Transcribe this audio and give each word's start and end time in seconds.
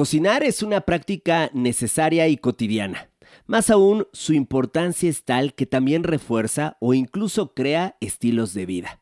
Cocinar 0.00 0.42
es 0.44 0.62
una 0.62 0.80
práctica 0.80 1.50
necesaria 1.52 2.26
y 2.26 2.38
cotidiana. 2.38 3.10
Más 3.44 3.68
aún, 3.68 4.06
su 4.14 4.32
importancia 4.32 5.10
es 5.10 5.24
tal 5.24 5.52
que 5.52 5.66
también 5.66 6.04
refuerza 6.04 6.78
o 6.80 6.94
incluso 6.94 7.52
crea 7.52 7.98
estilos 8.00 8.54
de 8.54 8.64
vida. 8.64 8.98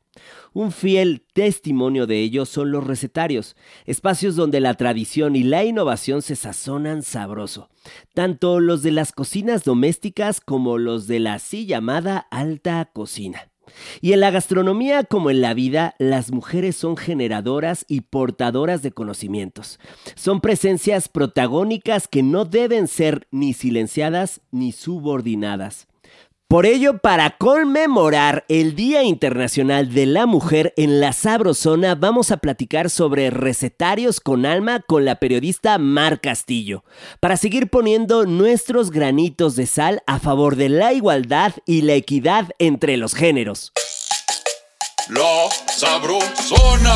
Un 0.55 0.73
fiel 0.73 1.25
testimonio 1.35 2.09
de 2.09 2.19
ello 2.19 2.47
son 2.47 2.73
los 2.73 2.85
recetarios, 2.85 3.55
espacios 3.87 4.35
donde 4.35 4.59
la 4.59 4.75
tradición 4.75 5.37
y 5.37 5.45
la 5.45 5.63
innovación 5.63 6.21
se 6.21 6.35
sazonan 6.35 7.05
sabroso, 7.05 7.71
tanto 8.13 8.59
los 8.59 8.83
de 8.83 8.91
las 8.91 9.13
cocinas 9.13 9.63
domésticas 9.63 10.41
como 10.41 10.79
los 10.79 11.07
de 11.07 11.21
la 11.21 11.35
así 11.35 11.65
llamada 11.65 12.27
alta 12.33 12.91
cocina. 12.93 13.53
Y 14.01 14.13
en 14.13 14.21
la 14.21 14.31
gastronomía 14.31 15.05
como 15.05 15.31
en 15.31 15.41
la 15.41 15.55
vida, 15.55 15.95
las 15.99 16.33
mujeres 16.33 16.77
son 16.77 16.97
generadoras 16.97 17.85
y 17.89 18.03
portadoras 18.03 18.83
de 18.83 18.93
conocimientos. 18.93 19.79
Son 20.15 20.41
presencias 20.41 21.09
protagónicas 21.09 22.09
que 22.09 22.23
no 22.23 22.45
deben 22.45 22.89
ser 22.89 23.27
ni 23.31 23.53
silenciadas 23.53 24.41
ni 24.51 24.73
subordinadas. 24.73 25.89
Por 26.51 26.65
ello, 26.65 26.97
para 26.97 27.37
conmemorar 27.37 28.47
el 28.49 28.75
Día 28.75 29.03
Internacional 29.03 29.93
de 29.93 30.07
la 30.07 30.25
Mujer 30.25 30.73
en 30.79 30.99
la 30.99 31.13
Sabrosona, 31.13 31.95
vamos 31.95 32.31
a 32.31 32.39
platicar 32.39 32.89
sobre 32.89 33.29
recetarios 33.29 34.19
con 34.19 34.47
alma 34.47 34.81
con 34.81 35.05
la 35.05 35.17
periodista 35.17 35.77
Mar 35.77 36.23
Castillo, 36.23 36.85
para 37.21 37.37
seguir 37.37 37.69
poniendo 37.69 38.25
nuestros 38.25 38.91
granitos 38.91 39.57
de 39.57 39.67
sal 39.67 40.03
a 40.07 40.21
favor 40.21 40.57
de 40.57 40.71
la 40.71 40.95
igualdad 40.95 41.53
y 41.67 41.83
la 41.83 41.93
equidad 41.93 42.49
entre 42.59 42.97
los 42.97 43.13
géneros. 43.15 43.75
La 45.11 45.51
Sabrosona. 45.67 46.95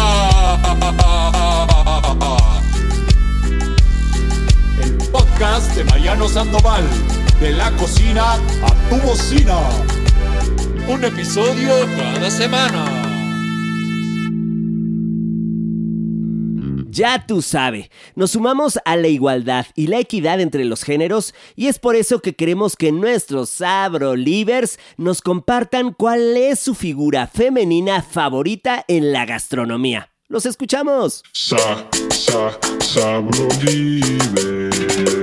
El 4.82 4.96
podcast 5.10 5.76
de 5.76 5.84
Mariano 5.84 6.26
Sandoval. 6.26 6.84
De 7.42 7.50
la 7.50 7.72
cocina 7.72 8.34
a 8.34 8.88
tu 8.88 9.04
bocina. 9.04 9.58
Un 10.86 11.02
episodio 11.04 11.72
cada 11.96 12.30
semana. 12.30 12.84
Ya 16.88 17.26
tú 17.26 17.42
sabes, 17.42 17.90
nos 18.14 18.30
sumamos 18.30 18.78
a 18.84 18.94
la 18.94 19.08
igualdad 19.08 19.66
y 19.74 19.88
la 19.88 19.98
equidad 19.98 20.40
entre 20.40 20.64
los 20.64 20.84
géneros 20.84 21.34
y 21.56 21.66
es 21.66 21.80
por 21.80 21.96
eso 21.96 22.20
que 22.20 22.36
queremos 22.36 22.76
que 22.76 22.92
nuestros 22.92 23.50
Sabro 23.50 24.14
Livers 24.14 24.78
nos 24.96 25.20
compartan 25.20 25.94
cuál 25.94 26.36
es 26.36 26.60
su 26.60 26.76
figura 26.76 27.26
femenina 27.26 28.02
favorita 28.02 28.84
en 28.86 29.10
la 29.12 29.26
gastronomía. 29.26 30.12
¡Los 30.28 30.46
escuchamos! 30.46 31.24
Sa, 31.32 31.88
sa, 32.08 32.56
sabro 32.78 33.48
livers. 33.64 35.21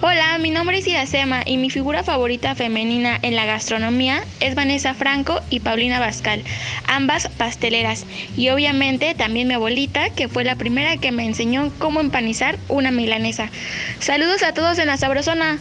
Hola, 0.00 0.38
mi 0.38 0.50
nombre 0.50 0.78
es 0.78 0.86
Iracema 0.86 1.42
y 1.44 1.56
mi 1.56 1.70
figura 1.70 2.04
favorita 2.04 2.54
femenina 2.54 3.18
en 3.22 3.34
la 3.34 3.46
gastronomía 3.46 4.22
es 4.38 4.54
Vanessa 4.54 4.94
Franco 4.94 5.40
y 5.50 5.58
Paulina 5.58 5.98
Bascal, 5.98 6.44
ambas 6.86 7.26
pasteleras, 7.28 8.06
y 8.36 8.50
obviamente 8.50 9.16
también 9.16 9.48
mi 9.48 9.54
abuelita, 9.54 10.10
que 10.10 10.28
fue 10.28 10.44
la 10.44 10.54
primera 10.54 10.98
que 10.98 11.10
me 11.10 11.26
enseñó 11.26 11.72
cómo 11.80 11.98
empanizar 11.98 12.60
una 12.68 12.92
milanesa. 12.92 13.50
Saludos 13.98 14.44
a 14.44 14.54
todos 14.54 14.78
en 14.78 14.86
la 14.86 14.98
Sabrosona. 14.98 15.58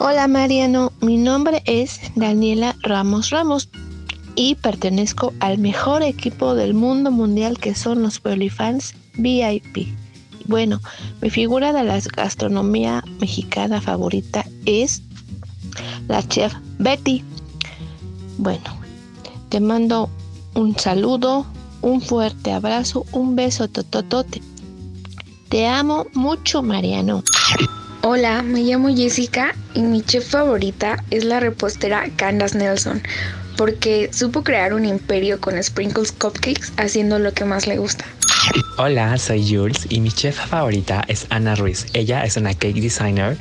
Hola 0.00 0.26
Mariano, 0.26 0.92
mi 1.00 1.16
nombre 1.16 1.62
es 1.64 2.00
Daniela 2.16 2.74
Ramos 2.82 3.30
Ramos 3.30 3.68
y 4.34 4.56
pertenezco 4.56 5.32
al 5.38 5.58
mejor 5.58 6.02
equipo 6.02 6.56
del 6.56 6.74
mundo 6.74 7.12
mundial 7.12 7.60
que 7.60 7.76
son 7.76 8.02
los 8.02 8.20
Fans 8.50 8.96
VIP. 9.14 9.99
Bueno, 10.46 10.80
mi 11.20 11.30
figura 11.30 11.72
de 11.72 11.84
la 11.84 12.00
gastronomía 12.00 13.04
mexicana 13.20 13.80
favorita 13.80 14.44
es 14.66 15.02
la 16.08 16.26
chef 16.26 16.52
Betty. 16.78 17.24
Bueno, 18.38 18.80
te 19.48 19.60
mando 19.60 20.10
un 20.54 20.76
saludo, 20.78 21.46
un 21.82 22.00
fuerte 22.00 22.52
abrazo, 22.52 23.06
un 23.12 23.36
beso 23.36 23.68
tototote. 23.68 24.40
Te 25.48 25.66
amo 25.66 26.06
mucho, 26.14 26.62
Mariano. 26.62 27.22
Hola, 28.02 28.42
me 28.42 28.62
llamo 28.62 28.88
Jessica 28.88 29.54
y 29.74 29.82
mi 29.82 30.02
chef 30.02 30.30
favorita 30.30 31.04
es 31.10 31.24
la 31.24 31.38
repostera 31.38 32.08
Candace 32.16 32.56
Nelson, 32.56 33.02
porque 33.56 34.10
supo 34.12 34.42
crear 34.42 34.72
un 34.72 34.86
imperio 34.86 35.38
con 35.40 35.62
sprinkles 35.62 36.12
cupcakes 36.12 36.72
haciendo 36.78 37.18
lo 37.18 37.32
que 37.34 37.44
más 37.44 37.66
le 37.66 37.76
gusta. 37.76 38.06
Hola, 38.78 39.18
soy 39.18 39.46
Jules 39.46 39.86
y 39.90 40.00
mi 40.00 40.10
chef 40.10 40.36
favorita 40.36 41.04
es 41.06 41.26
Ana 41.28 41.54
Ruiz. 41.54 41.86
Ella 41.92 42.24
es 42.24 42.38
una 42.38 42.54
cake 42.54 42.80
designer 42.80 43.36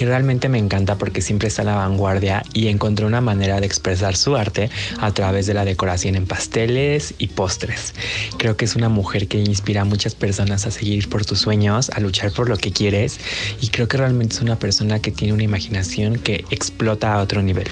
y 0.00 0.04
realmente 0.04 0.48
me 0.48 0.58
encanta 0.58 0.98
porque 0.98 1.22
siempre 1.22 1.46
está 1.46 1.62
a 1.62 1.66
la 1.66 1.76
vanguardia 1.76 2.42
y 2.52 2.66
encontró 2.66 3.06
una 3.06 3.20
manera 3.20 3.60
de 3.60 3.66
expresar 3.66 4.16
su 4.16 4.34
arte 4.36 4.68
a 4.98 5.12
través 5.12 5.46
de 5.46 5.54
la 5.54 5.64
decoración 5.64 6.16
en 6.16 6.26
pasteles 6.26 7.14
y 7.18 7.28
postres. 7.28 7.94
Creo 8.38 8.56
que 8.56 8.64
es 8.64 8.74
una 8.74 8.88
mujer 8.88 9.28
que 9.28 9.38
inspira 9.38 9.82
a 9.82 9.84
muchas 9.84 10.16
personas 10.16 10.66
a 10.66 10.72
seguir 10.72 11.08
por 11.08 11.24
tus 11.24 11.38
sueños, 11.38 11.90
a 11.90 12.00
luchar 12.00 12.32
por 12.32 12.48
lo 12.48 12.56
que 12.56 12.72
quieres 12.72 13.20
y 13.60 13.68
creo 13.68 13.86
que 13.86 13.96
realmente 13.96 14.34
es 14.34 14.42
una 14.42 14.58
persona 14.58 15.00
que 15.00 15.12
tiene 15.12 15.32
una 15.32 15.44
imaginación 15.44 16.18
que 16.18 16.44
explota 16.50 17.14
a 17.14 17.22
otro 17.22 17.42
nivel. 17.42 17.68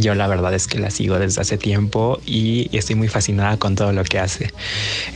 Yo 0.00 0.14
la 0.14 0.28
verdad 0.28 0.54
es 0.54 0.66
que 0.66 0.78
la 0.78 0.90
sigo 0.90 1.18
desde 1.18 1.40
hace 1.40 1.58
tiempo 1.58 2.20
y 2.24 2.68
estoy 2.76 2.94
muy 2.94 3.08
fascinada 3.08 3.56
con 3.56 3.74
todo 3.74 3.92
lo 3.92 4.04
que 4.04 4.18
hace. 4.18 4.52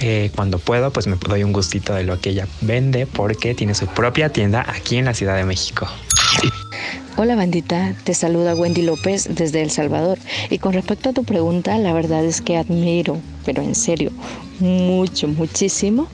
Eh, 0.01 0.31
cuando 0.35 0.59
puedo, 0.59 0.93
pues 0.93 1.07
me 1.07 1.17
doy 1.17 1.45
un 1.45 1.53
gustito 1.53 1.95
de 1.95 2.05
lo 2.05 2.21
que 2.21 2.31
ella 2.31 2.49
vende 2.61 3.07
porque 3.07 3.55
tiene 3.55 3.75
su 3.75 3.87
propia 3.87 4.31
tienda 4.31 4.65
aquí 4.69 4.97
en 4.97 5.05
la 5.05 5.15
Ciudad 5.15 5.37
de 5.37 5.45
México. 5.45 5.89
Hola 7.17 7.37
bandita, 7.37 7.95
te 8.05 8.15
saluda 8.15 8.55
Wendy 8.55 8.83
López 8.83 9.29
desde 9.31 9.63
El 9.63 9.71
Salvador. 9.71 10.19
Y 10.49 10.59
con 10.59 10.73
respecto 10.73 11.11
a 11.11 11.13
tu 11.13 11.25
pregunta, 11.25 11.77
la 11.79 11.93
verdad 11.93 12.25
es 12.25 12.41
que 12.41 12.57
admiro, 12.57 13.19
pero 13.45 13.63
en 13.63 13.75
serio, 13.75 14.11
mucho, 14.61 15.29
muchísimo 15.29 16.09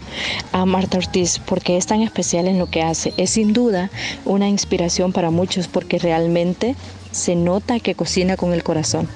a 0.52 0.66
Marta 0.66 0.98
Ortiz 0.98 1.38
porque 1.38 1.76
es 1.76 1.86
tan 1.86 2.02
especial 2.02 2.48
en 2.48 2.58
lo 2.58 2.66
que 2.66 2.82
hace. 2.82 3.14
Es 3.16 3.30
sin 3.30 3.52
duda 3.52 3.90
una 4.24 4.48
inspiración 4.48 5.12
para 5.12 5.30
muchos 5.30 5.68
porque 5.68 5.98
realmente 5.98 6.74
se 7.10 7.36
nota 7.36 7.80
que 7.80 7.94
cocina 7.94 8.36
con 8.36 8.52
el 8.52 8.62
corazón. 8.62 9.08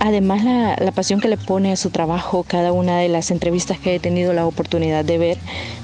Además, 0.00 0.44
la, 0.44 0.92
pasión 0.92 1.20
que 1.20 1.28
le 1.28 1.36
pone 1.36 1.72
a 1.72 1.76
su 1.76 1.90
trabajo, 1.90 2.44
cada 2.46 2.72
una 2.72 2.98
de 2.98 3.08
las 3.08 3.30
entrevistas 3.32 3.78
que 3.78 3.96
he 3.96 4.00
tenido 4.00 4.32
la 4.32 4.46
oportunidad 4.46 5.04
de 5.04 5.18
ver, 5.18 5.38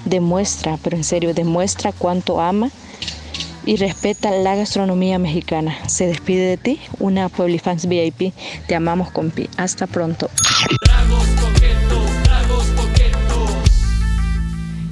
demuestra, 0.05 0.79
pero 0.83 0.97
en 0.97 1.05
serio, 1.05 1.35
demuestra 1.35 1.93
cuánto 1.93 2.41
ama 2.41 2.71
y 3.67 3.77
respeta 3.77 4.31
la 4.31 4.55
gastronomía 4.55 5.19
mexicana. 5.19 5.77
Se 5.89 6.07
despide 6.07 6.47
de 6.47 6.57
ti, 6.57 6.81
una 7.01 7.29
Fans 7.29 7.87
VIP. 7.87 8.33
Te 8.69 8.75
amamos, 8.75 9.11
compi. 9.11 9.49
Hasta 9.57 9.87
pronto. 9.87 10.31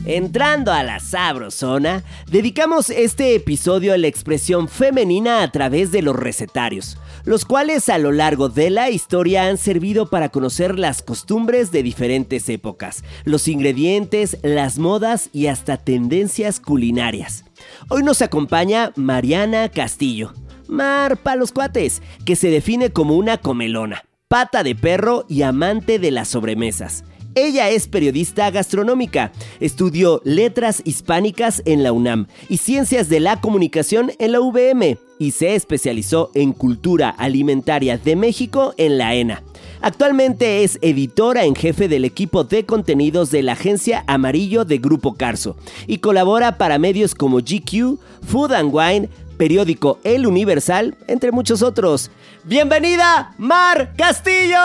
Entrando 0.05 0.73
a 0.73 0.83
la 0.83 0.99
sabrosona, 0.99 2.03
dedicamos 2.29 2.91
este 2.91 3.37
episodio 3.37 3.95
a 3.95 3.99
la 3.99 4.09
expresión 4.09 4.67
femenina 4.67 5.45
a 5.45 5.53
través 5.53 5.93
de 5.93 6.03
los 6.03 6.17
recetarios, 6.17 6.99
los 7.25 7.45
cuales 7.45 7.89
a 7.89 7.99
lo 7.99 8.11
largo 8.11 8.49
de 8.49 8.71
la 8.71 8.91
historia 8.91 9.47
han 9.47 9.59
servido 9.59 10.11
para 10.11 10.31
conocer 10.31 10.77
las 10.77 11.03
costumbres 11.03 11.71
de 11.71 11.85
diferentes 11.85 12.49
épocas, 12.49 13.05
los 13.25 13.47
ingredientes, 13.47 14.39
las 14.43 14.77
modas 14.81 15.31
y 15.33 15.47
hasta 15.47 15.77
tendencias 15.77 16.59
culinarias. 16.59 17.45
Hoy 17.89 18.03
nos 18.03 18.23
acompaña 18.23 18.93
Mariana 18.97 19.69
Castillo, 19.69 20.33
Mar 20.67 21.21
los 21.37 21.53
cuates, 21.53 22.03
que 22.25 22.35
se 22.35 22.49
define 22.49 22.91
como 22.91 23.17
una 23.17 23.39
comelona, 23.39 24.03
pata 24.27 24.65
de 24.65 24.75
perro 24.75 25.27
y 25.29 25.43
amante 25.43 26.01
de 26.01 26.11
las 26.11 26.27
sobremesas. 26.27 27.05
Ella 27.35 27.71
es 27.71 27.89
periodista 27.89 28.51
gastronómica, 28.51 29.33
estudió 29.59 30.21
letras 30.25 30.83
hispánicas 30.85 31.63
en 31.65 31.83
la 31.83 31.93
UNAM 31.93 32.27
y 32.51 32.59
ciencias 32.59 33.09
de 33.09 33.21
la 33.21 33.41
comunicación 33.41 34.13
en 34.19 34.33
la 34.33 34.41
UVM 34.41 34.99
y 35.19 35.31
se 35.31 35.55
especializó 35.55 36.31
en 36.35 36.53
cultura 36.53 37.09
alimentaria 37.09 37.97
de 37.97 38.17
México 38.17 38.75
en 38.77 38.99
la 38.99 39.15
ENA. 39.15 39.43
Actualmente 39.81 40.63
es 40.63 40.79
editora 40.83 41.45
en 41.45 41.55
jefe 41.55 41.89
del 41.89 42.05
equipo 42.05 42.45
de 42.45 42.67
contenidos 42.67 43.31
de 43.31 43.43
la 43.43 43.53
agencia 43.53 44.05
Amarillo 44.07 44.67
de 44.67 44.79
Grupo 44.79 45.15
Carso 45.15 45.57
y 45.87 45.99
colabora 45.99 46.59
para 46.59 46.79
medios 46.79 47.15
como 47.15 47.39
GQ, 47.39 47.99
Food 48.27 48.53
and 48.53 48.71
Wine, 48.73 49.09
periódico 49.39 49.99
El 50.05 50.27
Universal, 50.27 50.97
entre 51.09 51.33
muchos 51.33 51.63
otros. 51.63 52.11
¡Bienvenida, 52.45 53.33
Mar 53.39 53.93
Castillo! 53.97 54.59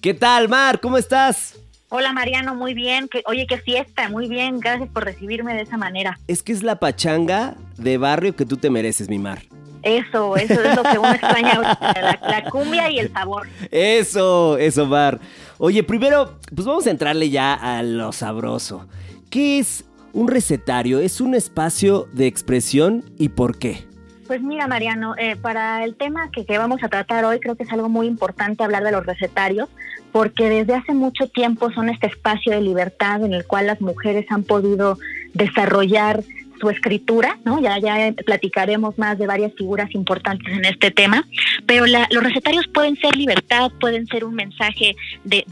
¿Qué 0.00 0.14
tal, 0.14 0.48
Mar? 0.48 0.80
¿Cómo 0.80 0.98
estás? 0.98 1.54
Hola 1.90 2.12
Mariano, 2.12 2.56
muy 2.56 2.74
bien. 2.74 3.08
Oye, 3.26 3.46
qué 3.46 3.58
fiesta, 3.58 4.08
muy 4.08 4.28
bien. 4.28 4.58
Gracias 4.58 4.88
por 4.88 5.04
recibirme 5.04 5.54
de 5.54 5.62
esa 5.62 5.76
manera. 5.76 6.18
Es 6.26 6.42
que 6.42 6.52
es 6.52 6.64
la 6.64 6.80
pachanga 6.80 7.54
de 7.76 7.96
barrio 7.96 8.34
que 8.34 8.44
tú 8.44 8.56
te 8.56 8.68
mereces, 8.68 9.08
mi 9.08 9.18
Mar. 9.20 9.42
Eso, 9.84 10.36
eso 10.36 10.60
es 10.60 10.74
lo 10.74 10.82
que 10.82 10.98
uno 10.98 11.12
extraña, 11.12 11.60
la, 11.60 12.18
la 12.20 12.50
cumbia 12.50 12.90
y 12.90 12.98
el 12.98 13.12
sabor. 13.12 13.46
Eso, 13.70 14.58
eso, 14.58 14.86
Mar. 14.86 15.20
Oye, 15.58 15.84
primero, 15.84 16.36
pues 16.52 16.66
vamos 16.66 16.86
a 16.88 16.90
entrarle 16.90 17.30
ya 17.30 17.54
a 17.54 17.80
lo 17.84 18.10
sabroso. 18.10 18.88
¿Qué 19.30 19.60
es 19.60 19.84
un 20.14 20.28
recetario? 20.28 21.00
¿Es 21.00 21.20
un 21.20 21.34
espacio 21.34 22.08
de 22.12 22.26
expresión 22.26 23.04
y 23.18 23.28
por 23.30 23.58
qué? 23.58 23.84
Pues 24.26 24.40
mira, 24.40 24.66
Mariano, 24.66 25.14
eh, 25.18 25.36
para 25.36 25.84
el 25.84 25.96
tema 25.96 26.30
que, 26.30 26.46
que 26.46 26.56
vamos 26.56 26.82
a 26.82 26.88
tratar 26.88 27.26
hoy, 27.26 27.40
creo 27.40 27.56
que 27.56 27.64
es 27.64 27.72
algo 27.72 27.90
muy 27.90 28.06
importante 28.06 28.64
hablar 28.64 28.82
de 28.82 28.92
los 28.92 29.04
recetarios, 29.04 29.68
porque 30.12 30.48
desde 30.48 30.74
hace 30.74 30.94
mucho 30.94 31.28
tiempo 31.28 31.70
son 31.72 31.90
este 31.90 32.06
espacio 32.06 32.52
de 32.52 32.62
libertad 32.62 33.22
en 33.22 33.34
el 33.34 33.44
cual 33.44 33.66
las 33.66 33.82
mujeres 33.82 34.24
han 34.30 34.44
podido 34.44 34.98
desarrollar 35.34 36.22
su 36.60 36.70
escritura, 36.70 37.38
¿no? 37.44 37.60
Ya, 37.60 37.78
ya 37.78 38.12
platicaremos 38.24 38.98
más 38.98 39.18
de 39.18 39.26
varias 39.26 39.52
figuras 39.54 39.94
importantes 39.94 40.52
en 40.52 40.64
este 40.64 40.90
tema, 40.90 41.26
pero 41.66 41.86
los 41.86 42.22
recetarios 42.22 42.66
pueden 42.68 42.96
ser 42.96 43.16
libertad, 43.16 43.70
pueden 43.80 44.06
ser 44.06 44.24
un 44.24 44.34
mensaje 44.34 44.96
de, 45.24 45.44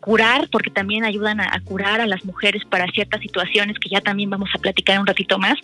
curar, 0.00 0.48
porque 0.50 0.70
también 0.70 1.04
ayudan 1.04 1.40
a, 1.40 1.60
curar 1.64 2.00
a 2.00 2.06
las 2.06 2.24
mujeres 2.24 2.64
para 2.64 2.86
ciertas 2.88 3.20
situaciones 3.20 3.78
que 3.78 3.88
ya 3.88 4.00
también 4.00 4.30
vamos 4.30 4.50
a 4.54 4.58
platicar 4.58 4.98
un 5.00 5.06
ratito 5.06 5.38
más, 5.38 5.54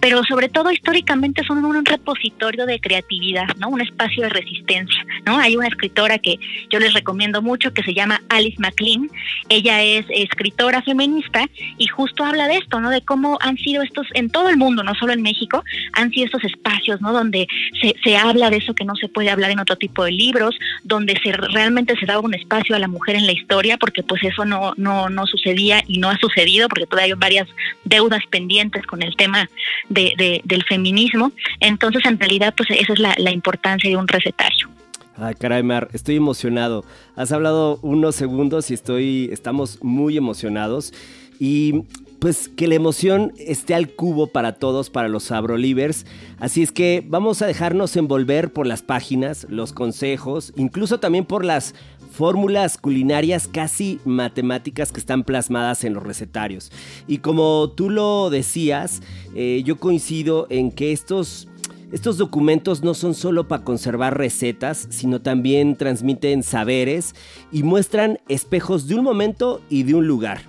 pero 0.00 0.22
sobre 0.24 0.48
todo 0.48 0.70
históricamente 0.70 1.42
son 1.44 1.64
un 1.64 1.84
repositorio 1.84 2.66
de 2.66 2.80
creatividad, 2.80 3.48
¿no? 3.58 3.68
Un 3.68 3.80
espacio 3.80 4.24
de 4.24 4.28
resistencia, 4.28 5.04
¿no? 5.26 5.38
Hay 5.38 5.56
una 5.56 5.68
escritora 5.68 6.18
que 6.18 6.38
yo 6.70 6.78
les 6.78 6.94
recomiendo 6.94 7.42
mucho 7.42 7.72
que 7.72 7.82
se 7.82 7.94
llama 7.94 8.20
Alice 8.28 8.56
MacLean, 8.58 9.08
ella 9.48 9.82
es 9.82 10.06
escritora 10.10 10.82
feminista 10.82 11.48
y 11.78 11.86
justo 11.86 12.24
habla 12.24 12.48
de 12.48 12.56
esto, 12.56 12.80
¿no? 12.80 12.90
De 12.90 13.02
cómo 13.02 13.38
han 13.40 13.56
sido 13.56 13.82
estos 13.82 14.06
en 14.14 14.30
todo 14.30 14.43
el 14.48 14.56
mundo, 14.56 14.82
no 14.82 14.94
solo 14.94 15.12
en 15.12 15.22
México, 15.22 15.64
han 15.92 16.10
sido 16.10 16.26
estos 16.26 16.44
espacios, 16.44 17.00
¿no? 17.00 17.12
Donde 17.12 17.46
se, 17.80 17.94
se 18.02 18.16
habla 18.16 18.50
de 18.50 18.58
eso 18.58 18.74
que 18.74 18.84
no 18.84 18.94
se 18.96 19.08
puede 19.08 19.30
hablar 19.30 19.50
en 19.50 19.60
otro 19.60 19.76
tipo 19.76 20.04
de 20.04 20.12
libros, 20.12 20.56
donde 20.82 21.18
se 21.22 21.32
realmente 21.32 21.96
se 21.98 22.06
daba 22.06 22.20
un 22.20 22.34
espacio 22.34 22.76
a 22.76 22.78
la 22.78 22.88
mujer 22.88 23.16
en 23.16 23.26
la 23.26 23.32
historia, 23.32 23.76
porque 23.76 24.02
pues 24.02 24.22
eso 24.22 24.44
no, 24.44 24.74
no, 24.76 25.08
no 25.08 25.26
sucedía 25.26 25.82
y 25.86 25.98
no 25.98 26.10
ha 26.10 26.18
sucedido, 26.18 26.68
porque 26.68 26.86
todavía 26.86 27.14
hay 27.14 27.18
varias 27.18 27.48
deudas 27.84 28.22
pendientes 28.30 28.86
con 28.86 29.02
el 29.02 29.16
tema 29.16 29.48
de, 29.88 30.14
de, 30.16 30.40
del 30.44 30.64
feminismo. 30.64 31.32
Entonces, 31.60 32.04
en 32.04 32.18
realidad, 32.18 32.54
pues 32.56 32.70
esa 32.70 32.92
es 32.92 32.98
la, 32.98 33.14
la 33.18 33.30
importancia 33.32 33.88
de 33.90 33.96
un 33.96 34.08
recetario. 34.08 34.68
Ay, 35.16 35.34
caray, 35.36 35.62
Mar, 35.62 35.88
estoy 35.92 36.16
emocionado. 36.16 36.84
Has 37.14 37.30
hablado 37.30 37.78
unos 37.82 38.16
segundos 38.16 38.70
y 38.70 38.74
estoy, 38.74 39.28
estamos 39.32 39.82
muy 39.82 40.16
emocionados. 40.16 40.92
Y 41.38 41.84
pues 42.18 42.48
que 42.48 42.68
la 42.68 42.74
emoción 42.74 43.32
esté 43.38 43.74
al 43.74 43.90
cubo 43.90 44.28
para 44.28 44.54
todos, 44.54 44.90
para 44.90 45.08
los 45.08 45.30
Abrolivers. 45.30 46.06
Así 46.38 46.62
es 46.62 46.72
que 46.72 47.04
vamos 47.06 47.42
a 47.42 47.46
dejarnos 47.46 47.96
envolver 47.96 48.52
por 48.52 48.66
las 48.66 48.82
páginas, 48.82 49.46
los 49.50 49.72
consejos, 49.72 50.52
incluso 50.56 51.00
también 51.00 51.24
por 51.24 51.44
las 51.44 51.74
fórmulas 52.14 52.78
culinarias 52.78 53.48
casi 53.48 53.98
matemáticas 54.04 54.92
que 54.92 55.00
están 55.00 55.24
plasmadas 55.24 55.84
en 55.84 55.94
los 55.94 56.02
recetarios. 56.02 56.70
Y 57.08 57.18
como 57.18 57.70
tú 57.70 57.90
lo 57.90 58.30
decías, 58.30 59.02
eh, 59.34 59.62
yo 59.64 59.78
coincido 59.78 60.46
en 60.50 60.70
que 60.70 60.92
estos... 60.92 61.48
Estos 61.92 62.18
documentos 62.18 62.82
no 62.82 62.92
son 62.94 63.14
solo 63.14 63.46
para 63.46 63.62
conservar 63.62 64.18
recetas, 64.18 64.88
sino 64.90 65.22
también 65.22 65.76
transmiten 65.76 66.42
saberes 66.42 67.14
y 67.52 67.62
muestran 67.62 68.18
espejos 68.26 68.88
de 68.88 68.96
un 68.96 69.04
momento 69.04 69.60
y 69.70 69.84
de 69.84 69.94
un 69.94 70.08
lugar. 70.08 70.40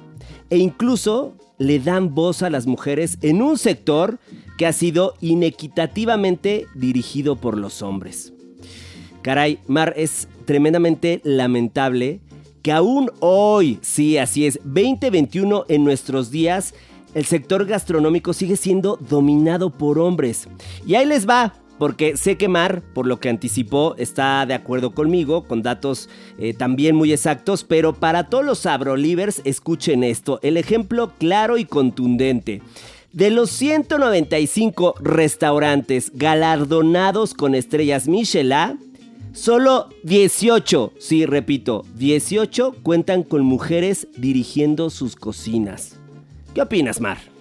E 0.50 0.58
incluso 0.58 1.36
le 1.58 1.80
dan 1.80 2.14
voz 2.14 2.42
a 2.44 2.50
las 2.50 2.68
mujeres 2.68 3.18
en 3.22 3.42
un 3.42 3.58
sector 3.58 4.20
que 4.58 4.66
ha 4.66 4.74
sido 4.74 5.16
inequitativamente 5.22 6.68
dirigido 6.76 7.36
por 7.36 7.58
los 7.58 7.82
hombres. 7.82 8.34
Caray, 9.22 9.60
Mar, 9.68 9.94
es 9.98 10.28
tremendamente 10.46 11.22
lamentable 11.24 12.22
que 12.62 12.72
aún 12.72 13.12
hoy, 13.20 13.80
sí, 13.82 14.18
así 14.18 14.46
es, 14.46 14.60
2021 14.64 15.66
en 15.68 15.84
nuestros 15.84 16.32
días, 16.32 16.74
el 17.14 17.26
sector 17.26 17.66
gastronómico 17.66 18.34
sigue 18.34 18.58
siendo 18.58 18.98
dominado 18.98 19.70
por 19.70 20.00
hombres. 20.00 20.48
Y 20.86 20.96
ahí 20.96 21.06
les 21.06 21.28
va, 21.28 21.54
porque 21.78 22.18
sé 22.18 22.38
que 22.38 22.48
Mar, 22.48 22.82
por 22.94 23.08
lo 23.08 23.20
que 23.20 23.30
anticipó, 23.30 23.96
está 23.98 24.46
de 24.46 24.54
acuerdo 24.54 24.94
conmigo, 24.94 25.44
con 25.44 25.62
datos 25.62 26.10
eh, 26.38 26.54
también 26.54 26.96
muy 26.96 27.12
exactos, 27.12 27.64
pero 27.64 27.94
para 27.94 28.26
todos 28.26 28.46
los 28.46 28.66
Abrolivers, 28.66 29.42
escuchen 29.44 30.04
esto, 30.04 30.40
el 30.42 30.58
ejemplo 30.58 31.14
claro 31.18 31.58
y 31.58 31.66
contundente. 31.66 32.62
De 33.12 33.30
los 33.30 33.50
195 33.52 34.96
restaurantes 35.00 36.12
galardonados 36.14 37.34
con 37.34 37.56
estrellas 37.56 38.08
Michelin, 38.08 38.80
solo 39.34 39.90
18, 40.04 40.94
sí, 41.00 41.26
repito, 41.26 41.86
18 41.96 42.76
cuentan 42.84 43.24
con 43.24 43.46
mujeres 43.46 44.08
dirigiendo 44.18 44.90
sus 44.90 45.16
cocinas. 45.16 45.98
¿Qué 46.54 46.62
opinas, 46.62 47.00
Mar? 47.00 47.35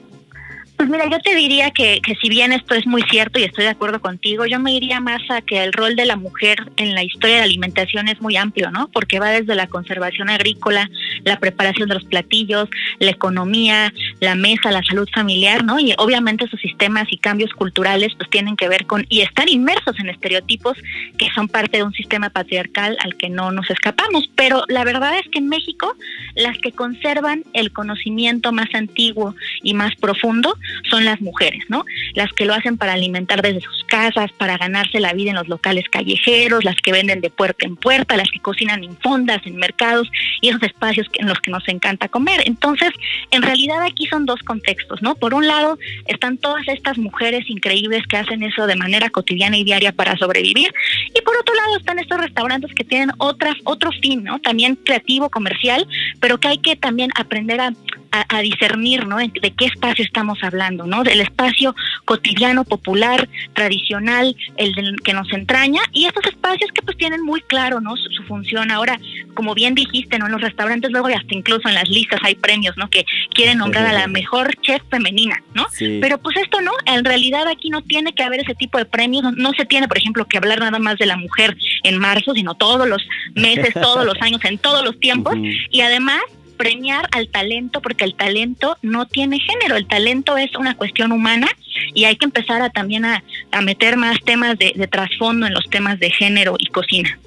Pues 0.76 0.88
mira, 0.88 1.08
yo 1.08 1.20
te 1.20 1.36
diría 1.36 1.70
que, 1.70 2.00
que, 2.02 2.16
si 2.16 2.28
bien 2.28 2.52
esto 2.52 2.74
es 2.74 2.84
muy 2.84 3.02
cierto 3.02 3.38
y 3.38 3.44
estoy 3.44 3.64
de 3.64 3.70
acuerdo 3.70 4.00
contigo, 4.00 4.44
yo 4.44 4.58
me 4.58 4.72
iría 4.72 4.98
más 4.98 5.22
a 5.30 5.40
que 5.40 5.62
el 5.62 5.72
rol 5.72 5.94
de 5.94 6.04
la 6.04 6.16
mujer 6.16 6.58
en 6.76 6.94
la 6.94 7.04
historia 7.04 7.36
de 7.36 7.40
la 7.42 7.46
alimentación 7.46 8.08
es 8.08 8.20
muy 8.20 8.36
amplio, 8.36 8.72
¿no? 8.72 8.88
Porque 8.88 9.20
va 9.20 9.30
desde 9.30 9.54
la 9.54 9.68
conservación 9.68 10.30
agrícola, 10.30 10.90
la 11.22 11.38
preparación 11.38 11.88
de 11.88 11.94
los 11.94 12.04
platillos, 12.04 12.68
la 12.98 13.10
economía, 13.10 13.92
la 14.18 14.34
mesa, 14.34 14.72
la 14.72 14.82
salud 14.82 15.08
familiar, 15.14 15.64
¿no? 15.64 15.78
Y 15.78 15.94
obviamente 15.96 16.46
esos 16.46 16.60
sistemas 16.60 17.06
y 17.10 17.18
cambios 17.18 17.52
culturales 17.52 18.12
pues 18.16 18.28
tienen 18.28 18.56
que 18.56 18.68
ver 18.68 18.86
con 18.86 19.06
y 19.08 19.20
están 19.20 19.48
inmersos 19.48 19.98
en 20.00 20.08
estereotipos 20.08 20.76
que 21.16 21.30
son 21.36 21.46
parte 21.46 21.76
de 21.78 21.84
un 21.84 21.92
sistema 21.92 22.30
patriarcal 22.30 22.96
al 23.00 23.16
que 23.16 23.30
no 23.30 23.52
nos 23.52 23.70
escapamos. 23.70 24.28
Pero 24.34 24.64
la 24.68 24.82
verdad 24.82 25.16
es 25.18 25.28
que 25.30 25.38
en 25.38 25.48
México 25.48 25.94
las 26.34 26.58
que 26.58 26.72
conservan 26.72 27.44
el 27.52 27.72
conocimiento 27.72 28.50
más 28.50 28.74
antiguo 28.74 29.36
y 29.62 29.74
más 29.74 29.94
profundo 29.94 30.58
son 30.90 31.04
las 31.04 31.20
mujeres, 31.20 31.64
¿no? 31.68 31.84
Las 32.14 32.32
que 32.32 32.44
lo 32.44 32.54
hacen 32.54 32.76
para 32.76 32.92
alimentar 32.92 33.42
desde 33.42 33.60
sus 33.60 33.84
casas, 33.84 34.30
para 34.32 34.56
ganarse 34.56 35.00
la 35.00 35.12
vida 35.12 35.30
en 35.30 35.36
los 35.36 35.48
locales 35.48 35.88
callejeros, 35.90 36.64
las 36.64 36.76
que 36.76 36.92
venden 36.92 37.20
de 37.20 37.30
puerta 37.30 37.66
en 37.66 37.76
puerta, 37.76 38.16
las 38.16 38.30
que 38.30 38.40
cocinan 38.40 38.84
en 38.84 38.96
fondas, 38.98 39.40
en 39.44 39.56
mercados 39.56 40.10
y 40.40 40.48
esos 40.48 40.62
espacios 40.62 41.08
en 41.14 41.26
los 41.26 41.40
que 41.40 41.50
nos 41.50 41.66
encanta 41.68 42.08
comer. 42.08 42.42
Entonces, 42.46 42.90
en 43.30 43.42
realidad 43.42 43.82
aquí 43.82 44.06
son 44.06 44.26
dos 44.26 44.40
contextos, 44.42 45.02
¿no? 45.02 45.14
Por 45.14 45.34
un 45.34 45.46
lado, 45.46 45.78
están 46.06 46.38
todas 46.38 46.66
estas 46.68 46.98
mujeres 46.98 47.48
increíbles 47.48 48.06
que 48.06 48.16
hacen 48.16 48.42
eso 48.42 48.66
de 48.66 48.76
manera 48.76 49.10
cotidiana 49.10 49.56
y 49.56 49.64
diaria 49.64 49.92
para 49.92 50.16
sobrevivir, 50.16 50.72
y 51.14 51.20
por 51.22 51.36
otro 51.36 51.54
lado 51.54 51.76
están 51.78 51.98
estos 51.98 52.18
restaurantes 52.18 52.74
que 52.74 52.84
tienen 52.84 53.10
otras 53.18 53.54
otro 53.64 53.90
fin, 54.00 54.24
¿no? 54.24 54.38
También 54.40 54.76
creativo, 54.76 55.30
comercial, 55.30 55.86
pero 56.20 56.38
que 56.38 56.48
hay 56.48 56.58
que 56.58 56.76
también 56.76 57.10
aprender 57.14 57.60
a 57.60 57.72
a, 58.14 58.38
a, 58.38 58.40
discernir, 58.42 59.06
¿no? 59.08 59.16
De 59.16 59.52
qué 59.56 59.64
espacio 59.64 60.04
estamos 60.04 60.38
hablando, 60.42 60.53
¿no? 60.86 61.02
Del 61.02 61.20
espacio 61.20 61.74
cotidiano, 62.04 62.64
popular, 62.64 63.28
tradicional, 63.54 64.36
el 64.56 64.74
del 64.74 65.00
que 65.02 65.12
nos 65.12 65.30
entraña 65.32 65.82
y 65.92 66.06
estos 66.06 66.26
espacios 66.26 66.70
que 66.72 66.82
pues 66.82 66.96
tienen 66.96 67.22
muy 67.22 67.40
claro, 67.42 67.80
¿no? 67.80 67.96
Su, 67.96 68.10
su, 68.10 68.22
función. 68.24 68.70
Ahora, 68.70 68.98
como 69.34 69.54
bien 69.54 69.74
dijiste, 69.74 70.18
¿no? 70.18 70.26
En 70.26 70.32
los 70.32 70.40
restaurantes 70.40 70.90
luego 70.90 71.10
y 71.10 71.12
hasta 71.12 71.34
incluso 71.34 71.68
en 71.68 71.74
las 71.74 71.88
listas 71.88 72.20
hay 72.22 72.34
premios, 72.34 72.76
¿no? 72.76 72.88
Que 72.88 73.04
quieren 73.34 73.58
nombrar 73.58 73.86
a 73.86 73.92
la 73.92 74.06
mejor 74.06 74.54
chef 74.62 74.82
femenina, 74.90 75.42
¿no? 75.54 75.66
Sí. 75.70 75.98
Pero 76.00 76.18
pues 76.18 76.36
esto 76.36 76.60
no, 76.60 76.72
en 76.86 77.04
realidad 77.04 77.46
aquí 77.48 77.70
no 77.70 77.82
tiene 77.82 78.12
que 78.12 78.22
haber 78.22 78.40
ese 78.40 78.54
tipo 78.54 78.78
de 78.78 78.84
premios, 78.84 79.22
no, 79.22 79.32
no 79.32 79.52
se 79.52 79.64
tiene, 79.64 79.88
por 79.88 79.98
ejemplo, 79.98 80.26
que 80.26 80.38
hablar 80.38 80.60
nada 80.60 80.78
más 80.78 80.98
de 80.98 81.06
la 81.06 81.16
mujer 81.16 81.56
en 81.82 81.98
marzo, 81.98 82.32
sino 82.34 82.54
todos 82.54 82.88
los 82.88 83.02
meses, 83.34 83.74
todos 83.74 84.04
los 84.04 84.20
años, 84.20 84.44
en 84.44 84.58
todos 84.58 84.84
los 84.84 84.98
tiempos. 85.00 85.34
Uh 85.34 85.38
-huh. 85.38 85.68
Y 85.70 85.80
además 85.80 86.22
premiar 86.56 87.08
al 87.12 87.28
talento 87.28 87.80
porque 87.80 88.04
el 88.04 88.14
talento 88.14 88.76
no 88.82 89.06
tiene 89.06 89.38
género, 89.40 89.76
el 89.76 89.86
talento 89.86 90.36
es 90.36 90.54
una 90.56 90.76
cuestión 90.76 91.12
humana 91.12 91.48
y 91.94 92.04
hay 92.04 92.16
que 92.16 92.24
empezar 92.24 92.62
a 92.62 92.70
también 92.70 93.04
a, 93.04 93.22
a 93.50 93.60
meter 93.60 93.96
más 93.96 94.18
temas 94.24 94.56
de, 94.58 94.72
trasfondo 94.90 95.46
en 95.46 95.54
los 95.54 95.68
temas 95.70 95.98
de 95.98 96.10
género 96.10 96.56
y 96.58 96.66
cocina. 96.66 97.18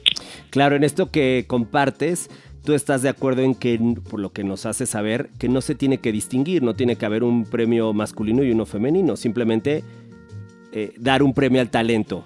Claro, 0.49 0.75
en 0.75 0.83
esto 0.83 1.11
que 1.11 1.45
compartes, 1.47 2.29
tú 2.63 2.73
estás 2.73 3.01
de 3.01 3.09
acuerdo 3.09 3.41
en 3.41 3.55
que, 3.55 3.79
por 4.09 4.19
lo 4.19 4.31
que 4.31 4.43
nos 4.43 4.65
hace 4.65 4.85
saber, 4.85 5.29
que 5.39 5.49
no 5.49 5.61
se 5.61 5.75
tiene 5.75 5.99
que 5.99 6.11
distinguir, 6.11 6.63
no 6.63 6.75
tiene 6.75 6.95
que 6.95 7.05
haber 7.05 7.23
un 7.23 7.45
premio 7.45 7.93
masculino 7.93 8.43
y 8.43 8.51
uno 8.51 8.65
femenino, 8.65 9.15
simplemente 9.17 9.83
eh, 10.71 10.93
dar 10.97 11.23
un 11.23 11.33
premio 11.33 11.61
al 11.61 11.69
talento. 11.69 12.25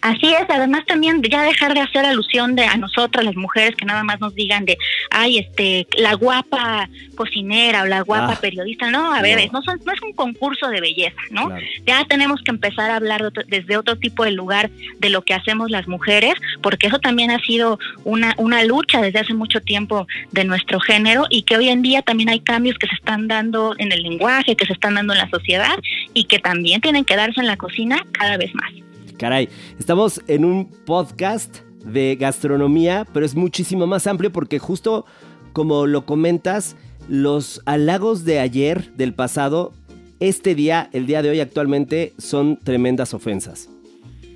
Así 0.00 0.26
es, 0.26 0.44
además 0.48 0.84
también 0.86 1.22
ya 1.22 1.42
dejar 1.42 1.74
de 1.74 1.80
hacer 1.80 2.04
alusión 2.04 2.54
de 2.54 2.64
a 2.64 2.76
nosotras 2.76 3.24
las 3.24 3.36
mujeres 3.36 3.74
que 3.76 3.84
nada 3.84 4.04
más 4.04 4.20
nos 4.20 4.34
digan 4.34 4.64
de, 4.64 4.76
ay, 5.10 5.38
este, 5.38 5.86
la 5.98 6.14
guapa 6.14 6.88
cocinera 7.16 7.82
o 7.82 7.86
la 7.86 8.02
guapa 8.02 8.34
ah, 8.34 8.40
periodista, 8.40 8.90
no, 8.90 9.12
a 9.12 9.22
ver, 9.22 9.46
no. 9.46 9.58
No, 9.58 9.62
son, 9.62 9.80
no, 9.84 9.92
es 9.92 10.02
un 10.02 10.12
concurso 10.12 10.68
de 10.68 10.80
belleza, 10.80 11.20
¿no? 11.30 11.46
Claro. 11.46 11.66
Ya 11.86 12.04
tenemos 12.04 12.42
que 12.42 12.50
empezar 12.50 12.90
a 12.90 12.96
hablar 12.96 13.22
de 13.22 13.28
otro, 13.28 13.42
desde 13.46 13.76
otro 13.76 13.96
tipo 13.96 14.24
de 14.24 14.32
lugar 14.32 14.70
de 14.98 15.10
lo 15.10 15.22
que 15.22 15.34
hacemos 15.34 15.70
las 15.70 15.88
mujeres, 15.88 16.34
porque 16.62 16.86
eso 16.88 16.98
también 16.98 17.30
ha 17.30 17.40
sido 17.40 17.78
una, 18.04 18.34
una 18.38 18.64
lucha 18.64 19.00
desde 19.00 19.20
hace 19.20 19.34
mucho 19.34 19.60
tiempo 19.60 20.06
de 20.30 20.44
nuestro 20.44 20.78
género 20.80 21.26
y 21.30 21.42
que 21.42 21.56
hoy 21.56 21.68
en 21.68 21.82
día 21.82 22.02
también 22.02 22.28
hay 22.28 22.40
cambios 22.40 22.78
que 22.78 22.86
se 22.86 22.94
están 22.94 23.28
dando 23.28 23.74
en 23.78 23.92
el 23.92 24.02
lenguaje, 24.02 24.56
que 24.56 24.66
se 24.66 24.72
están 24.72 24.94
dando 24.94 25.14
en 25.14 25.20
la 25.20 25.30
sociedad 25.30 25.76
y 26.14 26.24
que 26.24 26.38
también 26.38 26.80
tienen 26.80 27.04
que 27.04 27.16
darse 27.16 27.40
en 27.40 27.46
la 27.46 27.56
cocina 27.56 28.04
cada 28.12 28.36
vez 28.36 28.54
más. 28.54 28.70
Caray, 29.18 29.48
estamos 29.78 30.20
en 30.26 30.44
un 30.44 30.66
podcast 30.84 31.58
de 31.84 32.16
gastronomía, 32.16 33.06
pero 33.12 33.24
es 33.24 33.34
muchísimo 33.34 33.86
más 33.86 34.06
amplio 34.06 34.30
porque 34.30 34.58
justo 34.58 35.06
como 35.56 35.86
lo 35.86 36.04
comentas, 36.04 36.76
los 37.08 37.62
halagos 37.64 38.26
de 38.26 38.40
ayer, 38.40 38.92
del 38.96 39.14
pasado, 39.14 39.72
este 40.20 40.54
día, 40.54 40.90
el 40.92 41.06
día 41.06 41.22
de 41.22 41.30
hoy 41.30 41.40
actualmente, 41.40 42.12
son 42.18 42.58
tremendas 42.58 43.14
ofensas. 43.14 43.70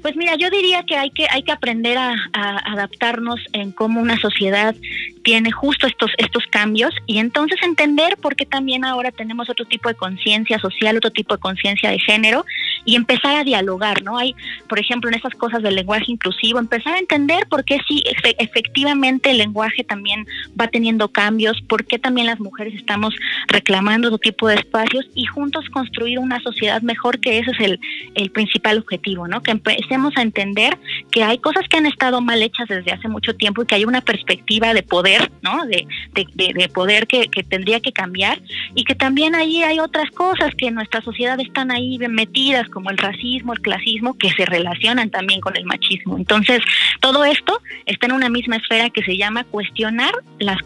Pues 0.02 0.16
mira, 0.16 0.34
yo 0.36 0.48
diría 0.50 0.82
que 0.84 0.96
hay 0.96 1.10
que 1.10 1.26
hay 1.30 1.42
que 1.42 1.52
aprender 1.52 1.98
a, 1.98 2.14
adaptarnos 2.32 3.40
en 3.52 3.72
cómo 3.72 4.00
una 4.00 4.18
sociedad 4.18 4.74
tiene 5.22 5.52
justo 5.52 5.86
estos 5.86 6.10
estos 6.16 6.44
cambios 6.46 6.94
y 7.06 7.18
entonces 7.18 7.58
entender 7.62 8.16
por 8.16 8.34
qué 8.34 8.46
también 8.46 8.84
ahora 8.84 9.12
tenemos 9.12 9.50
otro 9.50 9.66
tipo 9.66 9.88
de 9.88 9.94
conciencia 9.94 10.58
social, 10.58 10.96
otro 10.96 11.10
tipo 11.10 11.34
de 11.34 11.40
conciencia 11.40 11.90
de 11.90 11.98
género 11.98 12.46
y 12.86 12.96
empezar 12.96 13.36
a 13.36 13.44
dialogar, 13.44 14.02
¿no? 14.02 14.16
Hay, 14.16 14.34
por 14.68 14.78
ejemplo, 14.78 15.10
en 15.10 15.16
esas 15.16 15.34
cosas 15.34 15.62
del 15.62 15.74
lenguaje 15.74 16.06
inclusivo, 16.08 16.58
empezar 16.58 16.94
a 16.94 16.98
entender 16.98 17.46
por 17.46 17.64
qué 17.64 17.78
sí 17.86 18.02
efectivamente 18.38 19.30
el 19.30 19.38
lenguaje 19.38 19.84
también 19.84 20.26
va 20.58 20.68
teniendo 20.68 21.08
cambios, 21.08 21.60
por 21.68 21.84
qué 21.84 21.98
también 21.98 22.26
las 22.26 22.40
mujeres 22.40 22.74
estamos 22.74 23.14
reclamando 23.48 24.08
otro 24.08 24.18
tipo 24.18 24.48
de 24.48 24.54
espacios 24.54 25.06
y 25.14 25.26
juntos 25.26 25.68
construir 25.68 26.18
una 26.18 26.40
sociedad 26.40 26.80
mejor, 26.80 27.20
que 27.20 27.38
ese 27.38 27.50
es 27.50 27.60
el, 27.60 27.80
el 28.14 28.30
principal 28.30 28.78
objetivo, 28.78 29.28
¿no? 29.28 29.42
Que 29.42 29.50
empecemos 29.90 30.16
a 30.16 30.22
entender 30.22 30.78
que 31.10 31.24
hay 31.24 31.38
cosas 31.38 31.66
que 31.68 31.76
han 31.76 31.86
estado 31.86 32.20
mal 32.20 32.40
hechas 32.42 32.68
desde 32.68 32.92
hace 32.92 33.08
mucho 33.08 33.34
tiempo 33.34 33.62
y 33.62 33.66
que 33.66 33.74
hay 33.74 33.84
una 33.84 34.00
perspectiva 34.00 34.72
de 34.72 34.82
poder, 34.84 35.32
¿no? 35.42 35.66
De, 35.66 35.86
de, 36.12 36.52
de, 36.54 36.68
poder 36.68 37.08
que, 37.08 37.28
que, 37.28 37.42
tendría 37.42 37.80
que 37.80 37.92
cambiar 37.92 38.40
y 38.74 38.84
que 38.84 38.94
también 38.94 39.34
ahí 39.34 39.62
hay 39.62 39.80
otras 39.80 40.10
cosas 40.12 40.54
que 40.56 40.68
en 40.68 40.74
nuestra 40.74 41.00
sociedad 41.02 41.38
están 41.40 41.72
ahí 41.72 41.98
metidas, 41.98 42.68
como 42.68 42.90
el 42.90 42.98
racismo, 42.98 43.52
el 43.52 43.60
clasismo, 43.60 44.16
que 44.16 44.30
se 44.30 44.46
relacionan 44.46 45.10
también 45.10 45.40
con 45.40 45.56
el 45.56 45.64
machismo. 45.64 46.16
Entonces, 46.16 46.60
todo 47.00 47.24
esto 47.24 47.60
está 47.86 48.06
en 48.06 48.12
una 48.12 48.28
misma 48.28 48.56
esfera 48.56 48.90
que 48.90 49.02
se 49.02 49.16
llama 49.16 49.44
cuestionar 49.44 50.12
las, 50.38 50.58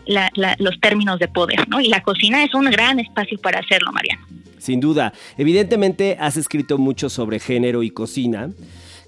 los 0.58 0.80
términos 0.80 1.18
de 1.18 1.28
poder, 1.28 1.66
¿no? 1.68 1.80
Y 1.80 1.88
la 1.88 2.02
cocina 2.02 2.44
es 2.44 2.52
un 2.54 2.66
gran 2.66 3.00
espacio 3.00 3.38
para 3.38 3.60
hacerlo, 3.60 3.90
Mariano. 3.92 4.26
Sin 4.58 4.80
duda. 4.80 5.12
Evidentemente 5.36 6.16
has 6.20 6.36
escrito 6.36 6.78
mucho 6.78 7.08
sobre 7.08 7.38
género 7.38 7.82
y 7.82 7.90
cocina. 7.90 8.50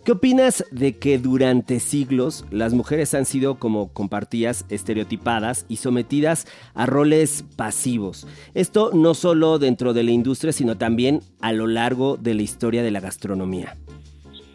¿Qué 0.06 0.12
opinas 0.12 0.64
de 0.70 0.98
que 0.98 1.18
durante 1.18 1.80
siglos 1.80 2.44
las 2.52 2.74
mujeres 2.74 3.12
han 3.12 3.26
sido, 3.26 3.58
como 3.58 3.92
compartías, 3.92 4.64
estereotipadas 4.68 5.66
y 5.68 5.78
sometidas 5.78 6.46
a 6.74 6.86
roles 6.86 7.44
pasivos? 7.56 8.24
Esto 8.54 8.92
no 8.94 9.14
solo 9.14 9.58
dentro 9.58 9.94
de 9.94 10.04
la 10.04 10.12
industria, 10.12 10.52
sino 10.52 10.78
también 10.78 11.22
a 11.40 11.50
lo 11.50 11.66
largo 11.66 12.16
de 12.18 12.34
la 12.34 12.42
historia 12.42 12.84
de 12.84 12.92
la 12.92 13.00
gastronomía. 13.00 13.76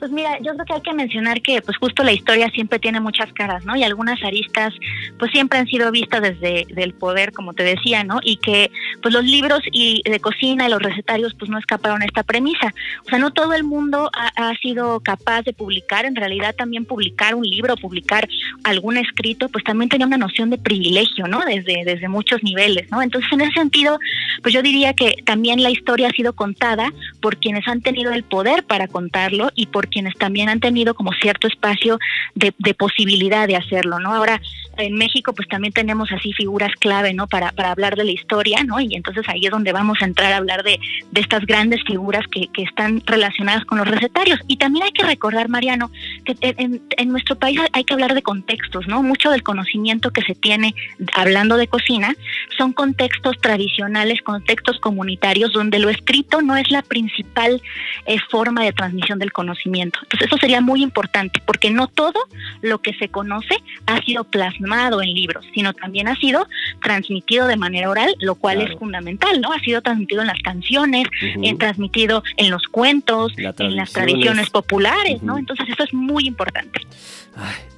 Pues 0.01 0.11
mira, 0.11 0.39
yo 0.39 0.53
creo 0.53 0.65
que 0.65 0.73
hay 0.73 0.81
que 0.81 0.93
mencionar 0.95 1.43
que 1.43 1.61
pues 1.61 1.77
justo 1.77 2.01
la 2.01 2.11
historia 2.11 2.49
siempre 2.49 2.79
tiene 2.79 2.99
muchas 2.99 3.31
caras, 3.33 3.65
¿no? 3.65 3.75
Y 3.75 3.83
algunas 3.83 4.19
aristas 4.23 4.73
pues 5.19 5.29
siempre 5.31 5.59
han 5.59 5.67
sido 5.67 5.91
vistas 5.91 6.23
desde 6.23 6.65
el 6.75 6.95
poder, 6.95 7.31
como 7.31 7.53
te 7.53 7.61
decía, 7.61 8.03
¿no? 8.03 8.19
Y 8.23 8.37
que 8.37 8.71
pues 9.03 9.13
los 9.13 9.23
libros 9.23 9.59
y 9.71 10.01
de 10.03 10.19
cocina 10.19 10.65
y 10.65 10.71
los 10.71 10.81
recetarios 10.81 11.35
pues 11.35 11.51
no 11.51 11.59
escaparon 11.59 12.01
esta 12.01 12.23
premisa. 12.23 12.73
O 13.05 13.09
sea, 13.09 13.19
no 13.19 13.29
todo 13.29 13.53
el 13.53 13.63
mundo 13.63 14.09
ha, 14.11 14.51
sido 14.59 15.01
capaz 15.01 15.43
de 15.43 15.53
publicar, 15.53 16.05
en 16.05 16.15
realidad 16.15 16.55
también 16.55 16.85
publicar 16.85 17.35
un 17.35 17.43
libro, 17.43 17.75
publicar 17.75 18.27
algún 18.63 18.97
escrito, 18.97 19.49
pues 19.49 19.63
también 19.63 19.89
tenía 19.89 20.07
una 20.07 20.17
noción 20.17 20.49
de 20.49 20.57
privilegio, 20.57 21.27
¿no? 21.27 21.41
Desde, 21.45 21.83
desde 21.85 22.07
muchos 22.09 22.41
niveles, 22.41 22.89
¿no? 22.89 23.03
Entonces, 23.03 23.31
en 23.33 23.41
ese 23.41 23.53
sentido, 23.53 23.99
pues 24.41 24.51
yo 24.51 24.63
diría 24.63 24.93
que 24.93 25.17
también 25.25 25.61
la 25.61 25.69
historia 25.69 26.07
ha 26.07 26.11
sido 26.11 26.33
contada 26.33 26.91
por 27.21 27.37
quienes 27.37 27.67
han 27.67 27.81
tenido 27.81 28.11
el 28.11 28.23
poder 28.23 28.63
para 28.63 28.87
contarlo 28.87 29.51
y 29.55 29.67
por 29.67 29.90
quienes 29.91 30.15
también 30.15 30.49
han 30.49 30.59
tenido 30.59 30.95
como 30.95 31.11
cierto 31.13 31.47
espacio 31.47 31.99
de, 32.35 32.51
posibilidad 32.73 33.47
de 33.47 33.57
hacerlo, 33.57 33.99
¿no? 33.99 34.13
Ahora, 34.13 34.41
en 34.77 34.95
México 34.95 35.33
pues 35.33 35.47
también 35.47 35.73
tenemos 35.73 36.11
así 36.11 36.33
figuras 36.33 36.71
clave, 36.79 37.13
¿no? 37.13 37.27
Para, 37.27 37.53
hablar 37.57 37.95
de 37.95 38.05
la 38.05 38.11
historia, 38.11 38.63
¿no? 38.63 38.79
Y 38.79 38.95
entonces 38.95 39.23
ahí 39.27 39.45
es 39.45 39.51
donde 39.51 39.71
vamos 39.71 40.01
a 40.01 40.05
entrar 40.05 40.33
a 40.33 40.37
hablar 40.37 40.63
de, 40.63 40.79
estas 41.13 41.45
grandes 41.45 41.83
figuras 41.85 42.25
que, 42.31 42.47
que, 42.47 42.63
están 42.63 43.03
relacionadas 43.05 43.65
con 43.65 43.77
los 43.77 43.87
recetarios. 43.87 44.39
Y 44.47 44.57
también 44.57 44.85
hay 44.85 44.91
que 44.91 45.03
recordar, 45.03 45.49
Mariano, 45.49 45.91
que 46.25 46.35
en, 46.41 46.81
en, 46.97 47.09
nuestro 47.09 47.35
país 47.35 47.59
hay 47.73 47.83
que 47.83 47.93
hablar 47.93 48.15
de 48.15 48.23
contextos, 48.23 48.87
¿no? 48.87 49.03
Mucho 49.03 49.29
del 49.29 49.43
conocimiento 49.43 50.11
que 50.11 50.21
se 50.23 50.33
tiene 50.33 50.73
hablando 51.13 51.57
de 51.57 51.67
cocina 51.67 52.15
son 52.57 52.73
contextos 52.73 53.37
tradicionales, 53.41 54.21
contextos 54.21 54.79
comunitarios, 54.79 55.53
donde 55.53 55.79
lo 55.79 55.89
escrito 55.89 56.41
no 56.41 56.55
es 56.55 56.71
la 56.71 56.81
principal 56.81 57.61
eh, 58.05 58.17
forma 58.29 58.63
de 58.63 58.73
transmisión 58.73 59.19
del 59.19 59.31
conocimiento. 59.31 59.80
Entonces 59.81 60.21
eso 60.21 60.37
sería 60.37 60.61
muy 60.61 60.83
importante, 60.83 61.41
porque 61.45 61.69
no 61.71 61.87
todo 61.87 62.19
lo 62.61 62.79
que 62.81 62.93
se 62.93 63.09
conoce 63.09 63.55
ha 63.85 64.01
sido 64.01 64.23
plasmado 64.23 65.01
en 65.01 65.13
libros, 65.13 65.45
sino 65.53 65.73
también 65.73 66.07
ha 66.07 66.15
sido 66.15 66.47
transmitido 66.81 67.47
de 67.47 67.57
manera 67.57 67.89
oral, 67.89 68.15
lo 68.19 68.35
cual 68.35 68.61
es 68.61 68.77
fundamental, 68.77 69.41
¿no? 69.41 69.51
Ha 69.51 69.59
sido 69.59 69.81
transmitido 69.81 70.21
en 70.21 70.27
las 70.27 70.41
canciones, 70.41 71.07
uh 71.37 71.51
transmitido 71.57 72.23
en 72.37 72.49
los 72.49 72.63
cuentos, 72.63 73.33
en 73.37 73.75
las 73.75 73.91
tradiciones 73.91 74.49
populares, 74.49 75.21
¿no? 75.21 75.37
Entonces 75.37 75.67
eso 75.69 75.83
es 75.83 75.93
muy 75.93 76.25
importante. 76.25 76.81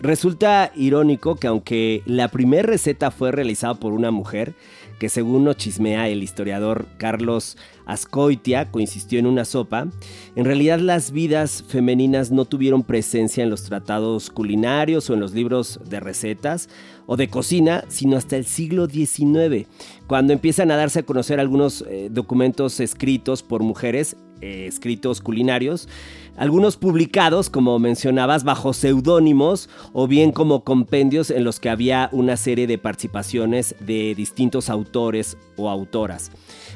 resulta 0.01 0.71
irónico 0.75 1.35
que 1.35 1.47
aunque 1.47 2.01
la 2.05 2.27
primera 2.27 2.63
receta 2.63 3.11
fue 3.11 3.31
realizada 3.31 3.75
por 3.75 3.93
una 3.93 4.11
mujer, 4.11 4.53
que 4.99 5.09
según 5.09 5.43
nos 5.43 5.57
chismea 5.57 6.09
el 6.09 6.23
historiador 6.23 6.85
Carlos 6.97 7.57
Ascoitia, 7.85 8.71
coinsistió 8.71 9.19
en 9.19 9.25
una 9.25 9.45
sopa, 9.45 9.87
en 10.35 10.45
realidad 10.45 10.79
las 10.79 11.11
vidas 11.11 11.63
femeninas 11.67 12.31
no 12.31 12.45
tuvieron 12.45 12.83
presencia 12.83 13.43
en 13.43 13.49
los 13.49 13.63
tratados 13.63 14.29
culinarios 14.29 15.09
o 15.09 15.13
en 15.13 15.19
los 15.19 15.33
libros 15.33 15.79
de 15.89 15.99
recetas 15.99 16.69
o 17.05 17.17
de 17.17 17.27
cocina, 17.27 17.83
sino 17.89 18.17
hasta 18.17 18.37
el 18.37 18.45
siglo 18.45 18.87
XIX, 18.87 19.67
cuando 20.07 20.33
empiezan 20.33 20.71
a 20.71 20.77
darse 20.77 20.99
a 20.99 21.03
conocer 21.03 21.39
algunos 21.39 21.83
eh, 21.89 22.09
documentos 22.11 22.79
escritos 22.79 23.43
por 23.43 23.63
mujeres, 23.63 24.15
eh, 24.41 24.67
escritos 24.67 25.21
culinarios, 25.21 25.87
algunos 26.37 26.77
publicados, 26.77 27.49
como 27.49 27.77
mencionabas, 27.79 28.43
bajo 28.43 28.73
seudónimos 28.73 29.69
o 29.93 30.07
bien 30.07 30.31
como 30.31 30.63
compendios 30.63 31.29
en 31.29 31.43
los 31.43 31.59
que 31.59 31.69
había 31.69 32.09
una 32.11 32.37
serie 32.37 32.67
de 32.67 32.77
participaciones 32.77 33.75
de 33.79 34.15
distintos 34.15 34.69
autores 34.69 35.37
o 35.57 35.69
autoras, 35.69 36.31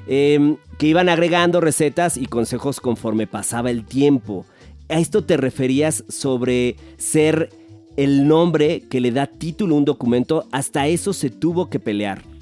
em, 0.07 0.57
que 0.77 0.87
iban 0.87 1.09
agregando 1.09 1.59
recetas 1.59 2.17
y 2.17 2.27
consejos 2.27 2.79
conforme 2.79 3.25
pasaba 3.25 3.71
el 3.71 3.83
tiempo. 3.83 4.45
A 4.89 4.99
esto 4.99 5.23
te 5.23 5.37
referías 5.37 6.03
sobre 6.07 6.75
ser 6.97 7.49
el 7.97 8.27
nombre 8.27 8.83
que 8.89 9.01
le 9.01 9.11
da 9.11 9.25
título 9.25 9.75
a 9.75 9.79
un 9.79 9.85
documento, 9.85 10.47
hasta 10.51 10.87
eso 10.87 11.13
se 11.13 11.31
tuvo 11.31 11.69
que 11.69 11.79
pelear. 11.79 12.36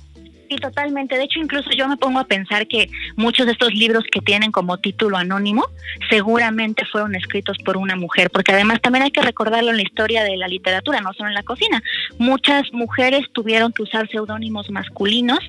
Sí, 0.47 0.57
totalmente. 0.57 1.17
De 1.17 1.23
hecho, 1.23 1.39
incluso 1.39 1.71
yo 1.71 1.87
me 1.87 1.97
pongo 1.97 2.19
a 2.19 2.25
pensar 2.25 2.67
que 2.67 2.89
muchos 3.15 3.47
de 3.47 3.53
estos 3.53 3.73
libros 3.73 4.03
que 4.11 4.21
tienen 4.21 4.51
como 4.51 4.77
título 4.77 5.17
anónimo 5.17 5.65
seguramente 6.09 6.85
fueron 6.85 7.15
escritos 7.15 7.57
por 7.65 7.77
una 7.77 7.95
mujer, 7.95 8.29
porque 8.29 8.51
además 8.51 8.79
también 8.81 9.03
hay 9.03 9.11
que 9.11 9.21
recordarlo 9.21 9.71
en 9.71 9.77
la 9.77 9.83
historia 9.83 10.23
de 10.23 10.37
la 10.37 10.47
literatura, 10.47 11.01
no 11.01 11.13
solo 11.13 11.29
en 11.29 11.35
la 11.35 11.43
cocina. 11.43 11.81
Muchas 12.19 12.71
mujeres 12.73 13.25
tuvieron 13.33 13.73
que 13.73 13.81
usar 13.81 14.07
seudónimos 14.09 14.69
masculinos 14.69 15.39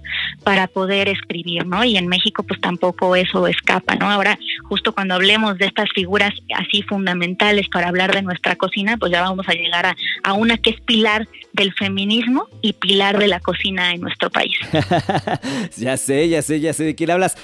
para 0.45 0.67
poder 0.67 1.09
escribir, 1.09 1.67
¿no? 1.67 1.85
Y 1.85 1.99
en 1.99 2.07
México 2.07 2.43
pues 2.43 2.61
tampoco 2.61 3.17
eso 3.17 3.47
escapa, 3.47 3.97
¿no? 3.97 4.11
Ahora, 4.11 4.39
justo 4.65 4.95
cuando 4.95 5.15
hablemos 5.15 5.59
de 5.59 5.67
estas 5.67 5.91
figuras 5.95 6.33
así 6.57 6.83
fundamentales 6.83 7.69
para 7.69 7.89
hablar 7.89 8.15
de 8.15 8.23
nuestra 8.23 8.57
cocina, 8.57 8.97
pues 8.97 9.13
ya 9.13 9.21
vamos 9.21 9.47
a 9.49 9.53
llegar 9.53 9.85
a, 9.85 9.97
a 10.23 10.33
una 10.33 10.57
que 10.57 10.71
es 10.71 10.81
pilar 10.81 11.29
del 11.53 11.75
feminismo 11.75 12.49
y 12.63 12.73
pilar 12.75 13.19
de 13.19 13.29
la 13.29 13.41
cocina 13.41 13.93
en 13.93 14.01
nuestro 14.01 14.31
país. 14.31 14.57
ya 15.77 15.97
sé, 15.97 16.29
ya 16.29 16.43
sé, 16.43 16.61
ya 16.61 16.73
sé 16.73 16.85
de 16.85 16.95
quién 16.95 17.11
hablas. 17.11 17.37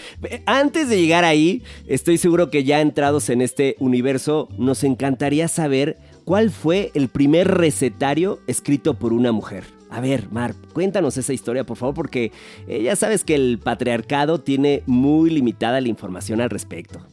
Antes 0.46 0.88
de 0.88 1.00
llegar 1.00 1.24
ahí, 1.24 1.62
estoy 1.86 2.18
seguro 2.18 2.50
que 2.50 2.64
ya 2.64 2.80
entrados 2.80 3.28
en 3.30 3.42
este 3.42 3.76
universo, 3.78 4.48
nos 4.58 4.84
encantaría 4.84 5.48
saber 5.48 5.98
cuál 6.24 6.50
fue 6.50 6.90
el 6.94 7.08
primer 7.08 7.48
recetario 7.48 8.40
escrito 8.46 8.94
por 8.94 9.12
una 9.12 9.32
mujer. 9.32 9.64
A 9.90 10.00
ver, 10.00 10.30
Mar, 10.30 10.54
cuéntanos 10.72 11.18
esa 11.18 11.34
historia, 11.34 11.64
por 11.64 11.76
favor, 11.76 11.94
porque 11.94 12.32
eh, 12.66 12.82
ya 12.82 12.96
sabes 12.96 13.24
que 13.24 13.34
el 13.34 13.58
patriarcado 13.58 14.40
tiene 14.40 14.82
muy 14.86 15.28
limitada 15.28 15.80
la 15.82 15.88
información 15.88 16.40
al 16.40 16.48
respecto. 16.48 17.06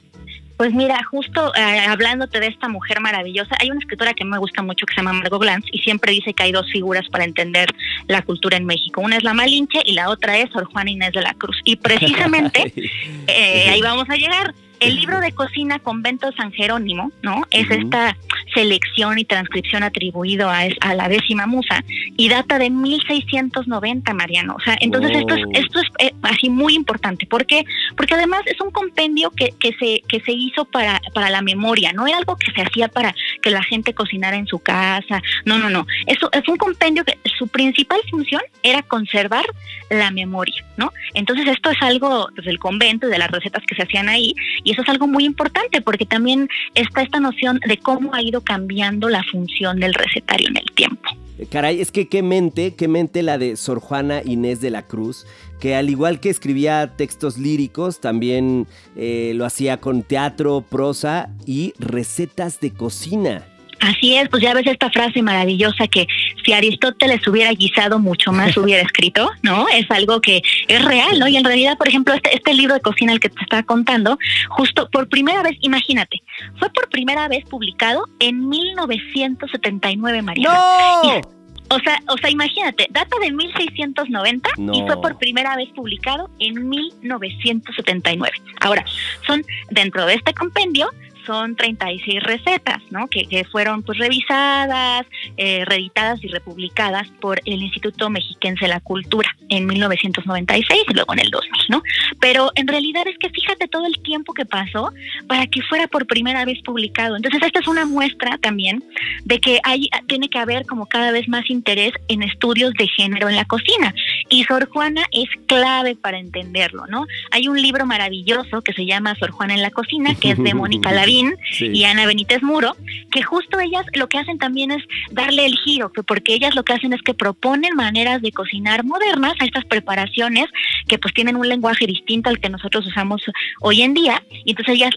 Pues 0.59 0.73
mira, 0.73 1.01
justo 1.05 1.53
eh, 1.55 1.85
hablándote 1.87 2.41
de 2.41 2.47
esta 2.47 2.67
mujer 2.67 2.99
maravillosa, 2.99 3.55
hay 3.61 3.71
una 3.71 3.79
escritora 3.79 4.13
que 4.13 4.25
me 4.25 4.37
gusta 4.37 4.61
mucho 4.61 4.85
que 4.85 4.93
se 4.93 4.99
llama 4.99 5.13
Margot 5.13 5.41
Glantz 5.41 5.65
y 5.71 5.79
siempre 5.79 6.11
dice 6.11 6.33
que 6.33 6.43
hay 6.43 6.51
dos 6.51 6.69
figuras 6.69 7.07
para 7.07 7.23
entender 7.23 7.73
la 8.07 8.21
cultura 8.23 8.57
en 8.57 8.65
México. 8.65 8.99
Una 8.99 9.15
es 9.15 9.23
la 9.23 9.33
Malinche 9.33 9.79
y 9.85 9.93
la 9.93 10.09
otra 10.09 10.37
es 10.37 10.51
Sor 10.51 10.65
Juana 10.65 10.91
Inés 10.91 11.13
de 11.13 11.21
la 11.21 11.33
Cruz. 11.33 11.61
Y 11.63 11.77
precisamente 11.77 12.73
eh, 13.27 13.69
ahí 13.69 13.81
vamos 13.81 14.09
a 14.09 14.17
llegar. 14.17 14.53
El 14.81 14.95
libro 14.95 15.21
de 15.21 15.31
cocina 15.31 15.79
Convento 15.79 16.29
San 16.33 16.51
Jerónimo, 16.51 17.13
¿no? 17.21 17.43
Es 17.51 17.71
esta 17.71 18.17
selección 18.53 19.19
y 19.19 19.25
transcripción 19.25 19.83
atribuido 19.83 20.49
a, 20.49 20.61
a, 20.81 20.95
la 20.95 21.07
décima 21.07 21.47
musa 21.47 21.83
y 22.17 22.29
data 22.29 22.57
de 22.57 22.69
1690, 22.69 24.13
Mariano. 24.13 24.55
O 24.55 24.59
sea, 24.61 24.77
entonces 24.79 25.11
esto 25.17 25.35
es, 25.35 25.41
esto 25.53 25.79
es, 25.79 25.87
eh, 25.99 26.13
así 26.23 26.49
muy 26.49 26.75
importante. 26.75 27.25
¿Por 27.25 27.45
qué? 27.45 27.63
Porque 27.95 28.13
además 28.13 28.41
es 28.45 28.59
un 28.61 28.71
compendio 28.71 29.31
que, 29.31 29.53
que, 29.59 29.73
se, 29.79 30.01
que 30.07 30.21
se 30.21 30.31
hizo 30.31 30.65
para, 30.65 31.01
para 31.13 31.29
la 31.29 31.41
memoria, 31.41 31.93
no 31.93 32.07
era 32.07 32.17
algo 32.17 32.35
que 32.35 32.51
se 32.51 32.61
hacía 32.61 32.87
para 32.87 33.13
que 33.41 33.49
la 33.49 33.63
gente 33.63 33.93
cocinara 33.93 34.37
en 34.37 34.47
su 34.47 34.59
casa, 34.59 35.21
no, 35.45 35.57
no, 35.59 35.69
no. 35.69 35.85
Eso 36.07 36.29
es 36.31 36.47
un 36.47 36.57
compendio 36.57 37.03
que 37.03 37.17
su 37.37 37.47
principal 37.47 37.99
función 38.09 38.41
era 38.63 38.81
conservar 38.83 39.45
la 39.89 40.11
memoria, 40.11 40.65
¿no? 40.77 40.91
Entonces 41.13 41.47
esto 41.47 41.69
es 41.71 41.77
algo 41.81 42.29
pues, 42.35 42.45
del 42.45 42.59
convento 42.59 43.07
y 43.07 43.11
de 43.11 43.17
las 43.17 43.31
recetas 43.31 43.63
que 43.65 43.75
se 43.75 43.83
hacían 43.83 44.09
ahí, 44.09 44.33
y 44.63 44.71
eso 44.71 44.81
es 44.81 44.89
algo 44.89 45.07
muy 45.07 45.25
importante 45.25 45.81
porque 45.81 46.05
también 46.05 46.47
está 46.75 47.01
esta 47.01 47.19
noción 47.19 47.59
de 47.65 47.77
cómo 47.77 48.13
ha 48.13 48.21
ido 48.21 48.38
cambiando 48.41 49.09
la 49.09 49.23
función 49.31 49.79
del 49.79 49.93
recetario 49.93 50.47
en 50.49 50.57
el 50.57 50.71
tiempo. 50.75 51.09
Caray, 51.49 51.79
es 51.79 51.91
que 51.91 52.09
qué 52.09 52.21
mente, 52.21 52.75
qué 52.75 52.87
mente 52.87 53.23
la 53.23 53.37
de 53.37 53.55
Sor 53.55 53.79
Juana 53.79 54.21
Inés 54.25 54.59
de 54.59 54.69
la 54.69 54.85
Cruz, 54.85 55.25
que 55.59 55.75
al 55.75 55.89
igual 55.89 56.19
que 56.19 56.29
escribía 56.29 56.95
textos 56.97 57.37
líricos, 57.37 58.01
también 58.01 58.67
eh, 58.97 59.31
lo 59.35 59.45
hacía 59.45 59.79
con 59.79 60.03
teatro, 60.03 60.65
prosa 60.69 61.29
y 61.45 61.73
recetas 61.79 62.59
de 62.59 62.71
cocina. 62.71 63.45
Así 63.79 64.15
es, 64.15 64.27
pues 64.29 64.43
ya 64.43 64.53
ves 64.53 64.67
esta 64.67 64.89
frase 64.89 65.21
maravillosa 65.21 65.87
que 65.87 66.07
si 66.43 66.53
Aristóteles 66.53 67.25
hubiera 67.27 67.51
guisado 67.51 67.99
mucho 67.99 68.31
más 68.31 68.55
hubiera 68.57 68.81
escrito, 68.81 69.29
¿no? 69.41 69.67
Es 69.69 69.89
algo 69.91 70.21
que 70.21 70.41
es 70.67 70.85
real, 70.85 71.19
¿no? 71.19 71.27
Y 71.27 71.37
en 71.37 71.43
realidad, 71.43 71.77
por 71.77 71.87
ejemplo, 71.87 72.13
este, 72.13 72.35
este 72.35 72.53
libro 72.53 72.73
de 72.73 72.81
cocina 72.81 73.13
el 73.13 73.19
que 73.19 73.29
te 73.29 73.41
estaba 73.41 73.63
contando, 73.63 74.17
justo 74.49 74.89
por 74.89 75.07
primera 75.07 75.41
vez, 75.43 75.57
imagínate, 75.61 76.21
fue 76.57 76.69
por 76.71 76.89
primera 76.89 77.27
vez 77.27 77.45
publicado 77.45 78.05
en 78.19 78.49
1979, 78.49 80.21
María. 80.21 80.49
¡No! 80.49 81.39
O 81.71 81.79
sea, 81.79 82.01
o 82.07 82.17
sea, 82.17 82.31
imagínate, 82.31 82.87
data 82.89 83.15
de 83.21 83.31
1690 83.31 84.49
y 84.73 84.81
fue 84.87 85.01
por 85.01 85.17
primera 85.19 85.55
vez 85.55 85.69
publicado 85.75 86.29
en 86.39 86.67
1979. 86.67 88.31
Ahora, 88.61 88.83
son 89.27 89.43
dentro 89.69 90.05
de 90.07 90.15
este 90.15 90.33
compendio 90.33 90.89
son 91.25 91.55
36 91.55 92.23
recetas, 92.23 92.81
¿no? 92.89 93.07
Que, 93.07 93.25
que 93.25 93.43
fueron 93.45 93.83
pues 93.83 93.97
revisadas, 93.97 95.05
eh, 95.37 95.63
reeditadas 95.65 96.23
y 96.23 96.27
republicadas 96.27 97.07
por 97.19 97.39
el 97.45 97.61
Instituto 97.61 98.09
Mexiquense 98.09 98.65
de 98.65 98.69
la 98.69 98.79
Cultura 98.79 99.35
en 99.49 99.65
1996 99.65 100.83
y 100.87 100.93
luego 100.93 101.13
en 101.13 101.19
el 101.19 101.31
2000, 101.31 101.51
¿no? 101.69 101.83
Pero 102.19 102.51
en 102.55 102.67
realidad 102.67 103.07
es 103.07 103.17
que 103.17 103.29
fíjate 103.29 103.67
todo 103.67 103.85
el 103.85 103.99
tiempo 103.99 104.33
que 104.33 104.45
pasó 104.45 104.91
para 105.27 105.47
que 105.47 105.61
fuera 105.63 105.87
por 105.87 106.07
primera 106.07 106.45
vez 106.45 106.61
publicado. 106.63 107.15
Entonces 107.15 107.41
esta 107.43 107.59
es 107.59 107.67
una 107.67 107.85
muestra 107.85 108.37
también 108.37 108.83
de 109.25 109.39
que 109.39 109.59
hay 109.63 109.89
tiene 110.07 110.29
que 110.29 110.39
haber 110.39 110.65
como 110.65 110.85
cada 110.85 111.11
vez 111.11 111.27
más 111.27 111.49
interés 111.49 111.93
en 112.07 112.23
estudios 112.23 112.73
de 112.73 112.87
género 112.87 113.29
en 113.29 113.35
la 113.35 113.45
cocina 113.45 113.93
y 114.29 114.43
Sor 114.43 114.69
Juana 114.69 115.05
es 115.11 115.29
clave 115.47 115.95
para 115.95 116.19
entenderlo, 116.19 116.85
¿no? 116.87 117.05
Hay 117.31 117.47
un 117.47 117.61
libro 117.61 117.85
maravilloso 117.85 118.61
que 118.61 118.73
se 118.73 118.85
llama 118.85 119.15
Sor 119.15 119.31
Juana 119.31 119.53
en 119.53 119.61
la 119.61 119.71
cocina 119.71 120.15
que 120.15 120.31
es 120.31 120.37
de 120.37 120.53
Mónica 120.53 120.91
Lavín 120.99 121.18
y 121.59 121.83
Ana 121.83 122.05
Benítez 122.05 122.41
Muro, 122.41 122.75
que 123.11 123.23
justo 123.23 123.59
ellas 123.59 123.85
lo 123.93 124.07
que 124.07 124.17
hacen 124.17 124.37
también 124.37 124.71
es 124.71 124.83
darle 125.11 125.45
el 125.45 125.55
giro, 125.57 125.91
porque 126.05 126.33
ellas 126.33 126.55
lo 126.55 126.63
que 126.63 126.73
hacen 126.73 126.93
es 126.93 127.01
que 127.01 127.13
proponen 127.13 127.75
maneras 127.75 128.21
de 128.21 128.31
cocinar 128.31 128.83
modernas 128.83 129.33
a 129.39 129.45
estas 129.45 129.65
preparaciones 129.65 130.45
que 130.87 130.97
pues 130.97 131.13
tienen 131.13 131.35
un 131.35 131.47
lenguaje 131.47 131.85
distinto 131.85 132.29
al 132.29 132.39
que 132.39 132.49
nosotros 132.49 132.85
usamos 132.85 133.21
hoy 133.61 133.81
en 133.81 133.93
día, 133.93 134.23
y 134.45 134.51
entonces 134.51 134.75
ellas 134.75 134.91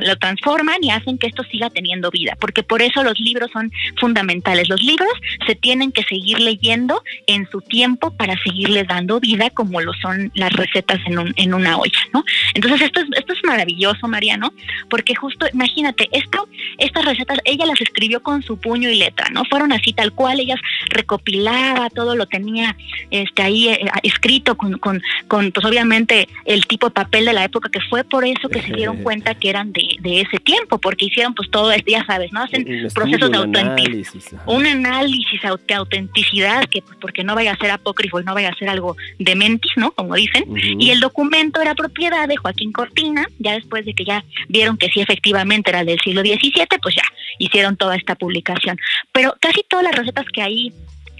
lo 0.00 0.16
transforman 0.16 0.82
y 0.82 0.90
hacen 0.90 1.18
que 1.18 1.26
esto 1.26 1.42
siga 1.44 1.70
teniendo 1.70 2.10
vida, 2.10 2.36
porque 2.40 2.62
por 2.62 2.82
eso 2.82 3.02
los 3.02 3.18
libros 3.18 3.50
son 3.52 3.70
fundamentales. 3.98 4.68
Los 4.68 4.82
libros 4.82 5.12
se 5.46 5.54
tienen 5.54 5.92
que 5.92 6.02
seguir 6.04 6.40
leyendo 6.40 7.02
en 7.26 7.48
su 7.50 7.60
tiempo 7.60 8.10
para 8.16 8.36
seguirles 8.42 8.86
dando 8.86 9.20
vida 9.20 9.50
como 9.50 9.80
lo 9.80 9.92
son 9.94 10.30
las 10.34 10.52
recetas 10.52 11.00
en, 11.06 11.18
un, 11.18 11.32
en 11.36 11.54
una 11.54 11.78
olla, 11.78 12.00
¿no? 12.12 12.24
Entonces 12.54 12.82
esto 12.82 13.00
es, 13.00 13.06
esto 13.16 13.32
es 13.32 13.40
maravilloso, 13.44 14.08
Mariano, 14.08 14.52
porque 14.88 15.14
justo 15.14 15.29
imagínate, 15.52 16.08
esto, 16.12 16.48
estas 16.78 17.04
recetas, 17.04 17.38
ella 17.44 17.66
las 17.66 17.80
escribió 17.80 18.22
con 18.22 18.42
su 18.42 18.58
puño 18.58 18.88
y 18.90 18.96
letra, 18.96 19.28
¿no? 19.30 19.44
Fueron 19.44 19.72
así 19.72 19.92
tal 19.92 20.12
cual, 20.12 20.40
ellas 20.40 20.60
recopilaba, 20.88 21.90
todo 21.90 22.16
lo 22.16 22.26
tenía 22.26 22.76
este 23.10 23.42
ahí 23.42 23.68
eh, 23.68 23.86
escrito 24.02 24.56
con, 24.56 24.78
con, 24.78 25.02
con, 25.28 25.52
pues 25.52 25.66
obviamente 25.66 26.28
el 26.44 26.66
tipo 26.66 26.88
de 26.88 26.92
papel 26.92 27.24
de 27.24 27.32
la 27.32 27.44
época 27.44 27.68
que 27.70 27.80
fue 27.88 28.04
por 28.04 28.24
eso 28.24 28.48
que 28.48 28.62
se 28.62 28.72
dieron 28.72 28.98
cuenta 29.02 29.34
que 29.34 29.50
eran 29.50 29.72
de, 29.72 29.96
de 30.00 30.20
ese 30.20 30.38
tiempo, 30.38 30.78
porque 30.78 31.06
hicieron 31.06 31.34
pues 31.34 31.50
todo 31.50 31.70
esto, 31.72 31.90
ya 31.90 32.04
sabes, 32.04 32.32
¿no? 32.32 32.42
Hacen 32.42 32.64
procesos 32.94 33.30
de 33.30 33.36
autenticidad, 33.36 34.42
un 34.46 34.66
análisis 34.66 35.40
de 35.66 35.74
autenticidad, 35.74 36.66
que 36.68 36.82
pues 36.82 36.96
porque 37.00 37.24
no 37.24 37.34
vaya 37.34 37.52
a 37.52 37.56
ser 37.56 37.70
apócrifo 37.70 38.20
y 38.20 38.24
no 38.24 38.34
vaya 38.34 38.50
a 38.50 38.54
ser 38.54 38.68
algo 38.68 38.96
de 39.18 39.34
mentis, 39.34 39.72
¿no? 39.76 39.90
Como 39.92 40.14
dicen, 40.14 40.44
y 40.56 40.90
el 40.90 41.00
documento 41.00 41.60
era 41.60 41.74
propiedad 41.74 42.28
de 42.28 42.36
Joaquín 42.36 42.72
Cortina, 42.72 43.26
ya 43.38 43.52
después 43.52 43.84
de 43.84 43.94
que 43.94 44.04
ya 44.04 44.24
vieron 44.48 44.76
que 44.76 44.88
sí 44.88 45.00
efectivamente 45.00 45.19
era 45.22 45.84
del 45.84 45.98
siglo 46.00 46.22
XVII, 46.22 46.66
pues 46.82 46.94
ya 46.94 47.02
hicieron 47.38 47.76
toda 47.76 47.96
esta 47.96 48.14
publicación. 48.14 48.78
Pero 49.12 49.34
casi 49.40 49.62
todas 49.68 49.84
las 49.84 49.94
recetas 49.94 50.26
que 50.32 50.42
ahí 50.42 50.72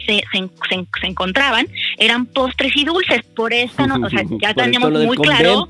se, 0.06 0.22
se, 0.32 1.06
encontraban 1.06 1.66
eran 1.98 2.26
postres 2.26 2.74
y 2.76 2.84
dulces, 2.84 3.22
por 3.36 3.52
eso 3.52 3.86
no, 3.86 4.06
o 4.06 4.10
sea, 4.10 4.22
ya 4.42 4.54
teníamos 4.54 4.92
muy 4.92 5.16
claro. 5.16 5.66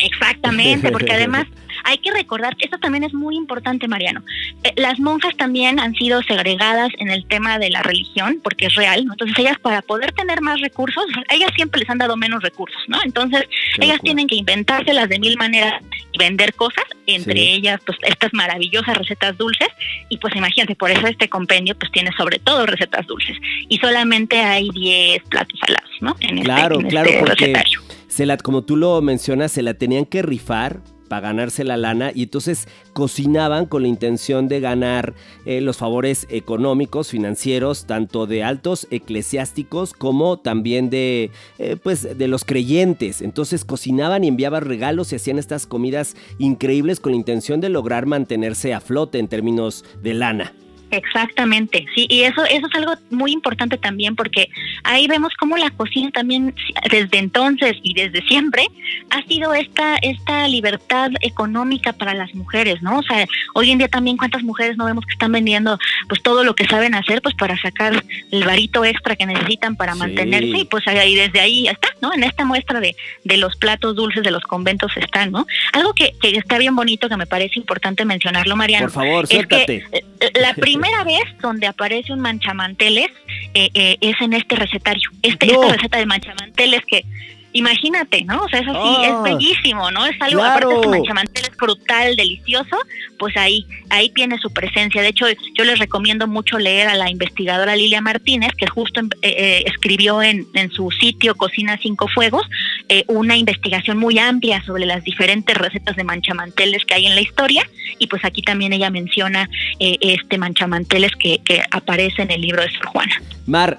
Exactamente, 0.00 0.90
porque 0.90 1.12
además 1.12 1.46
hay 1.84 1.98
que 1.98 2.10
recordar, 2.10 2.56
esto 2.58 2.78
también 2.78 3.04
es 3.04 3.14
muy 3.14 3.36
importante, 3.36 3.88
Mariano. 3.88 4.22
Eh, 4.64 4.72
las 4.76 4.98
monjas 4.98 5.36
también 5.36 5.80
han 5.80 5.94
sido 5.94 6.22
segregadas 6.22 6.90
en 6.98 7.10
el 7.10 7.26
tema 7.26 7.58
de 7.58 7.70
la 7.70 7.82
religión, 7.82 8.40
porque 8.42 8.66
es 8.66 8.74
real, 8.74 9.04
¿no? 9.04 9.12
Entonces 9.12 9.38
ellas 9.38 9.58
para 9.60 9.82
poder 9.82 10.12
tener 10.12 10.40
más 10.40 10.60
recursos, 10.60 11.04
ellas 11.30 11.50
siempre 11.54 11.80
les 11.80 11.90
han 11.90 11.98
dado 11.98 12.16
menos 12.16 12.42
recursos, 12.42 12.80
¿no? 12.88 12.98
Entonces 13.04 13.44
ellas 13.78 13.98
tienen 14.02 14.26
que 14.26 14.36
inventárselas 14.36 15.08
de 15.08 15.18
mil 15.18 15.36
maneras 15.36 15.82
y 16.12 16.18
vender 16.18 16.54
cosas, 16.54 16.84
entre 17.06 17.54
ellas 17.54 17.80
pues 17.84 17.98
estas 18.02 18.32
maravillosas 18.32 18.96
recetas 18.96 19.36
dulces, 19.36 19.68
y 20.08 20.18
pues 20.18 20.34
imagínate, 20.36 20.74
por 20.74 20.90
eso 20.90 21.06
este 21.06 21.28
compendio 21.28 21.76
pues 21.78 21.90
tiene 21.92 22.10
sobre 22.16 22.38
todo 22.38 22.66
recetas 22.66 23.06
dulces, 23.06 23.36
y 23.68 23.78
solamente 23.78 24.38
hay 24.40 24.70
10 24.70 25.22
platos 25.24 25.58
salados, 25.60 25.90
¿no? 26.00 26.16
En 26.20 26.38
este, 26.38 26.44
claro, 26.44 26.78
claro, 26.80 27.10
este 27.10 27.20
porque 27.20 27.62
se 28.08 28.26
la, 28.26 28.36
como 28.36 28.62
tú 28.62 28.76
lo 28.76 29.00
mencionas, 29.00 29.52
se 29.52 29.62
la 29.62 29.74
tenían 29.74 30.04
que 30.04 30.22
rifar 30.22 30.80
para 31.08 31.28
ganarse 31.28 31.64
la 31.64 31.76
lana 31.76 32.12
y 32.14 32.24
entonces 32.24 32.68
cocinaban 32.92 33.66
con 33.66 33.82
la 33.82 33.88
intención 33.88 34.48
de 34.48 34.60
ganar 34.60 35.14
eh, 35.44 35.60
los 35.60 35.78
favores 35.78 36.26
económicos, 36.30 37.10
financieros, 37.10 37.86
tanto 37.86 38.26
de 38.26 38.44
altos 38.44 38.86
eclesiásticos 38.90 39.92
como 39.92 40.38
también 40.38 40.90
de, 40.90 41.30
eh, 41.58 41.76
pues, 41.82 42.16
de 42.16 42.28
los 42.28 42.44
creyentes. 42.44 43.22
Entonces 43.22 43.64
cocinaban 43.64 44.24
y 44.24 44.28
enviaban 44.28 44.64
regalos 44.64 45.12
y 45.12 45.16
hacían 45.16 45.38
estas 45.38 45.66
comidas 45.66 46.16
increíbles 46.38 47.00
con 47.00 47.12
la 47.12 47.18
intención 47.18 47.60
de 47.60 47.68
lograr 47.68 48.06
mantenerse 48.06 48.74
a 48.74 48.80
flote 48.80 49.18
en 49.18 49.28
términos 49.28 49.84
de 50.02 50.14
lana. 50.14 50.52
Exactamente, 50.90 51.84
sí, 51.94 52.06
y 52.08 52.22
eso, 52.22 52.44
eso 52.46 52.66
es 52.66 52.74
algo 52.74 52.94
muy 53.10 53.32
importante 53.32 53.76
también 53.76 54.16
porque 54.16 54.48
ahí 54.84 55.06
vemos 55.06 55.34
cómo 55.38 55.56
la 55.58 55.70
cocina 55.70 56.10
también 56.10 56.54
desde 56.90 57.18
entonces 57.18 57.76
y 57.82 57.92
desde 57.92 58.22
siempre 58.22 58.66
ha 59.10 59.22
sido 59.24 59.52
esta, 59.52 59.96
esta 59.96 60.48
libertad 60.48 61.10
económica 61.20 61.92
para 61.92 62.14
las 62.14 62.34
mujeres, 62.34 62.80
¿no? 62.82 63.00
O 63.00 63.02
sea, 63.02 63.26
hoy 63.54 63.70
en 63.70 63.78
día 63.78 63.88
también 63.88 64.16
cuántas 64.16 64.42
mujeres 64.42 64.78
no 64.78 64.86
vemos 64.86 65.04
que 65.04 65.12
están 65.12 65.32
vendiendo 65.32 65.78
pues 66.08 66.22
todo 66.22 66.42
lo 66.42 66.54
que 66.54 66.66
saben 66.66 66.94
hacer 66.94 67.20
pues 67.20 67.34
para 67.34 67.58
sacar 67.60 68.02
el 68.30 68.44
varito 68.44 68.84
extra 68.84 69.14
que 69.14 69.26
necesitan 69.26 69.76
para 69.76 69.94
mantenerse 69.94 70.58
y 70.58 70.64
pues 70.64 70.86
ahí 70.88 71.14
desde 71.14 71.40
ahí 71.40 71.68
está, 71.68 71.88
¿no? 72.00 72.14
En 72.14 72.24
esta 72.24 72.46
muestra 72.46 72.80
de, 72.80 72.96
de 73.24 73.36
los 73.36 73.56
platos 73.56 73.94
dulces 73.94 74.22
de 74.22 74.30
los 74.30 74.42
conventos 74.44 74.90
están, 74.96 75.32
¿no? 75.32 75.46
Algo 75.74 75.92
que, 75.92 76.14
que 76.20 76.30
está 76.30 76.56
bien 76.56 76.74
bonito 76.74 77.10
que 77.10 77.16
me 77.18 77.26
parece 77.26 77.58
importante 77.58 78.06
mencionarlo, 78.06 78.56
Mariano. 78.56 78.86
Por 78.86 79.04
favor, 79.04 79.26
suéltate. 79.26 79.84
Eh, 79.92 80.02
la 80.40 80.54
primera 80.54 80.77
vez 81.04 81.24
donde 81.40 81.66
aparece 81.66 82.12
un 82.12 82.20
manchamanteles 82.20 83.08
eh, 83.54 83.70
eh, 83.74 83.96
es 84.00 84.14
en 84.20 84.32
este 84.32 84.56
recetario. 84.56 85.10
Este, 85.22 85.46
Esta 85.46 85.68
receta 85.68 85.98
de 85.98 86.06
manchamanteles 86.06 86.80
que 86.86 87.04
imagínate, 87.52 88.24
¿no? 88.24 88.42
O 88.42 88.48
sea, 88.48 88.60
eso 88.60 88.72
sí, 88.72 89.04
es 89.04 89.12
ah. 89.12 89.22
bellísimo, 89.22 89.90
¿no? 89.90 90.06
Es 90.06 90.20
algo, 90.20 90.42
aparte 90.42 90.80
de 90.80 90.86
manchamantel 90.86 91.44
es 91.44 91.56
frutal, 91.56 92.16
delicioso, 92.16 92.76
pues 93.18 93.36
ahí, 93.36 93.66
ahí 93.90 94.10
tiene 94.10 94.38
su 94.38 94.50
presencia. 94.52 95.02
De 95.02 95.08
hecho, 95.08 95.26
yo 95.54 95.64
les 95.64 95.78
recomiendo 95.78 96.26
mucho 96.26 96.58
leer 96.58 96.88
a 96.88 96.94
la 96.94 97.10
investigadora 97.10 97.76
Lilia 97.76 98.00
Martínez, 98.00 98.52
que 98.56 98.66
justo 98.66 99.00
eh, 99.00 99.06
eh, 99.22 99.62
escribió 99.66 100.22
en, 100.22 100.46
en, 100.54 100.70
su 100.70 100.90
sitio 100.90 101.34
Cocina 101.34 101.78
Cinco 101.82 102.08
Fuegos 102.08 102.46
eh, 102.88 103.04
una 103.08 103.36
investigación 103.36 103.98
muy 103.98 104.18
amplia 104.18 104.62
sobre 104.64 104.86
las 104.86 105.02
diferentes 105.04 105.56
recetas 105.56 105.96
de 105.96 106.04
manchamanteles 106.04 106.84
que 106.84 106.94
hay 106.94 107.06
en 107.06 107.14
la 107.14 107.20
historia, 107.20 107.68
y 107.98 108.06
pues 108.06 108.24
aquí 108.24 108.42
también 108.42 108.72
ella 108.72 108.90
menciona 108.90 109.48
este 109.78 110.38
manchamanteles 110.38 111.12
que, 111.16 111.38
que 111.44 111.62
aparece 111.70 112.22
en 112.22 112.30
el 112.30 112.40
libro 112.40 112.62
de 112.62 112.70
Sor 112.70 112.86
Juana. 112.86 113.22
Mar, 113.46 113.78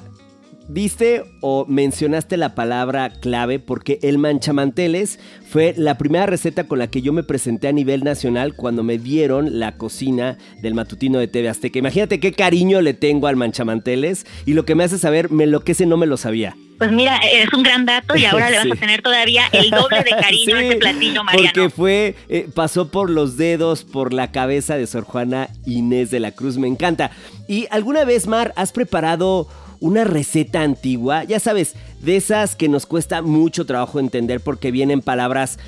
Viste 0.72 1.24
o 1.42 1.66
mencionaste 1.68 2.38
la 2.38 2.54
palabra 2.54 3.10
clave 3.10 3.58
porque 3.58 3.98
el 4.04 4.20
manchamanteles 4.20 5.18
fue 5.50 5.74
la 5.76 5.98
primera 5.98 6.28
receta 6.28 6.66
con 6.66 6.78
la 6.78 6.92
que 6.92 7.02
yo 7.02 7.12
me 7.12 7.24
presenté 7.24 7.70
a 7.70 7.72
nivel 7.72 8.04
nacional 8.04 8.54
cuando 8.54 8.84
me 8.84 9.00
dieron 9.00 9.60
la 9.60 9.78
cocina 9.78 10.38
del 10.62 10.76
matutino 10.76 11.18
de 11.18 11.28
TV 11.28 11.50
Azteca. 11.50 11.80
Imagínate 11.80 12.20
qué 12.20 12.34
cariño 12.34 12.82
le 12.82 12.94
tengo 12.94 13.26
al 13.26 13.36
manchamanteles 13.36 14.28
y 14.46 14.54
lo 14.54 14.64
que 14.64 14.76
me 14.76 14.84
hace 14.84 15.00
saber 15.00 15.32
me 15.32 15.46
enloquece, 15.46 15.88
no 15.88 15.98
me 15.98 16.06
lo 16.06 16.18
sabía. 16.18 16.56
Pues 16.78 16.92
mira, 16.92 17.18
es 17.18 17.52
un 17.52 17.64
gran 17.64 17.88
dato 17.88 18.16
y 18.16 18.26
ahora 18.26 18.52
le 18.52 18.58
vas 18.58 18.72
a 18.72 18.76
tener 18.80 19.02
todavía 19.02 19.46
el 19.52 19.72
doble 19.72 20.04
de 20.04 20.12
cariño 20.12 20.56
a 20.56 20.62
ese 20.66 20.76
platillo, 20.76 21.24
Mariano. 21.24 21.52
Porque 21.52 21.70
fue, 21.72 22.16
eh, 22.30 22.48
pasó 22.54 22.92
por 22.92 23.10
los 23.10 23.38
dedos, 23.38 23.86
por 23.86 24.14
la 24.14 24.32
cabeza 24.32 24.78
de 24.78 24.86
Sor 24.86 25.04
Juana 25.04 25.50
Inés 25.66 26.12
de 26.12 26.20
la 26.20 26.32
Cruz. 26.32 26.60
Me 26.60 26.68
encanta. 26.68 27.10
¿Y 27.48 27.66
alguna 27.72 28.06
vez, 28.06 28.28
Mar, 28.28 28.54
has 28.56 28.72
preparado 28.72 29.48
una 29.80 30.04
receta 30.04 30.62
antigua? 30.62 31.24
Ya 31.24 31.40
sabes, 31.40 31.76
de 32.02 32.16
esas 32.16 32.56
que 32.56 32.70
nos 32.70 32.86
cuesta 32.86 33.22
mucho 33.22 33.66
trabajo 33.66 34.00
entender 34.00 34.42
porque 34.42 34.72
vienen 34.72 35.02
palabras 35.02 35.60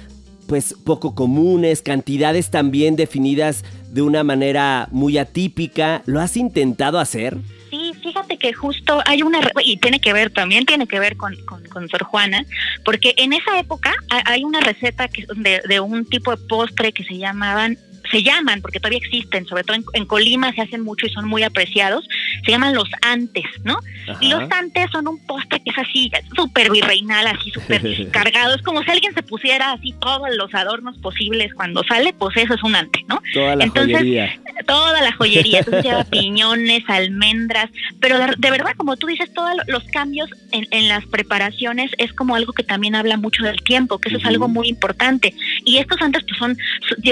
pues 0.48 0.74
poco 0.74 1.16
comunes, 1.16 1.82
cantidades 1.82 2.52
también 2.52 2.96
definidas 2.96 3.64
de 3.90 4.02
una 4.02 4.24
manera 4.24 4.90
muy 4.92 5.18
atípica. 5.18 6.02
¿Lo 6.06 6.20
has 6.20 6.36
intentado 6.36 7.00
hacer? 7.00 7.38
Sí, 7.70 7.94
fíjate 8.04 8.38
que 8.38 8.52
justo 8.52 9.02
hay 9.06 9.24
una, 9.24 9.40
y 9.64 9.78
tiene 9.78 10.02
que 10.02 10.12
ver, 10.12 10.30
también 10.32 10.66
tiene 10.66 10.88
que 10.88 11.00
ver 11.00 11.16
con, 11.16 11.38
con, 11.46 11.88
Sor 11.88 12.04
Juana, 12.04 12.44
porque 12.84 13.14
en 13.16 13.32
esa 13.32 13.58
época 13.60 13.94
hay 14.26 14.44
una 14.44 14.60
receta 14.60 15.08
que, 15.08 15.26
de, 15.38 15.62
de 15.70 15.80
un 15.80 16.06
tipo 16.06 16.36
de 16.36 16.46
postre 16.48 16.92
que 16.92 17.06
se 17.06 17.18
llamaban 17.18 17.78
se 18.12 18.24
llaman, 18.24 18.62
porque 18.62 18.80
todavía 18.80 19.00
existen, 19.00 19.46
sobre 19.46 19.64
todo 19.64 19.78
en, 19.94 20.06
Colima 20.06 20.52
se 20.54 20.62
hacen 20.62 20.82
mucho 20.82 21.06
y 21.06 21.10
son 21.10 21.28
muy 21.28 21.44
apreciados, 21.44 22.08
se 22.46 22.52
llaman 22.52 22.74
los 22.74 22.90
antes, 23.02 23.46
¿no? 23.64 23.80
Y 24.20 24.30
los 24.30 24.44
antes 24.52 24.92
son 24.92 25.08
un 25.08 25.26
postre 25.26 25.62
que 25.64 25.70
es 25.70 25.78
así, 25.78 26.12
súper 26.36 26.72
virreinal, 26.72 27.28
así 27.28 27.52
súper 27.52 28.10
cargado, 28.12 28.56
es 28.56 28.62
como 28.62 28.84
si 28.84 28.92
alguien 28.92 29.14
se 29.14 29.24
pusiera 29.24 29.72
así 29.72 29.94
todos 30.02 30.28
los 30.36 30.54
adornos 30.54 30.98
posibles 30.98 31.54
cuando 31.54 31.84
sale, 31.84 32.14
pues 32.14 32.36
eso 32.38 32.54
es 32.54 32.64
un 32.64 32.76
ante, 32.76 33.04
¿no? 33.08 33.22
Toda 33.34 33.56
la 33.56 33.70
joyería. 33.70 34.40
Toda 34.68 35.02
la 35.02 35.12
joyería, 35.14 35.60
entonces 35.66 35.84
lleva 35.84 36.04
piñones, 36.04 36.84
almendras, 36.88 37.70
pero 38.00 38.18
de, 38.20 38.52
verdad, 38.52 38.74
como 38.76 38.98
tú 38.98 39.08
dices, 39.08 39.34
todos 39.34 39.52
los 39.68 39.84
cambios 39.86 40.30
en, 40.52 40.68
en, 40.72 40.88
las 40.88 41.06
preparaciones 41.06 41.92
es 41.98 42.12
como 42.14 42.36
algo 42.36 42.54
que 42.54 42.64
también 42.64 42.96
habla 42.96 43.18
mucho 43.18 43.44
del 43.44 43.62
tiempo, 43.62 44.00
que 44.00 44.10
eso 44.10 44.18
es 44.18 44.26
algo 44.26 44.48
muy 44.48 44.68
importante. 44.68 45.34
Y 45.64 45.78
estos 45.78 46.02
antes 46.02 46.24
pues 46.24 46.38
son, 46.38 46.58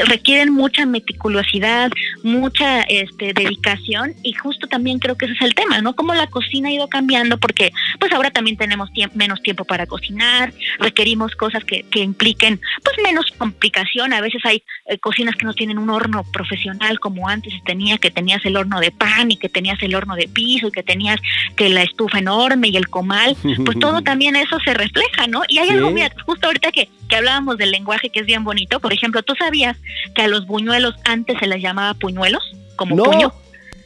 requieren 0.07 0.51
mucha 0.51 0.85
meticulosidad, 0.89 1.91
mucha 2.23 2.81
este, 2.81 3.33
dedicación 3.33 4.15
y 4.23 4.33
justo 4.33 4.67
también 4.67 4.99
creo 4.99 5.15
que 5.15 5.25
ese 5.25 5.35
es 5.35 5.41
el 5.41 5.55
tema, 5.55 5.81
¿no? 5.81 5.95
Cómo 5.95 6.13
la 6.13 6.27
cocina 6.27 6.69
ha 6.69 6.71
ido 6.71 6.87
cambiando 6.87 7.37
porque 7.37 7.71
pues 7.99 8.11
ahora 8.13 8.31
también 8.31 8.57
tenemos 8.57 8.89
menos 9.13 9.41
tiempo 9.41 9.65
para 9.65 9.85
cocinar, 9.85 10.53
requerimos 10.79 11.35
cosas 11.35 11.63
que, 11.63 11.83
que, 11.83 11.99
impliquen 11.99 12.59
pues 12.83 12.95
menos 13.03 13.25
complicación, 13.37 14.13
a 14.13 14.21
veces 14.21 14.41
hay 14.45 14.63
eh, 14.87 14.97
cocinas 14.99 15.35
que 15.35 15.45
no 15.45 15.53
tienen 15.53 15.77
un 15.77 15.89
horno 15.89 16.23
profesional 16.31 16.99
como 16.99 17.27
antes 17.27 17.53
tenía, 17.65 17.97
que 17.97 18.11
tenías 18.11 18.43
el 18.45 18.57
horno 18.57 18.79
de 18.79 18.91
pan 18.91 19.31
y 19.31 19.37
que 19.37 19.49
tenías 19.49 19.81
el 19.81 19.95
horno 19.95 20.15
de 20.15 20.27
piso 20.27 20.67
y 20.67 20.71
que 20.71 20.83
tenías 20.83 21.19
que 21.55 21.69
la 21.69 21.83
estufa 21.83 22.19
enorme 22.19 22.69
y 22.69 22.77
el 22.77 22.89
comal, 22.89 23.35
pues 23.65 23.79
todo 23.79 24.01
también 24.09 24.35
eso 24.35 24.59
se 24.63 24.73
refleja, 24.73 25.27
¿no? 25.27 25.43
Y 25.47 25.59
hay 25.59 25.69
algo, 25.69 25.91
mira, 25.91 26.11
justo 26.25 26.47
ahorita 26.47 26.71
que, 26.71 26.89
que 27.07 27.15
hablábamos 27.15 27.57
del 27.57 27.71
lenguaje 27.71 28.09
que 28.09 28.21
es 28.21 28.25
bien 28.25 28.43
bonito, 28.43 28.79
por 28.79 28.93
ejemplo, 28.93 29.23
tú 29.23 29.33
sabías 29.35 29.77
que 30.15 30.23
a 30.23 30.27
los 30.27 30.45
buñuelos 30.45 30.78
antes 31.05 31.37
se 31.39 31.47
les 31.47 31.61
llamaba 31.61 31.93
puñuelos, 31.93 32.43
como 32.75 32.95
puño. 32.95 33.33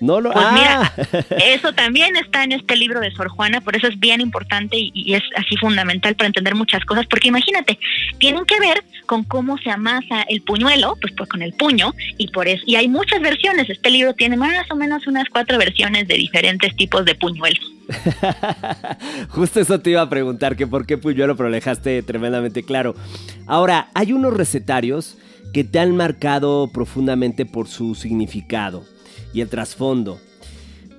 No 0.03 0.19
lo 0.19 0.33
pues 0.33 0.45
mira, 0.51 0.93
ah. 0.97 1.23
eso 1.45 1.71
también 1.71 2.13
está 2.17 2.43
en 2.43 2.51
este 2.51 2.75
libro 2.75 2.99
de 2.99 3.09
Sor 3.11 3.29
Juana, 3.29 3.61
por 3.61 3.73
eso 3.77 3.87
es 3.87 3.97
bien 3.97 4.19
importante 4.19 4.75
y, 4.77 5.13
es 5.13 5.23
así 5.37 5.55
fundamental 5.55 6.15
para 6.15 6.27
entender 6.27 6.55
muchas 6.55 6.83
cosas, 6.83 7.05
porque 7.09 7.29
imagínate, 7.29 7.79
tienen 8.17 8.43
que 8.43 8.59
ver 8.59 8.83
con 9.05 9.23
cómo 9.23 9.57
se 9.59 9.69
amasa 9.69 10.23
el 10.23 10.41
puñuelo, 10.41 10.97
pues, 10.99 11.13
pues 11.15 11.29
con 11.29 11.41
el 11.41 11.53
puño, 11.53 11.93
y 12.17 12.27
por 12.27 12.49
eso, 12.49 12.61
y 12.65 12.75
hay 12.75 12.89
muchas 12.89 13.21
versiones, 13.21 13.69
este 13.69 13.89
libro 13.89 14.13
tiene 14.13 14.35
más 14.35 14.69
o 14.71 14.75
menos 14.75 15.07
unas 15.07 15.29
cuatro 15.29 15.57
versiones 15.57 16.05
de 16.05 16.15
diferentes 16.15 16.75
tipos 16.75 17.05
de 17.05 17.15
puñuelos. 17.15 17.63
Justo 19.29 19.61
eso 19.61 19.79
te 19.79 19.91
iba 19.91 20.01
a 20.01 20.09
preguntar, 20.09 20.57
que 20.57 20.67
por 20.67 20.85
qué 20.85 20.97
puñuelo, 20.97 21.37
pero 21.37 21.47
lo 21.47 21.55
dejaste 21.55 22.03
tremendamente 22.03 22.63
claro. 22.63 22.93
Ahora, 23.47 23.87
hay 23.93 24.11
unos 24.11 24.33
recetarios 24.33 25.17
que 25.53 25.63
te 25.63 25.79
han 25.79 25.95
marcado 25.95 26.69
profundamente 26.73 27.45
por 27.45 27.67
su 27.67 27.95
significado 27.95 28.83
y 29.33 29.41
el 29.41 29.49
trasfondo. 29.49 30.19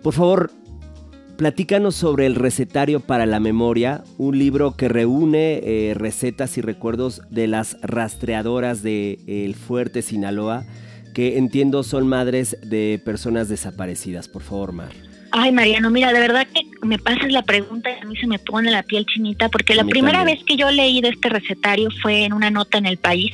Por 0.03 0.15
favor, 0.15 0.51
platícanos 1.37 1.97
sobre 1.97 2.27
el 2.27 2.37
recetario 2.37 3.01
para 3.01 3.27
la 3.27 3.41
memoria, 3.41 4.05
un 4.17 4.39
libro 4.39 4.77
que 4.77 4.89
reúne 4.89 5.61
eh, 5.63 5.95
recetas 5.95 6.57
y 6.57 6.61
recuerdos 6.61 7.23
de 7.31 7.49
las 7.49 7.77
rastreadoras 7.83 8.83
de 8.83 9.19
El 9.27 9.55
Fuerte 9.55 10.03
Sinaloa, 10.03 10.65
que 11.15 11.37
entiendo 11.39 11.83
son 11.83 12.07
madres 12.07 12.57
de 12.63 13.01
personas 13.05 13.49
desaparecidas. 13.49 14.29
Por 14.29 14.43
favor, 14.43 14.73
Mar. 14.73 14.93
Ay, 15.37 15.51
Mariano, 15.51 15.91
mira, 15.91 16.13
de 16.13 16.21
verdad 16.21 16.47
que 16.47 16.63
me 16.87 16.97
pasas 16.97 17.33
la 17.33 17.43
pregunta 17.43 17.91
y 17.91 18.01
a 18.01 18.05
mí 18.05 18.17
se 18.17 18.29
me 18.29 18.39
pone 18.39 18.71
la 18.71 18.85
piel 18.85 19.05
chinita, 19.05 19.49
porque 19.49 19.75
la 19.75 19.85
primera 19.85 20.23
vez 20.23 20.45
que 20.45 20.57
yo 20.57 20.71
leí 20.71 21.01
de 21.01 21.09
este 21.09 21.29
recetario 21.29 21.89
fue 22.03 22.25
en 22.25 22.33
una 22.33 22.51
nota 22.51 22.79
en 22.79 22.87
El 22.87 22.99
País, 22.99 23.33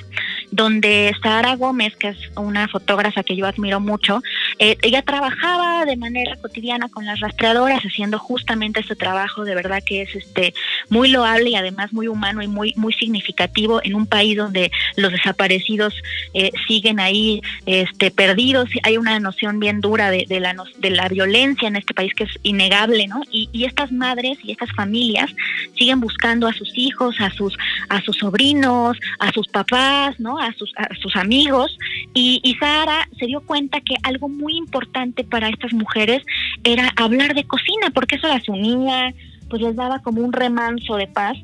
donde 0.50 1.14
Sara 1.22 1.56
Gómez, 1.56 1.96
que 1.96 2.08
es 2.08 2.18
una 2.36 2.68
fotógrafa 2.68 3.22
que 3.22 3.36
yo 3.36 3.46
admiro 3.46 3.80
mucho, 3.80 4.22
eh, 4.58 4.76
ella 4.82 5.02
trabajaba 5.02 5.84
de 5.84 5.96
manera 5.96 6.36
cotidiana 6.36 6.88
con 6.88 7.04
las 7.04 7.20
rastreadoras, 7.20 7.82
haciendo 7.82 8.18
justamente 8.18 8.80
este 8.80 8.96
trabajo, 8.96 9.44
de 9.44 9.54
verdad 9.54 9.82
que 9.84 10.02
es 10.02 10.14
este 10.14 10.54
muy 10.88 11.08
loable 11.10 11.50
y 11.50 11.54
además 11.56 11.92
muy 11.92 12.08
humano 12.08 12.42
y 12.42 12.48
muy, 12.48 12.74
muy 12.76 12.92
significativo 12.92 13.80
en 13.82 13.94
un 13.94 14.06
país 14.06 14.36
donde 14.36 14.70
los 14.96 15.12
desaparecidos 15.12 15.94
eh, 16.34 16.50
siguen 16.66 17.00
ahí 17.00 17.42
este, 17.66 18.10
perdidos. 18.10 18.68
Hay 18.82 18.96
una 18.96 19.18
noción 19.20 19.60
bien 19.60 19.80
dura 19.80 20.10
de, 20.10 20.26
de, 20.28 20.40
la, 20.40 20.54
de 20.78 20.90
la 20.90 21.08
violencia 21.08 21.68
en 21.68 21.76
este 21.76 21.94
país 21.94 22.12
que 22.14 22.24
es 22.24 22.38
innegable, 22.42 23.06
¿no? 23.06 23.22
Y, 23.30 23.48
estas 23.60 23.92
madres 23.92 24.38
y 24.42 24.52
estas 24.52 24.72
familias 24.72 25.30
siguen 25.76 26.00
buscando 26.00 26.48
a 26.48 26.52
sus 26.52 26.72
hijos, 26.76 27.20
a 27.20 27.30
sus, 27.30 27.56
a 27.88 28.00
sus 28.00 28.16
sobrinos, 28.16 28.96
a 29.18 29.30
sus 29.32 29.46
papás, 29.48 30.18
¿no? 30.18 30.39
A 30.40 30.52
sus, 30.54 31.16
amigos. 31.16 31.76
Y, 32.14 32.40
y 32.42 32.54
Sara 32.54 33.08
se 33.18 33.26
dio 33.26 33.40
cuenta 33.42 33.80
que 33.80 33.94
algo 34.02 34.28
muy 34.28 34.56
importante 34.56 35.22
para 35.24 35.48
estas 35.48 35.72
mujeres 35.72 36.22
era 36.64 36.90
hablar 36.96 37.34
de 37.34 37.44
cocina, 37.44 37.90
porque 37.92 38.16
eso 38.16 38.28
las 38.28 38.48
unía, 38.48 39.12
pues 39.48 39.60
les 39.60 39.76
daba 39.76 39.98
como 40.00 40.22
un 40.22 40.32
remanso 40.32 40.96
de 40.96 41.08
paz. 41.08 41.36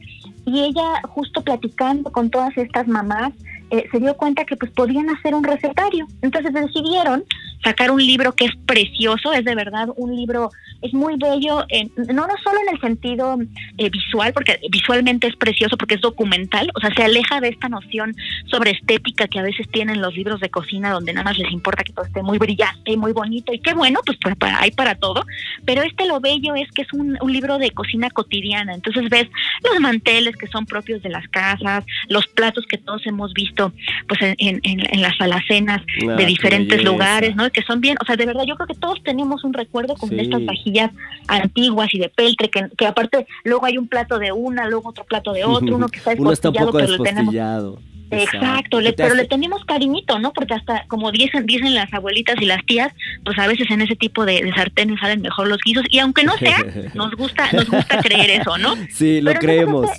Y 0.47 0.61
ella, 0.61 1.03
justo 1.03 1.43
platicando 1.43 2.11
con 2.11 2.31
todas 2.31 2.57
estas 2.57 2.87
mamás, 2.89 3.33
eh, 3.71 3.89
se 3.91 3.99
dio 3.99 4.17
cuenta 4.17 4.45
que 4.45 4.57
pues 4.57 4.71
podían 4.73 5.11
hacer 5.11 5.35
un 5.35 5.43
recetario. 5.43 6.07
Entonces 6.23 6.53
decidieron 6.53 7.25
sacar 7.65 7.91
un 7.91 8.05
libro 8.05 8.33
que 8.33 8.45
es 8.45 8.53
precioso, 8.67 9.33
es 9.33 9.45
de 9.45 9.55
verdad 9.55 9.89
un 9.97 10.15
libro, 10.15 10.51
es 10.83 10.93
muy 10.95 11.17
bello, 11.17 11.65
no, 11.97 12.27
no 12.27 12.35
solo 12.45 12.61
en 12.61 12.75
el 12.75 12.81
sentido 12.81 13.39
eh, 13.79 13.91
visual, 13.91 14.33
porque 14.33 14.61
visualmente 14.71 15.27
es 15.27 15.37
precioso 15.37 15.77
porque 15.77 15.97
es 15.97 16.01
documental, 16.01 16.71
o 16.75 16.81
sea, 16.81 16.95
se 16.95 17.03
aleja 17.03 17.41
de 17.41 17.49
esta 17.49 17.69
noción 17.69 18.15
sobre 18.47 18.71
estética 18.71 19.27
que 19.27 19.41
a 19.41 19.43
veces 19.43 19.69
tienen 19.73 20.01
los 20.01 20.15
libros 20.15 20.41
de 20.41 20.51
cocina 20.51 20.91
donde 20.91 21.13
nada 21.13 21.25
más 21.25 21.39
les 21.39 21.51
importa 21.51 21.83
que 21.83 21.93
todo 21.93 22.05
esté 22.05 22.23
muy 22.23 22.39
brillante 22.39 22.93
y 22.93 22.97
muy 22.97 23.13
bonito 23.13 23.53
y 23.53 23.59
qué 23.59 23.75
bueno, 23.75 24.01
pues 24.05 24.19
para, 24.39 24.61
hay 24.61 24.71
para 24.71 24.95
todo, 24.95 25.25
pero 25.65 25.83
este 25.83 26.07
lo 26.07 26.21
bello 26.21 26.55
es 26.55 26.71
que 26.71 26.83
es 26.83 26.93
un, 26.93 27.19
un 27.21 27.33
libro 27.33 27.59
de 27.59 27.71
cocina 27.73 28.11
cotidiana, 28.11 28.75
entonces 28.75 29.09
ves 29.09 29.29
los 29.65 29.81
manteles 29.81 30.37
que 30.37 30.47
son 30.47 30.67
propios 30.67 31.03
de 31.03 31.09
las 31.09 31.27
casas, 31.29 31.85
los 32.09 32.27
platos 32.29 32.65
que 32.67 32.79
todos 32.79 33.05
hemos 33.07 33.33
visto 33.33 33.56
pues 34.09 34.21
en, 34.23 34.61
en, 34.63 35.01
las 35.01 35.21
alacenas 35.21 35.83
de 36.01 36.25
ah, 36.25 36.27
diferentes 36.27 36.83
lugares, 36.83 37.37
¿no? 37.37 37.51
Que 37.51 37.63
son 37.63 37.81
bien, 37.81 37.97
o 38.01 38.05
sea, 38.05 38.17
de 38.17 38.27
verdad 38.27 38.45
yo 38.47 38.57
creo 38.57 38.67
que 38.67 38.75
todos 38.75 39.03
tenemos 39.03 39.45
un 39.45 39.53
recuerdo 39.53 39.95
con 39.97 40.19
estas 40.19 40.45
vajillas 40.45 40.91
antiguas 41.29 41.93
y 41.93 41.99
de 41.99 42.09
peltre, 42.09 42.51
que, 42.51 42.69
que, 42.77 42.87
aparte 42.87 43.27
luego 43.45 43.67
hay 43.67 43.79
un 43.79 43.89
plato 43.89 44.19
de 44.19 44.33
una, 44.33 44.69
luego 44.69 44.91
otro 44.91 45.05
plato 45.05 45.33
de 45.33 45.45
otro, 45.45 45.77
uno 45.77 45.89
que 45.89 45.99
está 45.99 46.11
despostillado, 46.15 46.73
pero 46.73 46.89
lo 46.89 47.03
tenemos... 47.03 47.35
Exacto, 48.11 48.79
pero 48.97 49.15
le 49.15 49.25
tenemos 49.25 49.65
cariñito, 49.65 50.19
¿no? 50.19 50.33
Porque 50.33 50.55
hasta, 50.55 50.85
como 50.87 51.11
dicen, 51.11 51.45
dicen 51.47 51.75
las 51.75 51.93
abuelitas 51.93 52.37
y 52.41 52.47
las 52.47 52.65
tías, 52.65 52.93
pues 53.25 53.39
a 53.39 53.47
veces 53.47 53.69
en 53.71 53.83
ese 53.83 53.97
tipo 53.97 54.25
de, 54.25 54.43
de 54.43 54.53
sartenes 54.53 55.01
salen 55.01 55.23
mejor 55.23 55.49
los 55.49 55.59
guisos, 55.65 55.85
y 55.91 55.99
aunque 55.99 56.23
no 56.23 56.37
sea, 56.39 56.59
nos 56.95 57.13
gusta, 57.17 57.51
nos 57.53 57.69
gusta 57.69 58.01
creer 58.03 58.41
eso, 58.41 58.59
¿no? 58.59 58.77
Sí, 58.91 59.21
lo 59.21 59.35
creemos. 59.35 59.91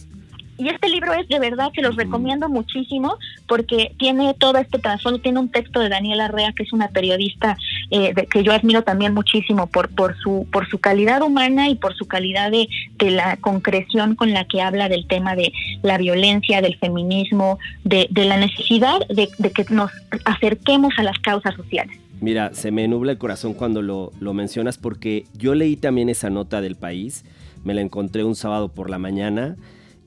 Y 0.58 0.70
este 0.70 0.90
libro 0.90 1.14
es 1.14 1.28
de 1.28 1.40
verdad 1.40 1.72
que 1.72 1.82
los 1.82 1.96
recomiendo 1.96 2.50
muchísimo 2.50 3.18
porque 3.48 3.94
tiene 4.00 4.34
todo 4.34 4.58
este 4.58 4.80
trasfondo, 4.80 5.20
tiene 5.20 5.40
un 5.40 5.50
texto 5.50 5.80
de 5.80 5.90
Daniela 5.90 6.28
Rea, 6.28 6.52
que 6.54 6.64
es 6.64 6.74
una 6.74 6.88
periodista 6.88 7.58
eh, 7.92 8.14
que 8.30 8.44
yo 8.44 8.52
admiro 8.52 8.84
también 8.84 9.14
muchísimo 9.14 9.68
por, 9.68 9.90
por, 9.90 10.18
su, 10.18 10.48
por 10.52 10.68
su 10.68 10.80
calidad 10.80 11.22
humana 11.22 11.70
y 11.70 11.76
por 11.76 11.96
su 11.96 12.08
calidad 12.08 12.52
de, 12.52 12.68
de 12.98 13.12
la 13.12 13.38
concreción 13.38 14.16
con 14.16 14.34
la 14.34 14.46
que 14.46 14.62
habla 14.62 14.90
del 14.90 15.08
tema 15.08 15.36
de 15.36 15.54
la 15.84 15.98
violencia, 15.98 16.62
del 16.62 16.76
feminismo, 16.78 17.60
de, 17.84 18.08
de 18.10 18.26
la 18.26 18.38
necesidad 18.38 19.00
de, 19.10 19.30
de 19.38 19.52
que 19.52 19.66
nos 19.70 19.92
acerquemos 20.26 20.94
a 20.98 21.04
las 21.04 21.20
causas 21.20 21.56
sociales. 21.56 21.98
Mira, 22.20 22.52
se 22.54 22.72
me 22.72 22.88
nubla 22.88 23.12
el 23.12 23.20
corazón 23.20 23.54
cuando 23.54 23.84
lo, 23.84 24.12
lo 24.20 24.34
mencionas 24.34 24.80
porque 24.80 25.26
yo 25.36 25.54
leí 25.54 25.76
también 25.76 26.10
esa 26.10 26.32
nota 26.32 26.62
del 26.62 26.76
país, 26.76 27.26
me 27.64 27.76
la 27.76 27.82
encontré 27.82 28.24
un 28.24 28.36
sábado 28.36 28.70
por 28.70 28.90
la 28.90 28.98
mañana 28.98 29.56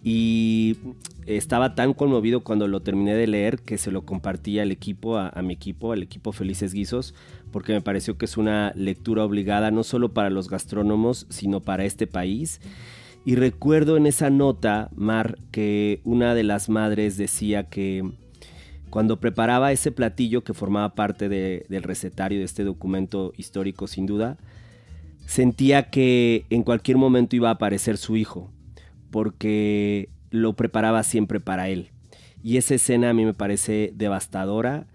y 0.02 0.76
estaba 1.26 1.74
tan 1.74 1.92
conmovido 1.92 2.40
cuando 2.40 2.66
lo 2.68 2.80
terminé 2.80 3.14
de 3.14 3.26
leer 3.26 3.58
que 3.58 3.76
se 3.76 3.90
lo 3.90 4.02
compartí 4.02 4.58
al 4.58 4.72
equipo, 4.72 5.18
a, 5.18 5.42
mi 5.42 5.54
equipo, 5.54 5.92
al 5.92 6.02
equipo 6.02 6.32
Felices 6.32 6.72
Guisos, 6.72 7.14
porque 7.52 7.72
me 7.72 7.82
pareció 7.82 8.16
que 8.16 8.24
es 8.24 8.36
una 8.36 8.72
lectura 8.74 9.24
obligada 9.24 9.70
no 9.70 9.84
solo 9.84 10.14
para 10.14 10.30
los 10.30 10.48
gastrónomos, 10.48 11.26
sino 11.28 11.60
para 11.60 11.84
este 11.84 12.06
país. 12.06 12.60
Y 13.26 13.36
recuerdo 13.36 13.98
en 13.98 14.06
esa 14.06 14.30
nota, 14.30 14.88
Mar, 14.94 15.38
que 15.50 16.00
una 16.04 16.34
de 16.34 16.44
las 16.44 16.70
madres 16.70 17.18
decía 17.18 17.68
que 17.68 18.10
cuando 18.88 19.20
preparaba 19.20 19.72
ese 19.72 19.92
platillo 19.92 20.42
que 20.42 20.54
formaba 20.54 20.94
parte 20.94 21.28
del 21.28 21.82
recetario 21.82 22.38
de 22.38 22.44
este 22.44 22.64
documento 22.64 23.32
histórico 23.36 23.86
sin 23.86 24.06
duda, 24.06 24.38
sentía 25.26 25.90
que 25.90 26.46
en 26.48 26.62
cualquier 26.62 26.96
momento 26.96 27.36
iba 27.36 27.50
a 27.50 27.52
aparecer 27.52 27.98
su 27.98 28.16
hijo, 28.16 28.50
porque 29.10 30.08
lo 30.30 30.54
preparaba 30.54 31.02
siempre 31.02 31.40
para 31.40 31.68
él. 31.68 31.90
Y 32.42 32.56
esa 32.56 32.74
escena 32.74 33.10
a 33.10 33.14
mí 33.14 33.24
me 33.24 33.34
parece 33.34 33.92
devastadora 33.94 34.86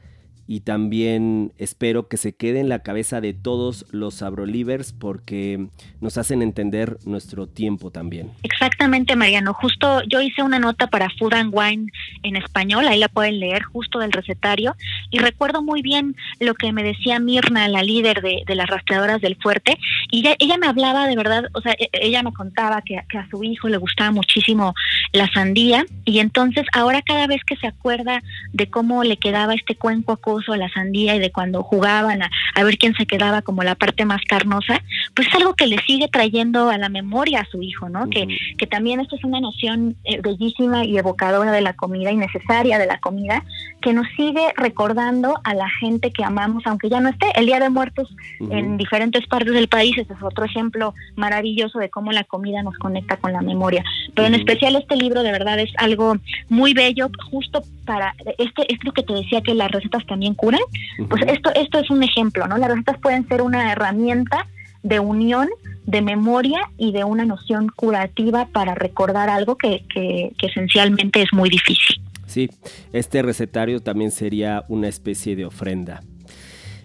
y 0.48 0.62
también 0.62 1.52
espero 1.58 2.08
que 2.08 2.18
se 2.18 2.36
quede 2.36 2.60
en 2.60 2.70
la 2.70 2.80
cabeza 2.80 3.22
de 3.22 3.34
todos 3.34 3.86
los 3.92 4.22
abrolivers 4.22 4.94
porque 4.94 5.68
nos 6.02 6.18
hacen 6.18 6.42
entender 6.42 6.98
nuestro 7.06 7.48
tiempo 7.48 7.92
también. 7.92 8.32
Exactamente, 8.44 9.16
Mariano. 9.16 9.54
Justo 9.54 10.04
yo 10.04 10.22
hice 10.22 10.44
una 10.44 10.60
nota 10.60 10.88
para 10.88 11.10
Food 11.10 11.34
and 11.34 11.54
Wine 11.54 11.92
en 12.24 12.36
español, 12.36 12.88
ahí 12.88 13.00
la 13.00 13.08
pueden 13.08 13.40
leer 13.40 13.64
justo 13.64 14.00
del 14.00 14.12
recetario 14.12 14.76
y 15.10 15.20
recuerdo 15.20 15.62
muy 15.64 15.82
bien 15.82 16.16
lo 16.40 16.54
que 16.54 16.72
me 16.72 16.84
decía 16.84 17.20
Mirna, 17.20 17.68
la 17.68 17.82
líder 17.82 18.22
de, 18.22 18.44
las 18.56 18.68
rastreadoras 18.68 19.22
del 19.22 19.36
fuerte, 19.36 19.78
y 20.12 20.24
ella, 20.40 20.58
me 20.58 20.68
hablaba 20.68 21.08
de 21.08 21.16
verdad, 21.16 21.46
o 21.54 21.62
sea, 21.62 21.74
e, 21.74 21.90
ella 21.92 22.24
me 22.24 22.32
contaba 22.32 22.82
que, 22.82 23.02
que 23.10 23.18
a 23.18 23.28
su 23.30 23.44
hijo 23.44 23.68
le 23.68 23.78
gustaba 23.78 24.12
muchísimo 24.12 24.74
la 25.12 25.30
sandía 25.34 25.86
y 26.06 26.20
entonces 26.20 26.66
ahora 26.74 27.02
cada 27.02 27.28
vez 27.28 27.42
que 27.46 27.58
se 27.58 27.68
acuerda 27.68 28.22
de 28.54 28.70
cómo 28.70 29.04
le 29.04 29.18
quedaba 29.18 29.54
este 29.54 29.76
cuenco 29.76 30.14
a 30.14 30.18
a 30.48 30.58
la 30.58 30.70
sandía 30.70 31.16
y 31.16 31.20
de 31.20 31.32
cuando 31.32 31.64
jugaban 31.64 32.22
a, 32.22 32.30
ver 32.64 32.78
quién 32.78 32.96
se 32.96 33.06
quedaba 33.06 33.42
como 33.42 33.64
la 33.64 33.76
parte 33.76 34.06
más 34.06 34.22
carnosa, 34.28 34.82
pues 35.14 35.28
es 35.28 35.36
algo 35.36 35.54
que 35.56 35.68
le 35.68 35.78
sigue 35.84 36.08
trayendo 36.08 36.70
a 36.70 36.78
la 36.78 36.90
memoria 36.90 37.42
a 37.42 37.46
su 37.46 37.62
hijo, 37.62 37.90
¿no? 37.90 38.10
que, 38.10 38.28
que 38.58 38.68
también 38.68 39.00
esto 39.00 39.16
es 39.16 39.24
una 39.24 39.40
noción 39.40 39.96
eh, 40.04 40.20
bellísima 40.22 40.84
y 40.86 40.98
evocadora 40.98 41.52
de 41.52 41.62
la 41.62 41.74
comida 41.74 42.12
y 42.12 42.18
necesaria 42.18 42.78
de 42.78 42.88
la 42.88 43.00
comida, 43.00 43.44
que 43.82 43.94
nos 43.94 44.08
sigue 44.16 44.54
recordando 44.58 45.40
a 45.44 45.54
la 45.54 45.70
gente 45.70 46.12
que 46.12 46.24
amamos, 46.24 46.64
aunque 46.66 46.90
ya 46.90 47.00
no 47.00 47.10
esté. 47.10 47.28
El 47.36 47.46
Día 47.46 47.60
de 47.60 47.70
Muertos 47.70 48.10
en 48.50 48.78
diferentes 48.78 49.28
partes 49.28 49.54
del 49.54 49.68
país, 49.68 49.98
este 49.98 50.14
es 50.14 50.24
otro 50.24 50.46
ejemplo 50.46 50.94
maravilloso 51.16 51.80
de 51.80 51.90
cómo 51.90 52.12
la 52.12 52.24
comida 52.24 52.64
nos 52.64 52.78
conecta 52.78 53.18
con 53.18 53.34
la 53.34 53.42
memoria. 53.42 53.84
Pero 54.14 54.28
en 54.28 54.36
especial 54.36 54.76
este 54.76 54.96
libro 54.96 55.24
de 55.24 55.32
verdad 55.32 55.60
es 55.60 55.70
algo 55.78 56.16
muy 56.50 56.74
bello, 56.74 57.10
justo 57.30 57.62
para, 57.86 58.16
este 58.38 58.74
es 58.74 58.84
lo 58.84 58.92
que 58.92 59.04
te 59.04 59.14
decía 59.14 59.42
que 59.42 59.54
las 59.54 59.72
recetas 59.72 60.06
también 60.06 60.25
curan, 60.34 60.62
pues 61.10 61.22
esto, 61.28 61.52
esto 61.54 61.80
es 61.80 61.90
un 61.90 62.04
ejemplo, 62.04 62.48
¿no? 62.48 62.58
Las 62.58 62.70
recetas 62.70 62.98
pueden 63.00 63.28
ser 63.28 63.42
una 63.42 63.72
herramienta 63.72 64.48
de 64.86 65.00
unión, 65.00 65.50
de 65.86 66.02
memoria 66.02 66.60
y 66.78 66.92
de 66.92 67.04
una 67.04 67.26
noción 67.26 67.70
curativa 67.76 68.48
para 68.48 68.76
recordar 68.76 69.30
algo 69.30 69.58
que, 69.58 69.84
que, 69.94 70.32
esencialmente 70.42 71.22
es 71.22 71.34
muy 71.34 71.50
difícil. 71.50 72.02
Sí, 72.28 72.50
este 72.94 73.22
recetario 73.22 73.80
también 73.82 74.12
sería 74.12 74.64
una 74.68 74.88
especie 74.88 75.36
de 75.36 75.46
ofrenda. 75.46 76.04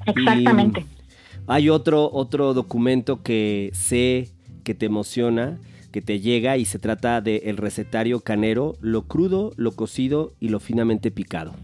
Exactamente. 0.07 0.87
hay 1.47 1.69
otro, 1.69 2.11
otro 2.11 2.55
documento 2.55 3.23
que 3.23 3.71
sé 3.75 4.31
que 4.65 4.75
te 4.75 4.87
emociona, 4.87 5.59
que 5.93 6.01
te 6.01 6.21
llega 6.21 6.57
y 6.57 6.65
se 6.65 6.79
trata 6.79 7.21
del 7.21 7.43
el 7.45 7.57
recetario 7.59 8.21
canero, 8.21 8.77
lo 8.81 9.03
crudo, 9.03 9.53
lo 9.57 9.73
cocido 9.73 10.33
y 10.41 10.49
lo 10.49 10.59
finamente 10.59 11.11
picado. 11.11 11.55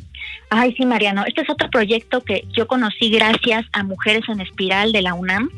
Ay, 0.51 0.75
sí, 0.77 0.87
Mariano. 0.87 1.25
Este 1.27 1.43
es 1.43 1.51
otro 1.51 1.69
proyecto 1.71 2.23
que 2.23 2.45
yo 2.53 2.67
conocí 2.67 3.11
gracias 3.11 3.67
a 3.73 3.83
Mujeres 3.83 4.23
en 4.29 4.41
Espiral 4.41 4.93
de 4.93 5.03
la 5.03 5.15
UNAM. 5.15 5.51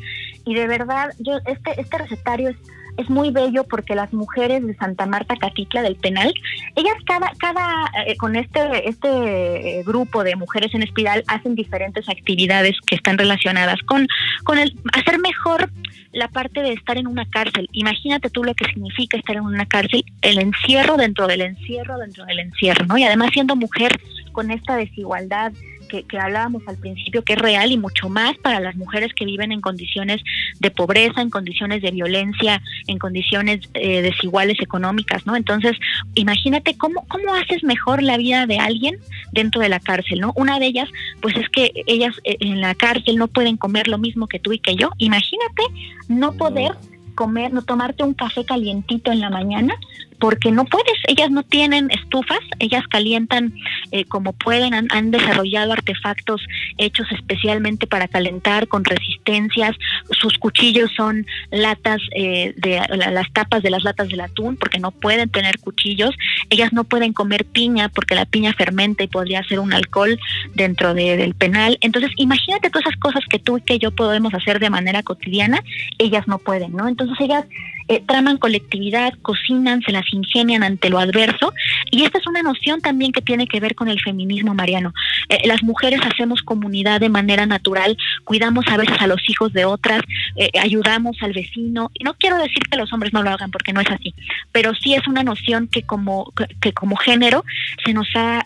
Y 0.45 0.55
de 0.55 0.67
verdad, 0.67 1.11
yo 1.19 1.37
este, 1.45 1.79
este 1.79 1.97
recetario 1.99 2.49
es, 2.49 2.57
es 2.97 3.09
muy 3.09 3.29
bello 3.29 3.65
porque 3.65 3.93
las 3.93 4.11
mujeres 4.13 4.65
de 4.65 4.75
Santa 4.75 5.05
Marta 5.05 5.35
Catitla 5.35 5.83
del 5.83 5.95
Penal, 5.95 6.33
ellas 6.75 6.95
cada, 7.05 7.31
cada 7.37 7.91
eh, 8.07 8.17
con 8.17 8.35
este, 8.35 8.89
este 8.89 9.83
grupo 9.85 10.23
de 10.23 10.35
mujeres 10.35 10.73
en 10.73 10.81
espiral 10.81 11.23
hacen 11.27 11.53
diferentes 11.53 12.09
actividades 12.09 12.75
que 12.85 12.95
están 12.95 13.17
relacionadas 13.17 13.79
con, 13.83 14.07
con 14.43 14.57
el 14.57 14.75
hacer 14.93 15.19
mejor 15.19 15.69
la 16.11 16.27
parte 16.27 16.61
de 16.61 16.73
estar 16.73 16.97
en 16.97 17.07
una 17.07 17.29
cárcel. 17.29 17.69
Imagínate 17.71 18.29
tú 18.29 18.43
lo 18.43 18.55
que 18.55 18.65
significa 18.65 19.17
estar 19.17 19.35
en 19.35 19.43
una 19.43 19.65
cárcel, 19.65 20.03
el 20.21 20.39
encierro 20.39 20.97
dentro 20.97 21.27
del 21.27 21.41
encierro 21.41 21.97
dentro 21.99 22.25
del 22.25 22.39
encierro, 22.39 22.85
¿no? 22.85 22.97
Y 22.97 23.03
además 23.03 23.29
siendo 23.33 23.55
mujer 23.55 23.91
con 24.39 24.51
esta 24.51 24.77
desigualdad 24.77 25.51
que, 25.89 26.05
hablábamos 26.17 26.65
al 26.65 26.77
principio, 26.77 27.25
que 27.25 27.33
es 27.33 27.39
real 27.39 27.73
y 27.73 27.77
mucho 27.77 28.07
más 28.07 28.37
para 28.37 28.61
las 28.61 28.77
mujeres 28.77 29.13
que 29.13 29.25
viven 29.25 29.51
en 29.51 29.59
condiciones 29.59 30.21
de 30.61 30.71
pobreza, 30.71 31.19
en 31.19 31.29
condiciones 31.29 31.81
de 31.81 31.91
violencia, 31.91 32.61
en 32.87 32.99
condiciones 32.99 33.59
eh, 33.73 34.01
desiguales 34.01 34.61
económicas, 34.61 35.25
¿no? 35.25 35.35
Entonces, 35.35 35.75
imagínate 36.15 36.77
cómo, 36.77 37.05
cómo 37.09 37.33
haces 37.33 37.65
mejor 37.65 38.01
la 38.01 38.15
vida 38.15 38.45
de 38.45 38.59
alguien 38.59 38.95
dentro 39.33 39.59
de 39.59 39.67
la 39.67 39.81
cárcel, 39.81 40.21
¿no? 40.21 40.31
Una 40.37 40.57
de 40.57 40.67
ellas, 40.67 40.87
pues 41.19 41.35
es 41.35 41.49
que 41.49 41.73
ellas 41.85 42.15
eh, 42.23 42.37
en 42.39 42.61
la 42.61 42.75
cárcel 42.75 43.17
no 43.17 43.27
pueden 43.27 43.57
comer 43.57 43.89
lo 43.89 43.97
mismo 43.97 44.27
que 44.27 44.39
tú 44.39 44.53
y 44.53 44.59
que 44.59 44.77
yo. 44.77 44.91
Imagínate 44.99 45.63
no 46.07 46.31
poder 46.31 46.75
comer, 47.13 47.51
no 47.51 47.61
tomarte 47.61 48.05
un 48.05 48.13
café 48.13 48.45
calientito 48.45 49.11
en 49.11 49.19
la 49.19 49.29
mañana, 49.29 49.75
porque 50.19 50.51
no 50.51 50.65
puedes, 50.65 50.93
ellas 51.07 51.31
no 51.31 51.43
tienen 51.43 51.89
estufas, 51.91 52.39
ellas 52.59 52.83
calientan 52.87 53.53
eh, 53.91 54.05
como 54.05 54.33
pueden, 54.33 54.73
han, 54.73 55.11
desarrollado 55.11 55.73
artefactos 55.73 56.45
hechos 56.77 57.07
especialmente 57.11 57.87
para 57.87 58.07
calentar 58.07 58.67
con 58.67 58.83
resistencias, 58.83 59.75
sus 60.11 60.37
cuchillos 60.37 60.91
son 60.95 61.25
latas 61.51 62.01
eh, 62.13 62.53
de 62.57 62.81
las 63.11 63.31
tapas 63.33 63.63
de 63.63 63.69
las 63.69 63.83
latas 63.83 64.09
del 64.09 64.21
atún 64.21 64.57
porque 64.57 64.79
no 64.79 64.91
pueden 64.91 65.29
tener 65.29 65.59
cuchillos, 65.59 66.13
ellas 66.49 66.73
no 66.73 66.83
pueden 66.83 67.13
comer 67.13 67.45
piña 67.45 67.89
porque 67.89 68.15
la 68.15 68.25
piña 68.25 68.53
fermenta 68.53 69.03
y 69.03 69.07
podría 69.07 69.43
ser 69.43 69.59
un 69.59 69.73
alcohol 69.73 70.19
dentro 70.53 70.93
del 70.93 71.33
penal, 71.35 71.77
entonces 71.81 72.11
imagínate 72.17 72.69
todas 72.69 72.87
esas 72.87 72.99
cosas 72.99 73.23
que 73.29 73.39
tú 73.39 73.57
y 73.57 73.61
que 73.61 73.79
yo 73.79 73.91
podemos 73.91 74.33
hacer 74.33 74.59
de 74.59 74.69
manera 74.69 75.01
cotidiana, 75.01 75.63
ellas 75.97 76.27
no 76.27 76.39
pueden, 76.39 76.73
¿no? 76.73 76.87
Entonces 76.87 77.17
ellas 77.19 77.45
eh, 77.89 78.03
traman 78.05 78.37
colectividad, 78.37 79.15
cocinan, 79.23 79.81
se 79.81 79.91
las 79.91 80.05
ingenian 80.13 80.61
ante 80.61 80.91
lo 80.91 80.99
adverso. 80.99 81.51
Y 81.89 82.03
esta 82.03 82.19
es 82.19 82.27
una 82.27 82.43
noción 82.43 82.81
también 82.81 83.11
que 83.11 83.23
tiene 83.23 83.47
que 83.47 83.59
ver 83.59 83.73
con 83.73 83.87
el 83.87 83.99
feminismo 83.99 84.53
mariano. 84.53 84.93
Eh, 85.27 85.39
las 85.47 85.63
mujeres 85.63 85.99
hacemos 86.05 86.43
comunidad 86.43 86.99
de 86.99 87.09
manera 87.09 87.47
natural, 87.47 87.97
cuidamos 88.25 88.67
a 88.67 88.77
veces 88.77 88.95
a 89.01 89.07
los 89.07 89.27
hijos 89.27 89.53
de 89.53 89.65
otras, 89.65 90.03
eh, 90.35 90.51
ayudamos 90.61 91.17
al 91.21 91.33
vecino. 91.33 91.89
Y 91.95 92.03
no 92.03 92.13
quiero 92.13 92.37
decir 92.37 92.61
que 92.69 92.77
los 92.77 92.93
hombres 92.93 93.11
no 93.11 93.23
lo 93.23 93.31
hagan 93.31 93.49
porque 93.49 93.73
no 93.73 93.81
es 93.81 93.89
así, 93.89 94.13
pero 94.51 94.75
sí 94.75 94.93
es 94.93 95.07
una 95.07 95.23
noción 95.23 95.67
que 95.67 95.81
como, 95.81 96.31
que, 96.61 96.73
como 96.73 96.95
género 96.95 97.43
se 97.83 97.93
nos 97.93 98.07
ha 98.13 98.43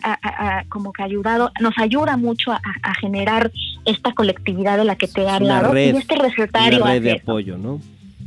como 0.70 0.94
que 0.94 1.02
ayudado, 1.02 1.52
nos 1.60 1.76
ayuda 1.76 2.16
mucho 2.16 2.50
a, 2.52 2.60
generar 2.98 3.50
esta 3.84 4.12
colectividad 4.12 4.78
de 4.78 4.84
la 4.84 4.96
que 4.96 5.06
te 5.06 5.20
he 5.20 5.28
hablado. 5.28 5.76
y 5.76 5.90
este 5.90 6.16
recetario. 6.16 6.82
Una 6.82 6.92
red 6.92 7.02
de 7.02 7.12
apoyo, 7.12 7.58
¿no? 7.58 7.80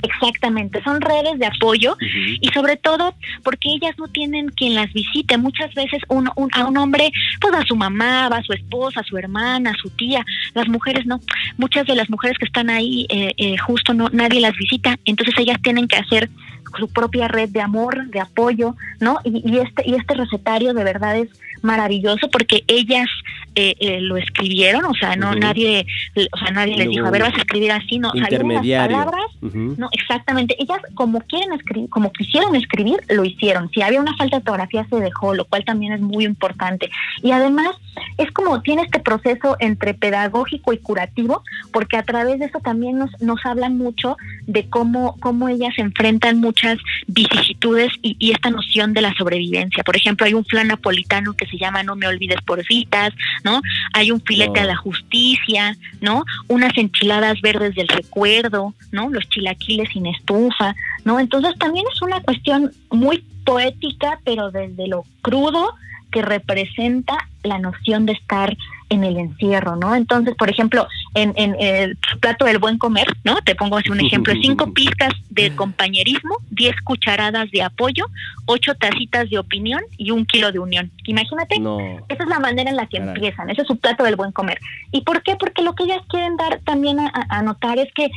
Exactamente, 0.03 0.81
son 0.83 1.01
redes 1.01 1.39
de 1.39 1.47
apoyo 1.47 1.97
y 1.99 2.47
sobre 2.49 2.77
todo 2.77 3.15
porque 3.43 3.69
ellas 3.69 3.97
no 3.97 4.07
tienen 4.07 4.49
quien 4.49 4.75
las 4.75 4.91
visite. 4.93 5.37
Muchas 5.37 5.73
veces 5.73 6.01
un, 6.07 6.29
a 6.51 6.65
un 6.65 6.77
hombre, 6.77 7.11
pues 7.41 7.53
a 7.55 7.63
su 7.63 7.75
mamá, 7.75 8.29
va 8.29 8.37
a 8.37 8.43
su 8.43 8.53
esposa, 8.53 8.99
a 8.99 9.03
su 9.03 9.17
hermana, 9.17 9.71
a 9.71 9.81
su 9.81 9.89
tía. 9.89 10.23
Las 10.53 10.67
mujeres 10.67 11.05
no. 11.05 11.19
Muchas 11.57 11.87
de 11.87 11.95
las 11.95 12.09
mujeres 12.09 12.37
que 12.37 12.45
están 12.45 12.69
ahí 12.69 13.07
eh, 13.09 13.33
eh, 13.37 13.57
justo 13.57 13.93
no 13.93 14.09
nadie 14.11 14.39
las 14.39 14.55
visita. 14.55 14.97
Entonces 15.05 15.33
ellas 15.37 15.57
tienen 15.63 15.87
que 15.87 15.97
hacer 15.97 16.29
su 16.77 16.89
propia 16.89 17.27
red 17.27 17.49
de 17.49 17.61
amor, 17.61 18.07
de 18.07 18.19
apoyo, 18.19 18.75
¿no? 18.99 19.19
Y, 19.23 19.41
y 19.49 19.57
este 19.59 19.83
y 19.89 19.95
este 19.95 20.13
recetario 20.13 20.73
de 20.73 20.83
verdad 20.83 21.17
es 21.17 21.29
maravilloso 21.61 22.29
porque 22.29 22.63
ellas 22.67 23.07
eh, 23.55 23.75
eh, 23.79 24.01
lo 24.01 24.17
escribieron, 24.17 24.85
o 24.85 24.93
sea, 24.93 25.15
no 25.15 25.33
nadie, 25.33 25.85
o 26.31 26.37
sea, 26.37 26.51
nadie 26.51 26.77
les 26.77 26.89
dijo, 26.89 27.07
a 27.07 27.11
ver, 27.11 27.23
vas 27.23 27.33
a 27.33 27.37
escribir 27.37 27.71
así, 27.71 27.97
no, 27.97 28.11
las 28.13 28.29
palabras, 28.29 29.25
no, 29.41 29.86
exactamente, 29.91 30.55
ellas 30.59 30.79
como 30.93 31.21
quieren 31.21 31.53
escribir, 31.53 31.89
como 31.89 32.11
quisieron 32.11 32.55
escribir, 32.55 32.99
lo 33.09 33.25
hicieron, 33.25 33.69
si 33.71 33.81
había 33.81 34.01
una 34.01 34.15
falta 34.15 34.37
de 34.37 34.41
ortografía 34.41 34.85
se 34.89 34.99
dejó, 34.99 35.33
lo 35.33 35.45
cual 35.45 35.65
también 35.65 35.93
es 35.93 36.01
muy 36.01 36.25
importante, 36.25 36.89
y 37.21 37.31
además 37.31 37.75
es 38.17 38.31
como 38.31 38.61
tiene 38.61 38.83
este 38.83 38.99
proceso 38.99 39.55
entre 39.59 39.93
pedagógico 39.93 40.73
y 40.73 40.77
curativo, 40.77 41.43
porque 41.71 41.97
a 41.97 42.03
través 42.03 42.39
de 42.39 42.45
eso 42.45 42.59
también 42.59 42.97
nos, 42.97 43.09
nos 43.21 43.45
hablan 43.45 43.77
mucho 43.77 44.17
de 44.45 44.69
cómo, 44.69 45.15
cómo 45.19 45.49
ellas 45.49 45.73
enfrentan 45.77 46.39
muchas 46.39 46.77
vicisitudes 47.07 47.91
y, 48.01 48.15
y 48.19 48.31
esta 48.31 48.49
noción 48.49 48.93
de 48.93 49.01
la 49.01 49.13
sobrevivencia, 49.15 49.83
por 49.83 49.95
ejemplo, 49.95 50.25
hay 50.25 50.33
un 50.33 50.45
flan 50.45 50.67
napolitano 50.67 51.33
que 51.33 51.47
se 51.47 51.57
llama 51.57 51.83
No 51.83 51.95
me 51.95 52.07
olvides 52.07 52.41
por 52.45 52.63
citas, 52.65 53.13
¿no? 53.43 53.61
Hay 53.93 54.11
un 54.11 54.21
filete 54.21 54.59
a 54.59 54.65
la 54.65 54.75
justicia, 54.75 55.75
¿no? 56.01 56.23
Unas 56.47 56.77
enchiladas 56.77 57.39
verdes 57.41 57.75
del 57.75 57.87
recuerdo, 57.87 58.73
¿no? 58.91 59.09
Los 59.09 59.27
chilaquiles 59.29 59.76
sin 59.85 60.07
estufa, 60.07 60.75
¿no? 61.05 61.19
Entonces 61.19 61.57
también 61.59 61.85
es 61.93 62.01
una 62.01 62.21
cuestión 62.21 62.71
muy 62.91 63.23
poética, 63.45 64.19
pero 64.25 64.51
desde 64.51 64.87
lo 64.87 65.03
crudo 65.21 65.73
que 66.11 66.21
representa 66.21 67.17
la 67.43 67.59
noción 67.59 68.05
de 68.05 68.13
estar 68.13 68.55
en 68.89 69.03
el 69.03 69.17
encierro, 69.17 69.75
¿no? 69.75 69.95
Entonces, 69.95 70.35
por 70.35 70.49
ejemplo, 70.49 70.87
en, 71.13 71.33
el 71.59 71.97
plato 72.21 72.45
del 72.45 72.57
buen 72.57 72.77
comer, 72.77 73.07
¿no? 73.23 73.35
Te 73.41 73.55
pongo 73.55 73.77
así 73.77 73.89
un 73.89 73.99
ejemplo, 73.99 74.33
cinco 74.41 74.73
pistas 74.73 75.13
de 75.29 75.53
compañerismo, 75.55 76.37
diez 76.49 76.75
cucharadas 76.83 77.51
de 77.51 77.63
apoyo, 77.63 78.05
ocho 78.45 78.75
tacitas 78.75 79.29
de 79.29 79.39
opinión 79.39 79.81
y 79.97 80.11
un 80.11 80.25
kilo 80.25 80.51
de 80.51 80.59
unión. 80.59 80.91
Imagínate, 81.05 81.55
esa 81.55 82.23
es 82.23 82.29
la 82.29 82.39
manera 82.39 82.69
en 82.69 82.77
la 82.77 82.87
que 82.87 82.97
empiezan, 82.97 83.49
ese 83.49 83.61
es 83.61 83.67
su 83.67 83.77
plato 83.77 84.03
del 84.03 84.15
buen 84.15 84.31
comer. 84.31 84.59
¿Y 84.91 85.01
por 85.01 85.21
qué? 85.21 85.35
Porque 85.35 85.61
lo 85.61 85.75
que 85.75 85.83
ellas 85.83 86.01
quieren 86.07 86.37
dar 86.37 86.59
también 86.63 86.97
a 86.99 87.41
notar 87.41 87.77
es 87.79 87.91
que 87.93 88.09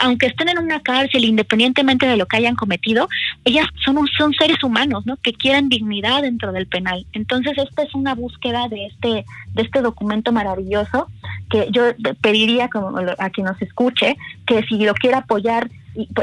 aunque 0.00 0.26
estén 0.26 0.48
en 0.48 0.58
una 0.58 0.80
cárcel, 0.80 1.24
independientemente 1.24 2.06
de 2.06 2.16
lo 2.16 2.26
que 2.26 2.36
hayan 2.36 2.54
cometido, 2.54 3.08
ellas 3.44 3.66
son, 3.84 4.06
son 4.16 4.32
seres 4.34 4.62
humanos, 4.62 5.06
¿no? 5.06 5.16
Que 5.16 5.32
quieren 5.32 5.68
dignidad 5.68 6.22
dentro 6.22 6.52
del 6.52 6.66
penal. 6.66 7.06
Entonces, 7.12 7.56
esta 7.58 7.82
es 7.82 7.94
una 7.94 8.14
búsqueda 8.14 8.68
de 8.68 8.86
este, 8.86 9.24
de 9.54 9.62
este 9.62 9.80
documento 9.80 10.32
maravilloso 10.32 11.08
que 11.50 11.68
yo 11.70 11.84
pediría 12.20 12.68
como 12.68 12.98
a 13.18 13.30
quien 13.30 13.46
nos 13.46 13.60
escuche 13.62 14.16
que 14.46 14.62
si 14.64 14.78
lo 14.84 14.94
quiere 14.94 15.16
apoyar 15.16 15.70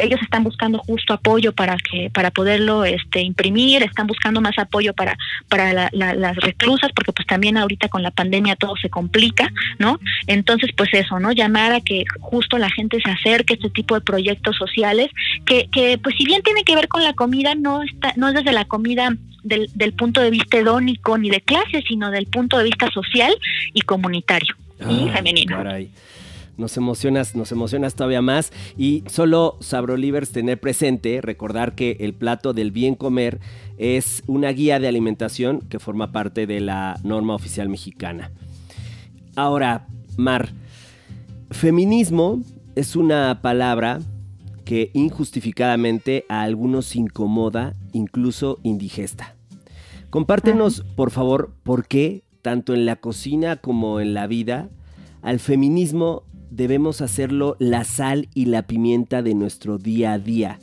ellos 0.01 0.21
están 0.21 0.43
buscando 0.43 0.79
justo 0.79 1.13
apoyo 1.13 1.53
para 1.53 1.75
que 1.77 2.09
para 2.09 2.31
poderlo 2.31 2.85
este 2.85 3.21
imprimir 3.21 3.83
están 3.83 4.07
buscando 4.07 4.41
más 4.41 4.57
apoyo 4.57 4.93
para 4.93 5.17
para 5.49 5.89
las 5.91 6.35
reclusas 6.37 6.91
porque 6.95 7.11
pues 7.11 7.27
también 7.27 7.57
ahorita 7.57 7.89
con 7.89 8.01
la 8.01 8.11
pandemia 8.11 8.55
todo 8.55 8.75
se 8.77 8.89
complica 8.89 9.51
no 9.77 9.99
entonces 10.27 10.71
pues 10.75 10.93
eso 10.93 11.19
no 11.19 11.31
llamar 11.31 11.73
a 11.73 11.81
que 11.81 12.05
justo 12.19 12.57
la 12.57 12.69
gente 12.69 13.01
se 13.01 13.09
acerque 13.09 13.53
a 13.53 13.57
este 13.57 13.69
tipo 13.69 13.95
de 13.95 14.01
proyectos 14.01 14.55
sociales 14.55 15.11
que 15.45 15.67
que 15.71 15.97
pues 15.97 16.15
si 16.17 16.25
bien 16.25 16.41
tiene 16.41 16.63
que 16.63 16.75
ver 16.75 16.87
con 16.87 17.03
la 17.03 17.13
comida 17.13 17.55
no 17.55 17.83
está 17.83 18.13
no 18.15 18.29
es 18.29 18.35
desde 18.35 18.51
la 18.51 18.65
comida 18.65 19.09
del, 19.43 19.69
del 19.75 19.93
punto 19.93 20.21
de 20.21 20.31
vista 20.31 20.57
hedónico 20.57 21.17
ni 21.17 21.29
de 21.29 21.41
clase 21.41 21.83
sino 21.87 22.11
del 22.11 22.27
punto 22.27 22.57
de 22.57 22.63
vista 22.63 22.89
social 22.91 23.35
y 23.73 23.81
comunitario 23.81 24.55
y 24.89 25.09
femenino 25.09 25.63
nos 26.57 26.77
emocionas, 26.77 27.35
nos 27.35 27.51
emocionas 27.51 27.95
todavía 27.95 28.21
más. 28.21 28.51
Y 28.77 29.03
solo 29.07 29.57
Sabrolivers 29.59 30.31
tener 30.31 30.59
presente, 30.59 31.21
recordar 31.21 31.75
que 31.75 31.97
el 31.99 32.13
plato 32.13 32.53
del 32.53 32.71
bien 32.71 32.95
comer 32.95 33.39
es 33.77 34.23
una 34.27 34.49
guía 34.49 34.79
de 34.79 34.87
alimentación 34.87 35.61
que 35.61 35.79
forma 35.79 36.11
parte 36.11 36.47
de 36.47 36.59
la 36.61 36.99
norma 37.03 37.35
oficial 37.35 37.69
mexicana. 37.69 38.31
Ahora, 39.35 39.87
Mar, 40.17 40.49
feminismo 41.51 42.41
es 42.75 42.95
una 42.95 43.41
palabra 43.41 43.99
que 44.63 44.89
injustificadamente 44.93 46.25
a 46.27 46.41
algunos 46.41 46.95
incomoda, 46.95 47.73
incluso 47.93 48.59
indigesta. 48.63 49.35
Compártenos, 50.09 50.83
por 50.95 51.11
favor, 51.11 51.53
por 51.63 51.87
qué, 51.87 52.23
tanto 52.41 52.73
en 52.73 52.85
la 52.85 52.95
cocina 52.95 53.57
como 53.57 53.99
en 53.99 54.13
la 54.13 54.27
vida, 54.27 54.69
al 55.21 55.39
feminismo 55.39 56.23
debemos 56.49 57.01
hacerlo 57.01 57.55
la 57.59 57.83
sal 57.83 58.29
y 58.33 58.45
la 58.45 58.67
pimienta 58.67 59.21
de 59.21 59.33
nuestro 59.33 59.77
día 59.77 60.13
a 60.13 60.19
día. 60.19 60.59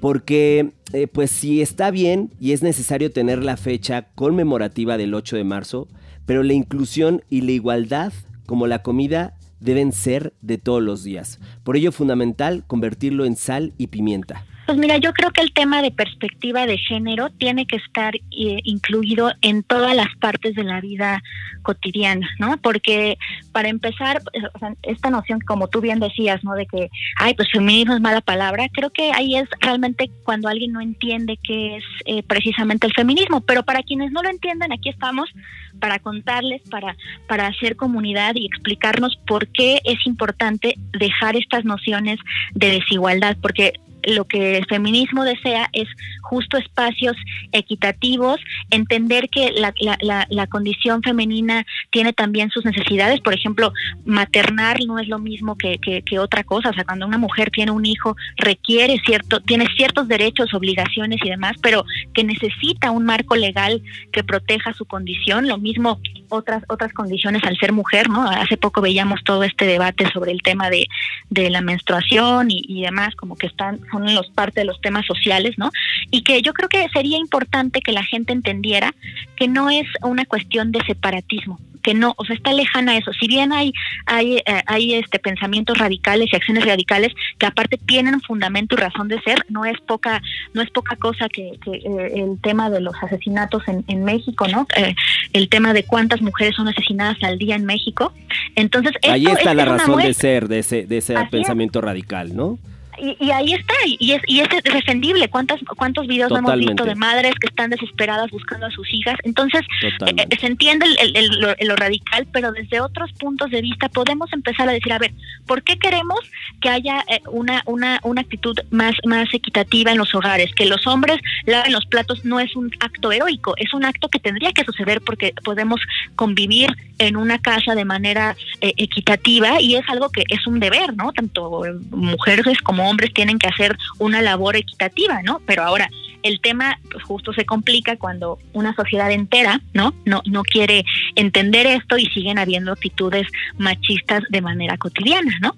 Porque, 0.00 0.72
eh, 0.92 1.06
pues 1.06 1.30
si 1.30 1.62
está 1.62 1.90
bien 1.90 2.30
y 2.40 2.52
es 2.52 2.62
necesario 2.62 3.12
tener 3.12 3.42
la 3.42 3.56
fecha 3.56 4.08
conmemorativa 4.14 4.96
del 4.96 5.14
8 5.14 5.36
de 5.36 5.44
marzo, 5.44 5.88
pero 6.26 6.42
la 6.42 6.52
inclusión 6.52 7.22
y 7.30 7.42
la 7.42 7.52
igualdad, 7.52 8.12
como 8.46 8.66
la 8.66 8.82
comida, 8.82 9.34
deben 9.60 9.92
ser 9.92 10.34
de 10.42 10.58
todos 10.58 10.82
los 10.82 11.02
días. 11.02 11.40
Por 11.64 11.76
ello, 11.76 11.92
fundamental 11.92 12.64
convertirlo 12.66 13.24
en 13.24 13.36
sal 13.36 13.72
y 13.78 13.86
pimienta. 13.86 14.44
Pues 14.66 14.78
mira, 14.78 14.96
yo 14.96 15.12
creo 15.12 15.30
que 15.30 15.42
el 15.42 15.52
tema 15.52 15.80
de 15.80 15.92
perspectiva 15.92 16.66
de 16.66 16.76
género 16.76 17.30
tiene 17.30 17.66
que 17.66 17.76
estar 17.76 18.16
eh, 18.16 18.60
incluido 18.64 19.30
en 19.40 19.62
todas 19.62 19.94
las 19.94 20.08
partes 20.16 20.56
de 20.56 20.64
la 20.64 20.80
vida 20.80 21.22
cotidiana, 21.62 22.28
¿no? 22.40 22.56
Porque 22.58 23.16
para 23.52 23.68
empezar, 23.68 24.22
eh, 24.32 24.40
esta 24.82 25.10
noción, 25.10 25.38
como 25.40 25.68
tú 25.68 25.80
bien 25.80 26.00
decías, 26.00 26.42
¿no? 26.42 26.54
De 26.54 26.66
que, 26.66 26.90
ay, 27.16 27.34
pues 27.34 27.48
feminismo 27.52 27.94
es 27.94 28.00
mala 28.00 28.20
palabra, 28.20 28.68
creo 28.72 28.90
que 28.90 29.12
ahí 29.12 29.36
es 29.36 29.48
realmente 29.60 30.10
cuando 30.24 30.48
alguien 30.48 30.72
no 30.72 30.80
entiende 30.80 31.38
qué 31.44 31.76
es 31.76 31.84
eh, 32.04 32.24
precisamente 32.24 32.88
el 32.88 32.92
feminismo. 32.92 33.42
Pero 33.42 33.62
para 33.62 33.84
quienes 33.84 34.10
no 34.10 34.20
lo 34.22 34.30
entienden, 34.30 34.72
aquí 34.72 34.88
estamos 34.88 35.30
para 35.78 36.00
contarles, 36.00 36.62
para, 36.70 36.96
para 37.28 37.46
hacer 37.46 37.76
comunidad 37.76 38.34
y 38.34 38.46
explicarnos 38.46 39.16
por 39.28 39.46
qué 39.48 39.80
es 39.84 40.04
importante 40.06 40.74
dejar 40.98 41.36
estas 41.36 41.64
nociones 41.64 42.18
de 42.52 42.70
desigualdad, 42.70 43.36
porque 43.40 43.74
lo 44.06 44.24
que 44.24 44.56
el 44.56 44.66
feminismo 44.66 45.24
desea 45.24 45.68
es 45.72 45.88
justo 46.22 46.56
espacios 46.56 47.16
equitativos, 47.52 48.40
entender 48.70 49.28
que 49.28 49.52
la, 49.52 49.74
la, 50.00 50.46
condición 50.46 51.02
femenina 51.02 51.66
tiene 51.90 52.12
también 52.12 52.50
sus 52.50 52.64
necesidades, 52.64 53.20
por 53.20 53.34
ejemplo, 53.34 53.72
maternar 54.04 54.78
no 54.86 54.98
es 54.98 55.08
lo 55.08 55.18
mismo 55.18 55.56
que, 55.56 55.78
que, 55.78 56.18
otra 56.18 56.44
cosa, 56.44 56.70
o 56.70 56.72
sea, 56.72 56.84
cuando 56.84 57.06
una 57.06 57.18
mujer 57.18 57.50
tiene 57.50 57.72
un 57.72 57.84
hijo 57.84 58.16
requiere 58.36 59.00
cierto, 59.04 59.40
tiene 59.40 59.66
ciertos 59.76 60.08
derechos, 60.08 60.54
obligaciones 60.54 61.18
y 61.24 61.28
demás, 61.28 61.56
pero 61.60 61.84
que 62.14 62.24
necesita 62.24 62.90
un 62.90 63.04
marco 63.04 63.34
legal 63.36 63.82
que 64.12 64.24
proteja 64.24 64.72
su 64.72 64.84
condición, 64.84 65.48
lo 65.48 65.58
mismo 65.58 66.00
otras 66.28 66.62
otras 66.68 66.92
condiciones 66.92 67.44
al 67.44 67.56
ser 67.56 67.72
mujer, 67.72 68.08
¿no? 68.08 68.28
Hace 68.28 68.56
poco 68.56 68.80
veíamos 68.80 69.22
todo 69.24 69.42
este 69.44 69.66
debate 69.66 70.10
sobre 70.12 70.32
el 70.32 70.42
tema 70.42 70.70
de, 70.70 70.86
de 71.30 71.50
la 71.50 71.60
menstruación 71.60 72.50
y, 72.50 72.64
y 72.68 72.82
demás, 72.82 73.14
como 73.16 73.36
que 73.36 73.46
están 73.46 73.80
son 73.90 74.14
los 74.14 74.28
parte 74.30 74.60
de 74.60 74.66
los 74.66 74.80
temas 74.80 75.06
sociales, 75.06 75.54
¿no? 75.56 75.70
Y 76.10 76.22
que 76.22 76.42
yo 76.42 76.52
creo 76.52 76.68
que 76.68 76.88
sería 76.92 77.18
importante 77.18 77.80
que 77.80 77.92
la 77.92 78.04
gente 78.04 78.32
entendiera 78.32 78.94
que 79.36 79.48
no 79.48 79.70
es 79.70 79.86
una 80.02 80.24
cuestión 80.24 80.72
de 80.72 80.84
separatismo, 80.84 81.58
que 81.86 81.94
no, 81.94 82.14
o 82.16 82.24
sea, 82.24 82.34
está 82.34 82.52
lejana 82.52 82.92
a 82.92 82.96
eso. 82.96 83.12
Si 83.12 83.28
bien 83.28 83.52
hay 83.52 83.72
hay 84.06 84.38
eh, 84.38 84.62
hay 84.66 84.94
este 84.94 85.20
pensamientos 85.20 85.78
radicales 85.78 86.28
y 86.32 86.36
acciones 86.36 86.64
radicales 86.64 87.14
que 87.38 87.46
aparte 87.46 87.78
tienen 87.78 88.20
fundamento 88.22 88.74
y 88.74 88.78
razón 88.78 89.06
de 89.06 89.20
ser, 89.20 89.38
no 89.48 89.64
es 89.64 89.80
poca 89.82 90.20
no 90.52 90.62
es 90.62 90.70
poca 90.70 90.96
cosa 90.96 91.28
que, 91.28 91.52
eh, 91.64 92.12
el 92.14 92.40
tema 92.42 92.70
de 92.70 92.80
los 92.80 92.96
asesinatos 93.00 93.62
en, 93.68 93.84
en 93.86 94.02
México, 94.02 94.48
¿no? 94.48 94.66
Eh, 94.76 94.96
el 95.32 95.48
tema 95.48 95.72
de 95.74 95.84
cuántas 95.84 96.20
mujeres 96.22 96.56
son 96.56 96.66
asesinadas 96.66 97.22
al 97.22 97.38
día 97.38 97.54
en 97.54 97.64
México. 97.64 98.12
Entonces, 98.56 98.92
ahí 99.08 99.26
está 99.26 99.54
la 99.54 99.64
razón 99.64 100.02
de 100.02 100.12
ser 100.12 100.48
de 100.48 100.58
ese 100.58 100.86
de 100.86 100.96
ese 100.96 101.14
pensamiento 101.30 101.80
radical, 101.80 102.34
¿no? 102.34 102.58
Y, 102.98 103.30
ahí 103.30 103.52
está, 103.52 103.74
y 103.84 104.12
es, 104.12 104.22
y 104.26 104.40
es 104.40 104.48
defendible. 104.64 105.28
¿Cuántos, 105.28 105.60
cuántos 105.76 106.06
videos 106.06 106.30
no 106.30 106.38
hemos 106.38 106.56
visto 106.56 106.84
de 106.84 106.94
madres 106.94 107.34
que 107.40 107.48
están 107.48 107.70
desesperadas 107.70 108.30
buscando 108.30 108.66
a 108.66 108.70
sus 108.70 108.92
hijas? 108.92 109.16
Entonces, 109.22 109.62
eh, 110.06 110.26
se 110.38 110.46
entiende 110.46 110.86
el, 110.98 111.40
lo, 111.40 111.76
radical, 111.76 112.26
pero 112.32 112.52
desde 112.52 112.80
otros 112.80 113.12
puntos 113.12 113.50
de 113.50 113.60
vista 113.60 113.88
podemos 113.88 114.32
empezar 114.32 114.68
a 114.68 114.72
decir, 114.72 114.92
a 114.92 114.98
ver, 114.98 115.12
¿por 115.46 115.62
qué 115.62 115.78
queremos 115.78 116.20
que 116.60 116.68
haya 116.68 117.04
eh, 117.08 117.20
una, 117.30 117.62
una, 117.66 118.00
una 118.02 118.20
actitud 118.20 118.56
más, 118.70 118.94
más 119.04 119.32
equitativa 119.32 119.92
en 119.92 119.98
los 119.98 120.14
hogares? 120.14 120.54
Que 120.54 120.66
los 120.66 120.86
hombres 120.86 121.18
laven 121.44 121.72
los 121.72 121.86
platos 121.86 122.24
no 122.24 122.40
es 122.40 122.54
un 122.56 122.70
acto 122.80 123.12
heroico, 123.12 123.54
es 123.56 123.74
un 123.74 123.84
acto 123.84 124.08
que 124.08 124.18
tendría 124.18 124.52
que 124.52 124.64
suceder 124.64 125.00
porque 125.00 125.34
podemos 125.44 125.80
convivir 126.14 126.74
en 126.98 127.16
una 127.16 127.38
casa 127.38 127.74
de 127.74 127.84
manera 127.84 128.36
eh, 128.60 128.72
equitativa 128.76 129.60
y 129.60 129.76
es 129.76 129.84
algo 129.88 130.10
que 130.10 130.24
es 130.28 130.46
un 130.46 130.60
deber, 130.60 130.96
¿no? 130.96 131.12
Tanto 131.12 131.62
mujeres 131.90 132.58
como 132.62 132.85
hombres 132.88 133.12
tienen 133.12 133.38
que 133.38 133.48
hacer 133.48 133.76
una 133.98 134.22
labor 134.22 134.56
equitativa, 134.56 135.22
¿no? 135.22 135.40
Pero 135.46 135.62
ahora 135.62 135.88
el 136.22 136.40
tema 136.40 136.78
pues, 136.90 137.04
justo 137.04 137.32
se 137.32 137.44
complica 137.44 137.96
cuando 137.96 138.38
una 138.52 138.74
sociedad 138.74 139.10
entera, 139.10 139.60
¿no? 139.74 139.94
No 140.04 140.22
no 140.26 140.42
quiere 140.42 140.84
entender 141.14 141.66
esto 141.66 141.98
y 141.98 142.06
siguen 142.06 142.38
habiendo 142.38 142.72
actitudes 142.72 143.26
machistas 143.58 144.24
de 144.30 144.40
manera 144.40 144.76
cotidiana, 144.76 145.38
¿no? 145.40 145.56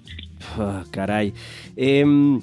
Ah, 0.57 0.83
caray. 0.91 1.33
Em, 1.75 2.41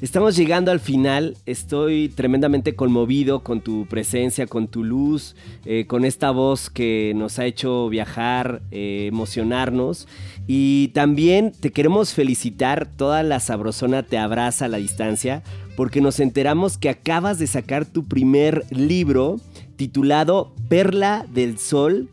Estamos 0.00 0.34
llegando 0.34 0.70
al 0.70 0.80
final, 0.80 1.36
estoy 1.44 2.08
tremendamente 2.08 2.74
conmovido 2.74 3.40
con 3.40 3.60
tu 3.60 3.84
presencia, 3.84 4.46
con 4.46 4.66
tu 4.66 4.82
luz, 4.82 5.36
eh, 5.66 5.84
con 5.86 6.06
esta 6.06 6.30
voz 6.30 6.70
que 6.70 7.12
nos 7.14 7.38
ha 7.38 7.44
hecho 7.44 7.86
viajar, 7.90 8.62
eh, 8.70 9.08
emocionarnos. 9.08 10.08
Y 10.46 10.88
también 10.94 11.52
te 11.52 11.70
queremos 11.70 12.14
felicitar, 12.14 12.88
toda 12.96 13.22
la 13.22 13.40
sabrosona 13.40 14.02
te 14.02 14.16
abraza 14.16 14.64
a 14.64 14.68
la 14.68 14.78
distancia 14.78 15.42
porque 15.76 16.00
nos 16.00 16.18
enteramos 16.18 16.78
que 16.78 16.88
acabas 16.88 17.38
de 17.38 17.46
sacar 17.46 17.84
tu 17.84 18.08
primer 18.08 18.64
libro 18.70 19.38
titulado 19.76 20.54
Perla 20.70 21.26
del 21.30 21.58
Sol 21.58 22.08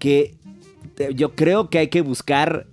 que 0.00 0.34
yo 1.14 1.34
creo 1.36 1.70
que 1.70 1.78
hay 1.78 1.88
que 1.88 2.00
buscar 2.00 2.66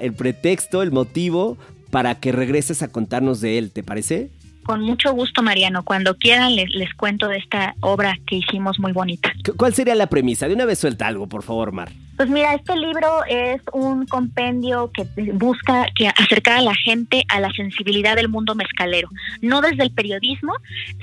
el 0.00 0.12
pretexto, 0.14 0.82
el 0.82 0.90
motivo 0.90 1.56
para 1.90 2.14
que 2.16 2.32
regreses 2.32 2.82
a 2.82 2.88
contarnos 2.88 3.40
de 3.40 3.58
él, 3.58 3.72
¿te 3.72 3.82
parece? 3.82 4.30
Con 4.64 4.82
mucho 4.82 5.12
gusto, 5.12 5.42
Mariano. 5.42 5.84
Cuando 5.84 6.16
quieran 6.16 6.54
les, 6.54 6.70
les 6.70 6.92
cuento 6.94 7.28
de 7.28 7.38
esta 7.38 7.74
obra 7.80 8.16
que 8.26 8.36
hicimos 8.36 8.78
muy 8.78 8.92
bonita. 8.92 9.32
¿Cuál 9.56 9.74
sería 9.74 9.94
la 9.94 10.06
premisa? 10.06 10.48
De 10.48 10.54
una 10.54 10.64
vez 10.64 10.78
suelta 10.78 11.06
algo, 11.06 11.26
por 11.26 11.42
favor, 11.42 11.72
Mar. 11.72 11.90
Pues 12.20 12.28
mira, 12.28 12.52
este 12.52 12.76
libro 12.76 13.24
es 13.26 13.62
un 13.72 14.04
compendio 14.04 14.90
que 14.92 15.06
busca 15.32 15.86
que 15.94 16.06
acercar 16.08 16.58
a 16.58 16.60
la 16.60 16.74
gente 16.74 17.24
a 17.28 17.40
la 17.40 17.50
sensibilidad 17.52 18.14
del 18.14 18.28
mundo 18.28 18.54
mezcalero, 18.54 19.08
no 19.40 19.62
desde 19.62 19.84
el 19.84 19.90
periodismo, 19.90 20.52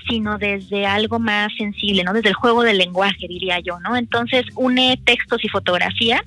sino 0.07 0.38
desde 0.38 0.86
algo 0.86 1.18
más 1.18 1.51
sensible, 1.57 2.03
no 2.03 2.14
desde 2.14 2.30
el 2.30 2.36
juego 2.36 2.61
del 2.61 2.78
lenguaje, 2.78 3.28
diría 3.28 3.59
yo, 3.61 3.80
¿no? 3.80 3.97
Entonces 3.97 4.45
une 4.53 5.01
textos 5.05 5.43
y 5.43 5.49
fotografía 5.49 6.24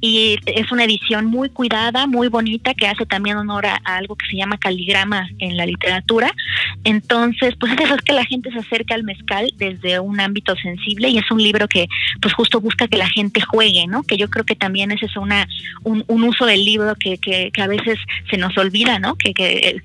y 0.00 0.38
es 0.46 0.70
una 0.72 0.84
edición 0.84 1.26
muy 1.26 1.48
cuidada, 1.48 2.06
muy 2.06 2.28
bonita, 2.28 2.74
que 2.74 2.86
hace 2.86 3.06
también 3.06 3.36
honor 3.36 3.66
a, 3.66 3.76
algo 3.84 4.16
que 4.16 4.26
se 4.26 4.36
llama 4.36 4.58
caligrama 4.58 5.28
en 5.38 5.56
la 5.56 5.66
literatura. 5.66 6.32
Entonces, 6.84 7.54
pues 7.58 7.72
es 7.72 7.80
eso 7.80 7.94
es 7.94 8.02
que 8.02 8.12
la 8.12 8.24
gente 8.24 8.50
se 8.50 8.58
acerca 8.58 8.94
al 8.94 9.04
mezcal 9.04 9.52
desde 9.56 10.00
un 10.00 10.20
ámbito 10.20 10.54
sensible 10.56 11.08
y 11.08 11.18
es 11.18 11.30
un 11.30 11.42
libro 11.42 11.68
que 11.68 11.88
pues 12.20 12.34
justo 12.34 12.60
busca 12.60 12.88
que 12.88 12.96
la 12.96 13.08
gente 13.08 13.40
juegue, 13.40 13.86
¿no? 13.86 14.02
Que 14.02 14.16
yo 14.16 14.28
creo 14.28 14.44
que 14.44 14.56
también 14.56 14.90
es 14.90 15.02
eso 15.02 15.20
una, 15.20 15.46
un, 15.84 16.04
uso 16.08 16.46
del 16.46 16.64
libro 16.64 16.94
que, 16.96 17.18
que, 17.18 17.50
a 17.62 17.66
veces 17.66 17.98
se 18.28 18.36
nos 18.36 18.56
olvida, 18.58 18.98
¿no? 18.98 19.14
Que, 19.16 19.32
que, 19.32 19.80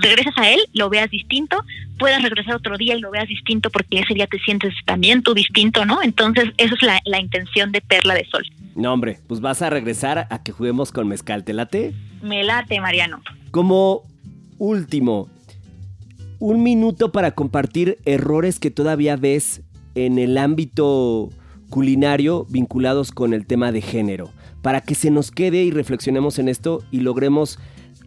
regresas 0.00 0.38
a 0.38 0.50
él, 0.50 0.60
lo 0.72 0.88
veas 0.88 1.10
distinto, 1.10 1.64
puedas 1.98 2.22
regresar 2.22 2.54
otro 2.54 2.78
día 2.78 2.96
y 2.96 3.00
lo 3.00 3.10
veas 3.10 3.28
distinto 3.28 3.70
porque 3.70 4.00
ese 4.00 4.14
día 4.14 4.26
te 4.26 4.38
sientes 4.38 4.72
también 4.86 5.22
tú 5.22 5.34
distinto, 5.34 5.84
¿no? 5.84 6.02
Entonces, 6.02 6.50
eso 6.56 6.74
es 6.74 6.82
la, 6.82 7.00
la 7.04 7.20
intención 7.20 7.72
de 7.72 7.80
Perla 7.80 8.14
de 8.14 8.26
Sol. 8.26 8.46
No, 8.74 8.92
hombre, 8.92 9.18
pues 9.26 9.40
vas 9.42 9.60
a 9.60 9.68
regresar 9.68 10.26
a 10.30 10.42
que 10.42 10.52
juguemos 10.52 10.92
con 10.92 11.08
mezcal. 11.08 11.44
¿Te 11.44 11.52
late? 11.52 11.94
Me 12.22 12.42
late, 12.44 12.80
Mariano. 12.80 13.20
Como 13.50 14.04
último, 14.58 15.28
un 16.38 16.62
minuto 16.62 17.12
para 17.12 17.32
compartir 17.32 17.98
errores 18.06 18.58
que 18.58 18.70
todavía 18.70 19.16
ves 19.16 19.62
en 19.94 20.18
el 20.18 20.38
ámbito 20.38 21.28
culinario 21.68 22.46
vinculados 22.48 23.12
con 23.12 23.34
el 23.34 23.46
tema 23.46 23.72
de 23.72 23.82
género, 23.82 24.30
para 24.62 24.80
que 24.80 24.94
se 24.94 25.10
nos 25.10 25.30
quede 25.30 25.62
y 25.64 25.70
reflexionemos 25.70 26.38
en 26.38 26.48
esto 26.48 26.82
y 26.90 27.00
logremos 27.00 27.58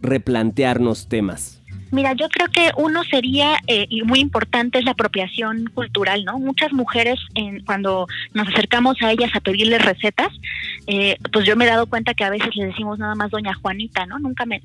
replantearnos 0.02 1.08
temas. 1.08 1.62
Mira, 1.96 2.12
yo 2.12 2.28
creo 2.28 2.48
que 2.48 2.72
uno 2.76 3.04
sería, 3.04 3.56
eh, 3.66 3.86
y 3.88 4.02
muy 4.02 4.20
importante, 4.20 4.78
es 4.78 4.84
la 4.84 4.90
apropiación 4.90 5.64
cultural, 5.72 6.26
¿no? 6.26 6.38
Muchas 6.38 6.70
mujeres, 6.74 7.18
en, 7.34 7.64
cuando 7.64 8.06
nos 8.34 8.48
acercamos 8.48 9.00
a 9.00 9.12
ellas 9.12 9.30
a 9.34 9.40
pedirles 9.40 9.82
recetas, 9.82 10.28
eh, 10.86 11.16
pues 11.32 11.46
yo 11.46 11.56
me 11.56 11.64
he 11.64 11.68
dado 11.68 11.86
cuenta 11.86 12.12
que 12.12 12.24
a 12.24 12.28
veces 12.28 12.54
le 12.54 12.66
decimos 12.66 12.98
nada 12.98 13.14
más 13.14 13.30
doña 13.30 13.54
Juanita, 13.54 14.04
¿no? 14.04 14.18
Nunca 14.18 14.44
me, 14.44 14.60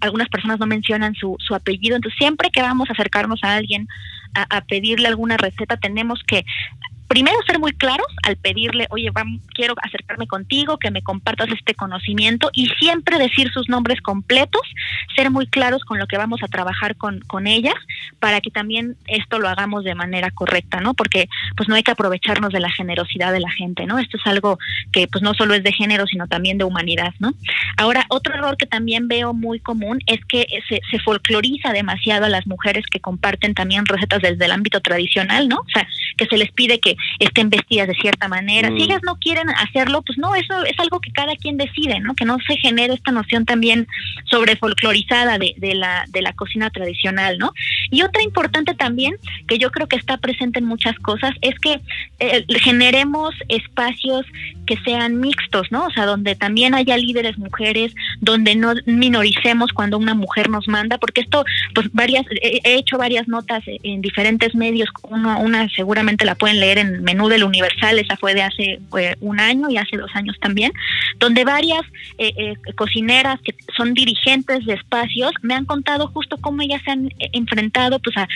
algunas, 0.00 0.28
personas 0.28 0.58
no 0.58 0.66
mencionan 0.66 1.14
su, 1.14 1.36
su 1.38 1.54
apellido, 1.54 1.94
entonces 1.94 2.18
siempre 2.18 2.50
que 2.50 2.62
vamos 2.62 2.90
a 2.90 2.94
acercarnos 2.94 3.38
a 3.44 3.54
alguien 3.54 3.86
a, 4.34 4.60
pedirle 4.62 5.06
alguna 5.06 5.36
receta, 5.36 5.76
tenemos 5.76 6.20
que 6.26 6.44
primero 7.10 7.36
ser 7.44 7.58
muy 7.58 7.72
claros 7.72 8.06
al 8.22 8.36
pedirle, 8.36 8.86
oye, 8.90 9.10
quiero 9.52 9.74
acercarme 9.82 10.28
contigo, 10.28 10.78
que 10.78 10.92
me 10.92 11.02
compartas 11.02 11.48
este 11.50 11.74
conocimiento 11.74 12.50
y 12.52 12.68
siempre 12.78 13.18
decir 13.18 13.50
sus 13.50 13.68
nombres 13.68 14.00
completos, 14.00 14.62
ser 15.16 15.28
muy 15.32 15.48
claros 15.48 15.82
con 15.84 15.98
lo 15.98 16.06
que 16.06 16.16
vamos 16.16 16.40
a 16.44 16.46
trabajar 16.46 16.94
con, 16.94 17.18
con 17.22 17.48
ellas 17.48 17.74
para 18.20 18.40
que 18.40 18.52
también 18.52 18.94
esto 19.08 19.40
lo 19.40 19.48
hagamos 19.48 19.82
de 19.82 19.96
manera 19.96 20.30
correcta, 20.30 20.80
¿no? 20.80 20.94
Porque 20.94 21.28
pues 21.56 21.68
no 21.68 21.74
hay 21.74 21.82
que 21.82 21.90
aprovecharnos 21.90 22.52
de 22.52 22.60
la 22.60 22.70
generosidad 22.70 23.32
de 23.32 23.40
la 23.40 23.50
gente, 23.50 23.86
¿no? 23.86 23.98
Esto 23.98 24.16
es 24.16 24.26
algo 24.28 24.60
que 24.92 25.08
pues 25.08 25.20
no 25.20 25.34
solo 25.34 25.54
es 25.54 25.64
de 25.64 25.72
género, 25.72 26.06
sino 26.06 26.28
también 26.28 26.58
de 26.58 26.64
humanidad, 26.64 27.12
¿no? 27.18 27.34
Ahora, 27.76 28.06
otro 28.08 28.34
error 28.34 28.56
que 28.56 28.66
también 28.66 29.08
veo 29.08 29.34
muy 29.34 29.58
común 29.58 29.98
es 30.06 30.24
que 30.26 30.46
se, 30.68 30.80
se 30.88 30.98
folcloriza 31.00 31.72
demasiado 31.72 32.26
a 32.26 32.28
las 32.28 32.46
mujeres 32.46 32.84
que 32.88 33.00
comparten 33.00 33.54
también 33.54 33.84
recetas 33.84 34.22
desde 34.22 34.44
el 34.44 34.52
ámbito 34.52 34.80
tradicional, 34.80 35.48
¿no? 35.48 35.56
O 35.56 35.70
sea, 35.74 35.88
que 36.16 36.26
se 36.26 36.36
les 36.36 36.52
pide 36.52 36.78
que 36.78 36.96
estén 37.18 37.50
vestidas 37.50 37.88
de 37.88 37.94
cierta 37.94 38.28
manera. 38.28 38.68
Si 38.68 38.74
mm. 38.74 38.82
ellas 38.82 39.00
no 39.04 39.16
quieren 39.16 39.48
hacerlo, 39.50 40.02
pues 40.02 40.18
no, 40.18 40.34
eso 40.34 40.64
es 40.64 40.78
algo 40.78 41.00
que 41.00 41.12
cada 41.12 41.36
quien 41.36 41.56
decide, 41.56 42.00
¿no? 42.00 42.14
Que 42.14 42.24
no 42.24 42.38
se 42.46 42.56
genere 42.56 42.94
esta 42.94 43.12
noción 43.12 43.44
también 43.44 43.86
sobre 44.24 44.56
folclorizada 44.56 45.38
de, 45.38 45.54
de, 45.56 45.74
la, 45.74 46.04
de 46.08 46.22
la 46.22 46.32
cocina 46.32 46.70
tradicional, 46.70 47.38
¿no? 47.38 47.52
Y 47.90 48.02
otra 48.02 48.22
importante 48.22 48.74
también, 48.74 49.14
que 49.48 49.58
yo 49.58 49.70
creo 49.70 49.86
que 49.86 49.96
está 49.96 50.18
presente 50.18 50.58
en 50.58 50.64
muchas 50.64 50.98
cosas, 50.98 51.32
es 51.40 51.58
que 51.58 51.80
eh, 52.18 52.44
generemos 52.60 53.34
espacios 53.48 54.26
que 54.66 54.76
sean 54.84 55.20
mixtos, 55.20 55.72
¿no? 55.72 55.86
O 55.86 55.90
sea, 55.90 56.06
donde 56.06 56.36
también 56.36 56.74
haya 56.74 56.96
líderes 56.96 57.38
mujeres, 57.38 57.92
donde 58.20 58.54
no 58.54 58.74
minoricemos 58.86 59.72
cuando 59.72 59.98
una 59.98 60.14
mujer 60.14 60.48
nos 60.48 60.68
manda, 60.68 60.98
porque 60.98 61.22
esto, 61.22 61.44
pues 61.74 61.88
varias, 61.92 62.24
he 62.40 62.74
hecho 62.74 62.96
varias 62.98 63.26
notas 63.28 63.64
en 63.66 64.00
diferentes 64.00 64.54
medios, 64.54 64.88
una, 65.02 65.38
una 65.38 65.68
seguramente 65.70 66.24
la 66.24 66.34
pueden 66.34 66.60
leer 66.60 66.78
en 66.78 66.89
menú 67.00 67.28
del 67.28 67.44
Universal, 67.44 67.98
esa 67.98 68.16
fue 68.16 68.34
de 68.34 68.42
hace 68.42 68.80
un 69.20 69.40
año 69.40 69.70
y 69.70 69.76
hace 69.76 69.96
dos 69.96 70.10
años 70.14 70.36
también, 70.40 70.72
donde 71.18 71.44
varias 71.44 71.82
eh, 72.18 72.32
eh, 72.36 72.54
cocineras 72.74 73.40
que 73.42 73.54
son 73.76 73.94
dirigentes 73.94 74.64
de 74.66 74.74
espacios 74.74 75.32
me 75.42 75.54
han 75.54 75.64
contado 75.64 76.08
justo 76.08 76.36
cómo 76.40 76.62
ellas 76.62 76.82
se 76.84 76.90
han 76.90 77.06
eh, 77.06 77.30
enfrentado 77.32 77.98
pues 78.00 78.16
a, 78.16 78.28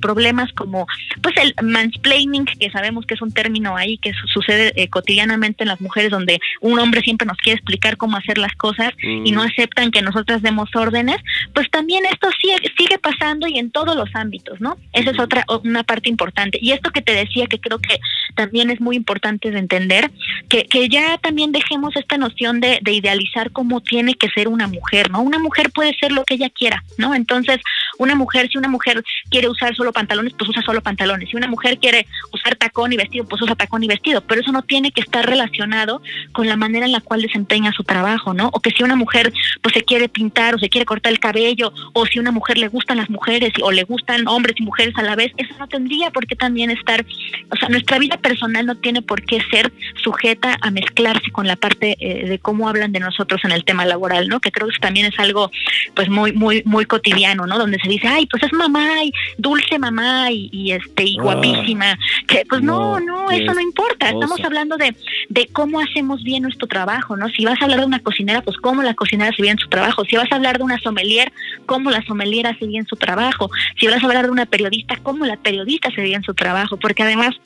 problemas 0.00 0.52
como 0.52 0.86
pues 1.22 1.34
el 1.38 1.54
mansplaining, 1.62 2.44
que 2.44 2.70
sabemos 2.70 3.06
que 3.06 3.14
es 3.14 3.22
un 3.22 3.32
término 3.32 3.76
ahí 3.76 3.98
que 3.98 4.12
sucede 4.32 4.88
cotidianamente 4.88 5.64
en 5.64 5.68
las 5.68 5.80
mujeres, 5.80 6.10
donde 6.10 6.40
un 6.60 6.78
hombre 6.78 7.00
siempre 7.00 7.26
nos 7.26 7.36
quiere 7.38 7.56
explicar 7.56 7.96
cómo 7.96 8.16
hacer 8.16 8.38
las 8.38 8.54
cosas 8.56 8.90
y 9.02 9.32
no 9.32 9.42
mm. 9.42 9.46
aceptan 9.46 9.90
que 9.90 10.02
nosotras 10.02 10.42
demos 10.42 10.68
órdenes, 10.74 11.16
pues 11.54 11.70
también 11.70 12.04
esto 12.06 12.28
sigue, 12.40 12.56
sigue 12.76 12.98
pasando 12.98 13.46
y 13.46 13.58
en 13.58 13.70
todos 13.70 13.96
los 13.96 14.14
ámbitos, 14.14 14.60
¿no? 14.60 14.76
Esa 14.92 15.10
es 15.10 15.18
otra, 15.18 15.44
una 15.64 15.82
parte 15.84 16.08
importante. 16.08 16.58
Y 16.60 16.72
esto 16.72 16.90
que 16.90 17.02
te 17.02 17.12
decía 17.12 17.46
que 17.46 17.58
creo 17.58 17.78
que 17.78 17.85
también 18.34 18.70
es 18.70 18.80
muy 18.80 18.96
importante 18.96 19.50
de 19.50 19.58
entender 19.58 20.10
que, 20.48 20.64
que 20.64 20.88
ya 20.88 21.18
también 21.18 21.52
dejemos 21.52 21.96
esta 21.96 22.16
noción 22.16 22.60
de, 22.60 22.78
de, 22.82 22.92
idealizar 22.92 23.50
cómo 23.50 23.80
tiene 23.80 24.14
que 24.14 24.28
ser 24.28 24.48
una 24.48 24.66
mujer, 24.66 25.10
¿no? 25.10 25.22
Una 25.22 25.38
mujer 25.38 25.70
puede 25.70 25.94
ser 25.94 26.12
lo 26.12 26.24
que 26.24 26.34
ella 26.34 26.50
quiera, 26.50 26.82
¿no? 26.98 27.14
Entonces, 27.14 27.60
una 27.98 28.14
mujer, 28.14 28.48
si 28.50 28.58
una 28.58 28.68
mujer 28.68 29.02
quiere 29.30 29.48
usar 29.48 29.74
solo 29.74 29.92
pantalones, 29.92 30.34
pues 30.38 30.50
usa 30.50 30.62
solo 30.62 30.80
pantalones. 30.82 31.30
Si 31.30 31.36
una 31.36 31.48
mujer 31.48 31.78
quiere 31.78 32.06
usar 32.32 32.56
tacón 32.56 32.92
y 32.92 32.96
vestido, 32.96 33.26
pues 33.26 33.42
usa 33.42 33.54
tacón 33.54 33.82
y 33.82 33.88
vestido. 33.88 34.20
Pero 34.22 34.40
eso 34.40 34.52
no 34.52 34.62
tiene 34.62 34.92
que 34.92 35.00
estar 35.00 35.24
relacionado 35.26 36.02
con 36.32 36.46
la 36.46 36.56
manera 36.56 36.86
en 36.86 36.92
la 36.92 37.00
cual 37.00 37.22
desempeña 37.22 37.72
su 37.72 37.84
trabajo, 37.84 38.34
¿no? 38.34 38.50
O 38.52 38.60
que 38.60 38.70
si 38.70 38.82
una 38.82 38.96
mujer 38.96 39.32
pues 39.62 39.74
se 39.74 39.82
quiere 39.82 40.08
pintar 40.08 40.54
o 40.54 40.58
se 40.58 40.68
quiere 40.68 40.84
cortar 40.84 41.12
el 41.12 41.18
cabello, 41.18 41.72
o 41.92 42.06
si 42.06 42.18
una 42.18 42.32
mujer 42.32 42.58
le 42.58 42.68
gustan 42.68 42.98
las 42.98 43.10
mujeres 43.10 43.52
o 43.62 43.70
le 43.70 43.84
gustan 43.84 44.26
hombres 44.28 44.56
y 44.58 44.62
mujeres 44.62 44.94
a 44.96 45.02
la 45.02 45.16
vez, 45.16 45.32
eso 45.36 45.54
no 45.58 45.68
tendría 45.68 46.10
por 46.10 46.26
qué 46.26 46.36
también 46.36 46.70
estar, 46.70 47.04
o 47.50 47.56
sea, 47.56 47.68
nuestra 47.76 47.98
vida 47.98 48.16
personal 48.16 48.64
no 48.64 48.74
tiene 48.76 49.02
por 49.02 49.22
qué 49.22 49.38
ser 49.50 49.70
sujeta 50.02 50.56
a 50.62 50.70
mezclarse 50.70 51.30
con 51.30 51.46
la 51.46 51.56
parte 51.56 51.96
eh, 52.00 52.26
de 52.26 52.38
cómo 52.38 52.70
hablan 52.70 52.90
de 52.90 53.00
nosotros 53.00 53.42
en 53.44 53.52
el 53.52 53.64
tema 53.64 53.84
laboral, 53.84 54.28
¿no? 54.28 54.40
Que 54.40 54.50
creo 54.50 54.68
que 54.68 54.78
también 54.78 55.06
es 55.06 55.18
algo 55.18 55.50
pues 55.94 56.08
muy 56.08 56.32
muy 56.32 56.62
muy 56.64 56.86
cotidiano, 56.86 57.46
¿no? 57.46 57.58
Donde 57.58 57.78
se 57.78 57.88
dice, 57.88 58.08
"Ay, 58.08 58.26
pues 58.26 58.42
es 58.44 58.52
mamá 58.54 59.04
y 59.04 59.12
dulce 59.36 59.78
mamá 59.78 60.30
y, 60.30 60.72
este 60.72 61.04
y 61.04 61.18
ah. 61.18 61.22
guapísima." 61.22 61.98
Que 62.26 62.44
pues 62.48 62.62
no, 62.62 62.98
no, 62.98 63.30
eso 63.30 63.52
no 63.52 63.60
importa. 63.60 64.08
Estamos 64.08 64.40
hablando 64.42 64.78
de 64.78 64.96
de 65.28 65.46
cómo 65.52 65.80
hacemos 65.80 66.22
bien 66.22 66.44
nuestro 66.44 66.66
trabajo, 66.66 67.14
¿no? 67.16 67.28
Si 67.28 67.44
vas 67.44 67.60
a 67.60 67.64
hablar 67.64 67.80
de 67.80 67.86
una 67.86 68.00
cocinera, 68.00 68.40
pues 68.40 68.56
cómo 68.56 68.82
la 68.82 68.94
cocinera 68.94 69.30
hace 69.30 69.42
bien 69.42 69.58
su 69.58 69.68
trabajo. 69.68 70.04
Si 70.06 70.16
vas 70.16 70.32
a 70.32 70.36
hablar 70.36 70.56
de 70.56 70.64
una 70.64 70.78
sommelier, 70.78 71.30
cómo 71.66 71.90
la 71.90 72.02
sommelier 72.06 72.46
hace 72.46 72.66
bien 72.66 72.86
su 72.86 72.96
trabajo. 72.96 73.50
Si 73.78 73.86
vas 73.86 74.02
a 74.02 74.06
hablar 74.06 74.24
de 74.24 74.30
una 74.30 74.46
periodista, 74.46 74.96
cómo 75.02 75.26
la 75.26 75.36
periodista 75.36 75.88
hace 75.88 76.02
bien 76.02 76.22
su 76.22 76.32
trabajo, 76.32 76.78
porque 76.78 77.02
además 77.02 77.36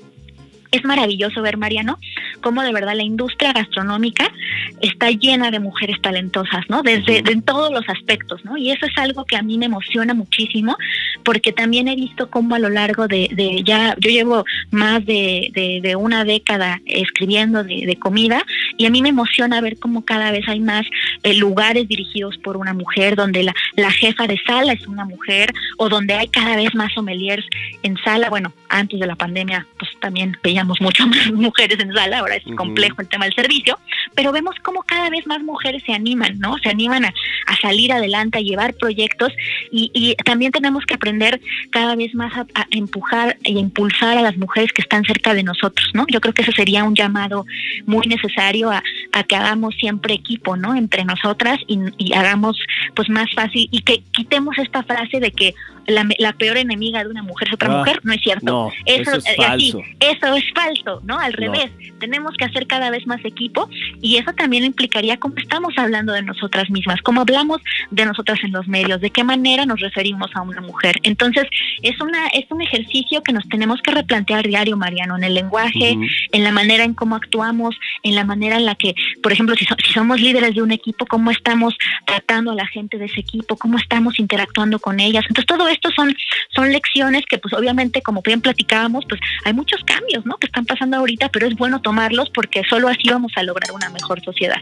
es 0.72 0.84
maravilloso 0.84 1.42
ver, 1.42 1.56
Mariano, 1.56 1.98
cómo 2.40 2.62
de 2.62 2.72
verdad 2.72 2.94
la 2.94 3.02
industria 3.02 3.52
gastronómica 3.52 4.32
está 4.80 5.10
llena 5.10 5.50
de 5.50 5.60
mujeres 5.60 6.00
talentosas, 6.00 6.64
¿no? 6.68 6.82
Desde 6.82 7.18
en 7.18 7.42
todos 7.42 7.72
los 7.72 7.88
aspectos, 7.88 8.44
¿no? 8.44 8.56
Y 8.56 8.70
eso 8.70 8.86
es 8.86 8.96
algo 8.96 9.24
que 9.24 9.36
a 9.36 9.42
mí 9.42 9.58
me 9.58 9.66
emociona 9.66 10.14
muchísimo, 10.14 10.76
porque 11.24 11.52
también 11.52 11.88
he 11.88 11.96
visto 11.96 12.30
cómo 12.30 12.54
a 12.54 12.58
lo 12.58 12.68
largo 12.68 13.08
de, 13.08 13.28
de 13.32 13.62
ya, 13.64 13.94
yo 13.98 14.10
llevo 14.10 14.44
más 14.70 15.04
de, 15.04 15.50
de, 15.52 15.96
una 15.96 16.24
década 16.24 16.80
escribiendo 16.86 17.64
de, 17.64 17.96
comida, 18.00 18.44
y 18.76 18.86
a 18.86 18.90
mí 18.90 19.02
me 19.02 19.10
emociona 19.10 19.60
ver 19.60 19.78
cómo 19.78 20.04
cada 20.04 20.30
vez 20.30 20.48
hay 20.48 20.60
más 20.60 20.86
eh, 21.22 21.34
lugares 21.34 21.88
dirigidos 21.88 22.38
por 22.38 22.56
una 22.56 22.72
mujer, 22.72 23.16
donde 23.16 23.42
la, 23.42 23.54
la 23.76 23.90
jefa 23.90 24.26
de 24.26 24.40
sala 24.46 24.72
es 24.72 24.86
una 24.86 25.04
mujer, 25.04 25.52
o 25.76 25.88
donde 25.88 26.14
hay 26.14 26.28
cada 26.28 26.56
vez 26.56 26.74
más 26.74 26.92
sommeliers 26.92 27.44
en 27.82 27.96
sala, 27.98 28.30
bueno, 28.30 28.52
antes 28.68 28.98
de 28.98 29.06
la 29.06 29.16
pandemia, 29.16 29.66
pues 29.78 29.90
también 30.00 30.36
veía 30.42 30.64
mucho 30.64 31.06
más 31.06 31.32
mujeres 31.32 31.78
en 31.80 31.92
sala, 31.92 32.18
ahora 32.18 32.36
es 32.36 32.44
complejo 32.56 33.00
el 33.00 33.08
tema 33.08 33.24
del 33.24 33.34
servicio, 33.34 33.78
pero 34.14 34.32
vemos 34.32 34.54
cómo 34.62 34.82
cada 34.82 35.10
vez 35.10 35.26
más 35.26 35.42
mujeres 35.42 35.82
se 35.84 35.92
animan, 35.92 36.38
¿no? 36.38 36.58
Se 36.58 36.68
animan 36.68 37.04
a, 37.04 37.12
salir 37.60 37.92
adelante, 37.92 38.38
a 38.38 38.42
llevar 38.42 38.74
proyectos 38.74 39.32
y, 39.70 40.16
también 40.24 40.52
tenemos 40.52 40.86
que 40.86 40.94
aprender 40.94 41.40
cada 41.70 41.94
vez 41.96 42.14
más 42.14 42.32
a, 42.36 42.66
empujar 42.70 43.36
y 43.44 43.56
a 43.56 43.60
impulsar 43.60 44.16
a 44.16 44.22
las 44.22 44.36
mujeres 44.36 44.72
que 44.72 44.82
están 44.82 45.04
cerca 45.04 45.34
de 45.34 45.42
nosotros, 45.42 45.90
¿no? 45.94 46.06
Yo 46.08 46.20
creo 46.20 46.32
que 46.32 46.42
ese 46.42 46.52
sería 46.52 46.84
un 46.84 46.94
llamado 46.94 47.44
muy 47.86 48.06
necesario 48.06 48.59
a, 48.68 48.82
que 49.26 49.36
hagamos 49.36 49.74
siempre 49.76 50.12
equipo, 50.12 50.56
¿no? 50.56 50.74
Entre 50.74 51.04
nosotras 51.04 51.58
y, 51.66 51.78
y 51.96 52.12
hagamos 52.12 52.58
pues 52.94 53.08
más 53.08 53.32
fácil 53.34 53.68
y 53.70 53.80
que 53.80 54.02
quitemos 54.12 54.58
esta 54.58 54.82
frase 54.82 55.20
de 55.20 55.30
que 55.30 55.54
la, 55.86 56.06
la 56.18 56.32
peor 56.34 56.56
enemiga 56.56 57.02
de 57.02 57.10
una 57.10 57.22
mujer 57.22 57.48
es 57.48 57.54
otra 57.54 57.72
Ah, 57.72 57.78
mujer, 57.78 58.00
no 58.02 58.12
es 58.12 58.20
cierto. 58.20 58.44
no, 58.46 58.72
eso 58.86 59.12
es 59.16 59.26
eh, 59.26 59.36
así, 59.46 59.72
falso. 59.72 59.82
eso 60.00 60.34
es 60.36 60.44
falso, 60.54 61.00
¿no? 61.04 61.18
Al 61.18 61.32
No. 61.32 61.36
revés, 61.38 61.70
tenemos 61.98 62.34
que 62.36 62.44
hacer 62.44 62.66
cada 62.66 62.90
vez 62.90 63.06
más 63.06 63.22
equipo 63.24 63.68
y 64.00 64.16
eso 64.16 64.32
también 64.32 64.64
implicaría 64.64 65.18
cómo 65.18 65.34
estamos 65.36 65.74
hablando 65.76 66.12
de 66.12 66.22
nosotras 66.22 66.70
mismas, 66.70 67.00
cómo 67.02 67.20
hablamos 67.20 67.60
de 67.90 68.06
nosotras 68.06 68.38
en 68.42 68.52
los 68.52 68.66
medios, 68.68 69.00
de 69.00 69.10
qué 69.10 69.22
manera 69.24 69.66
nos 69.66 69.80
referimos 69.80 70.30
a 70.34 70.42
una 70.42 70.60
mujer. 70.60 70.96
Entonces, 71.02 71.44
es 71.82 72.00
una 72.00 72.26
es 72.28 72.46
un 72.50 72.62
ejercicio 72.62 73.22
que 73.22 73.32
nos 73.32 73.48
tenemos 73.48 73.80
que 73.82 73.90
replantear 73.90 74.46
diario, 74.46 74.76
Mariano, 74.76 75.16
en 75.16 75.24
el 75.24 75.34
lenguaje, 75.34 75.96
en 76.32 76.44
la 76.44 76.52
manera 76.52 76.84
en 76.84 76.94
cómo 76.94 77.16
actuamos, 77.16 77.76
en 78.02 78.14
la 78.14 78.24
manera 78.24 78.56
en 78.56 78.64
la 78.66 78.74
que, 78.74 78.94
por 79.22 79.32
ejemplo, 79.32 79.54
si, 79.56 79.64
so- 79.64 79.76
si 79.84 79.92
somos 79.92 80.20
líderes 80.20 80.54
de 80.54 80.62
un 80.62 80.70
equipo, 80.72 81.06
cómo 81.06 81.30
estamos 81.30 81.74
tratando 82.06 82.52
a 82.52 82.54
la 82.54 82.66
gente 82.66 82.98
de 82.98 83.06
ese 83.06 83.20
equipo, 83.20 83.56
cómo 83.56 83.76
estamos 83.78 84.18
interactuando 84.18 84.78
con 84.78 85.00
ellas. 85.00 85.24
Entonces, 85.28 85.46
todo 85.46 85.68
esto 85.70 85.90
son, 85.94 86.14
son 86.54 86.70
lecciones 86.70 87.22
que, 87.28 87.38
pues, 87.38 87.54
obviamente, 87.54 88.02
como 88.02 88.22
bien 88.22 88.40
platicábamos, 88.40 89.04
pues, 89.08 89.20
hay 89.44 89.52
muchos 89.52 89.82
cambios, 89.84 90.24
¿no? 90.26 90.36
Que 90.36 90.46
están 90.46 90.66
pasando 90.66 90.96
ahorita, 90.98 91.28
pero 91.30 91.46
es 91.46 91.54
bueno 91.56 91.80
tomarlos 91.80 92.30
porque 92.30 92.62
solo 92.68 92.88
así 92.88 93.08
vamos 93.10 93.32
a 93.36 93.42
lograr 93.42 93.72
una 93.72 93.88
mejor 93.90 94.22
sociedad. 94.22 94.58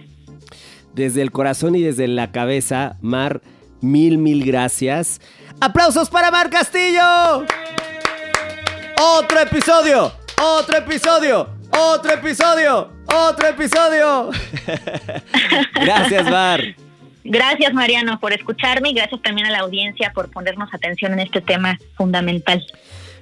Desde 0.95 1.23
el 1.23 1.31
corazón 1.31 1.75
y 1.75 1.83
desde 1.83 2.09
la 2.09 2.33
cabeza, 2.33 2.97
Mar, 3.01 3.41
mil, 3.81 4.19
mil 4.19 4.45
gracias. 4.45 5.21
¡Aplausos 5.61 6.09
para 6.11 6.31
Mar 6.31 6.51
Castillo! 6.51 7.45
¡Otro 9.01 9.41
episodio! 9.41 10.13
¡Otro 10.41 10.79
episodio! 10.79 11.49
¡Otro 11.71 12.13
episodio! 12.13 12.93
¡Otro 13.07 13.49
episodio! 13.49 14.31
gracias, 15.75 16.31
Mar. 16.31 16.88
Gracias, 17.31 17.75
Mariano, 17.75 18.19
por 18.21 18.33
escucharme 18.33 18.89
y 18.91 18.95
gracias 18.95 19.21
también 19.21 19.47
a 19.47 19.51
la 19.51 19.59
audiencia 19.59 20.13
por 20.15 20.31
ponernos 20.31 20.73
atención 20.73 21.13
en 21.13 21.21
este 21.21 21.43
tema 21.43 21.79
fundamental. 21.95 22.65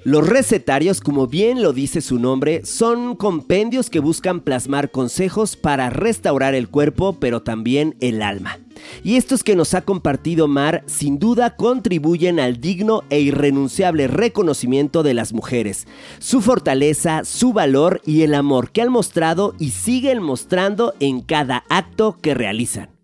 Los 0.05 0.29
recetarios, 0.29 1.01
como 1.01 1.27
bien 1.27 1.61
lo 1.61 1.73
dice 1.73 2.01
su 2.01 2.21
nombre, 2.21 2.65
son 2.65 3.17
compendios 3.17 3.91
que 3.91 3.99
buscan 3.99 4.39
plasmar 4.39 4.93
consejos 4.93 5.57
para 5.57 5.91
restaurar 5.91 6.55
el 6.55 6.69
cuerpo, 6.69 7.19
pero 7.19 7.43
también 7.43 7.97
el 8.01 8.23
alma. 8.23 8.61
Y 9.03 9.17
estos 9.17 9.43
que 9.43 9.57
nos 9.57 9.75
ha 9.75 9.81
compartido 9.81 10.47
Mar, 10.47 10.85
sin 10.87 11.19
duda 11.19 11.57
contribuyen 11.57 12.39
al 12.39 12.61
digno 12.61 13.03
e 13.11 13.19
irrenunciable 13.19 14.07
reconocimiento 14.07 15.03
de 15.03 15.15
las 15.15 15.33
mujeres, 15.33 15.89
su 16.21 16.41
fortaleza, 16.41 17.25
su 17.25 17.53
valor 17.53 18.01
y 18.07 18.23
el 18.23 18.35
amor 18.35 18.71
que 18.71 18.83
han 18.83 18.93
mostrado 18.93 19.57
y 19.59 19.71
siguen 19.71 20.23
mostrando 20.23 20.95
en 21.01 21.21
cada 21.23 21.65
acto 21.69 22.17
que 22.23 22.35
realizan. 22.35 22.96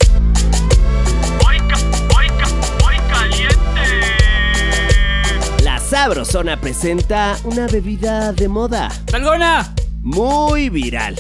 Sabrosona 6.02 6.60
presenta 6.60 7.38
una 7.44 7.68
bebida 7.68 8.32
de 8.32 8.48
moda. 8.48 8.88
¡Dalgona! 9.06 9.72
Muy 10.00 10.68
viral. 10.68 11.14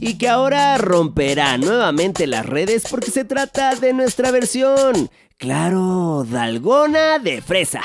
Y 0.00 0.16
que 0.16 0.28
ahora 0.28 0.78
romperá 0.78 1.58
nuevamente 1.58 2.28
las 2.28 2.46
redes 2.46 2.84
porque 2.88 3.10
se 3.10 3.24
trata 3.24 3.74
de 3.74 3.92
nuestra 3.92 4.30
versión. 4.30 5.10
Claro, 5.38 6.24
Dalgona 6.24 7.18
de 7.18 7.42
fresa. 7.42 7.80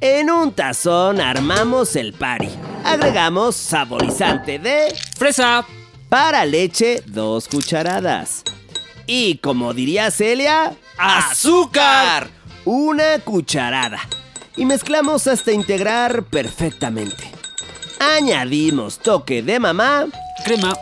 En 0.00 0.28
un 0.28 0.50
tazón 0.50 1.20
armamos 1.20 1.94
el 1.94 2.14
pari. 2.14 2.50
Agregamos 2.82 3.54
saborizante 3.54 4.58
de 4.58 4.92
¡Fresa! 5.16 5.64
para 6.08 6.44
leche, 6.46 7.00
dos 7.06 7.46
cucharadas. 7.46 8.42
Y 9.06 9.36
como 9.38 9.72
diría 9.72 10.10
Celia, 10.10 10.72
¡Azúcar! 10.98 12.28
una 12.64 13.20
cucharada. 13.20 14.00
Y 14.56 14.64
mezclamos 14.64 15.26
hasta 15.26 15.52
integrar 15.52 16.24
perfectamente. 16.24 17.30
Añadimos 17.98 18.98
toque 18.98 19.42
de 19.42 19.58
mamá, 19.58 20.06
Crema. 20.44 20.74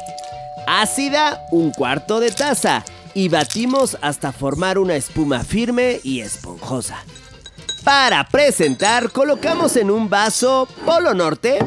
ácida, 0.66 1.44
un 1.50 1.70
cuarto 1.70 2.20
de 2.20 2.30
taza. 2.30 2.84
Y 3.14 3.28
batimos 3.28 3.96
hasta 4.00 4.32
formar 4.32 4.78
una 4.78 4.96
espuma 4.96 5.44
firme 5.44 6.00
y 6.02 6.20
esponjosa. 6.20 7.04
Para 7.84 8.24
presentar, 8.28 9.10
colocamos 9.10 9.76
en 9.76 9.90
un 9.90 10.08
vaso 10.08 10.66
Polo 10.84 11.12
Norte 11.14 11.58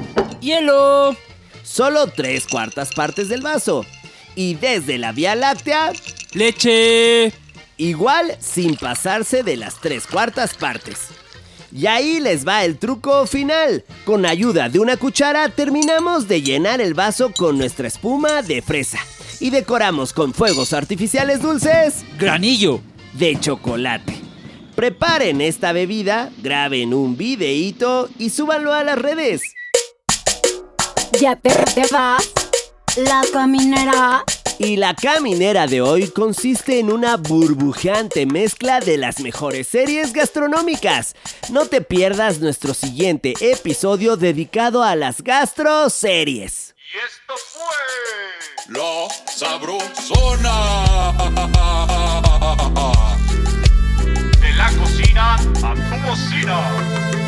¡Hielo! 0.42 1.16
solo 1.64 2.08
tres 2.08 2.48
cuartas 2.48 2.90
partes 2.94 3.30
del 3.30 3.42
vaso. 3.42 3.86
Y 4.36 4.56
desde 4.56 4.98
la 4.98 5.12
Vía 5.12 5.36
Láctea, 5.36 5.92
¡Leche! 6.34 7.32
igual 7.78 8.36
sin 8.40 8.76
pasarse 8.76 9.44
de 9.44 9.58
las 9.58 9.80
tres 9.80 10.08
cuartas 10.08 10.56
partes. 10.56 11.10
Y 11.78 11.86
ahí 11.86 12.20
les 12.20 12.46
va 12.46 12.66
el 12.66 12.80
truco 12.80 13.28
final. 13.28 13.84
Con 14.04 14.26
ayuda 14.26 14.68
de 14.68 14.80
una 14.80 14.98
cuchara 14.98 15.48
terminamos 15.50 16.28
de 16.28 16.42
llenar 16.42 16.82
el 16.82 16.96
vaso 16.96 17.32
con 17.32 17.60
nuestra 17.60 17.88
espuma 17.88 18.42
de 18.42 18.64
fresa. 18.64 18.98
Y 19.40 19.52
decoramos 19.52 20.12
con 20.12 20.34
fuegos 20.34 20.74
artificiales 20.74 21.40
dulces 21.40 22.04
¡Granillo! 22.18 22.82
de 23.14 23.40
chocolate. 23.40 24.16
Preparen 24.76 25.40
esta 25.40 25.72
bebida, 25.72 26.32
graben 26.42 26.96
un 26.96 27.16
videíto 27.16 28.10
y 28.18 28.32
súbanlo 28.32 28.74
a 28.74 28.84
las 28.84 28.98
redes. 28.98 29.44
Ya 31.22 31.36
te, 31.36 31.52
te 31.52 31.84
vas, 31.92 32.28
la 32.96 33.22
caminera. 33.32 34.24
Y 34.60 34.78
la 34.78 34.96
caminera 34.96 35.68
de 35.68 35.82
hoy 35.82 36.08
consiste 36.08 36.80
en 36.80 36.92
una 36.92 37.16
burbujeante 37.18 38.26
mezcla 38.26 38.80
de 38.80 38.98
las 38.98 39.20
mejores 39.20 39.68
series 39.68 40.14
gastronómicas. 40.14 41.16
No 41.52 41.68
te 41.68 41.82
pierdas 41.82 42.40
nuestro 42.40 42.74
siguiente 42.74 43.36
episodio 43.40 44.18
dedicado 44.18 44.82
a 44.82 44.96
las 44.96 45.22
gastroseries. 45.22 46.74
Y 46.92 46.98
esto 46.98 47.36
fue 47.54 48.74
La 48.74 49.08
Sabrosona. 49.32 50.56
De 54.42 54.54
la 54.54 54.72
cocina 54.72 55.36
a 55.36 55.74
tu 55.76 56.08
bocina. 56.08 57.27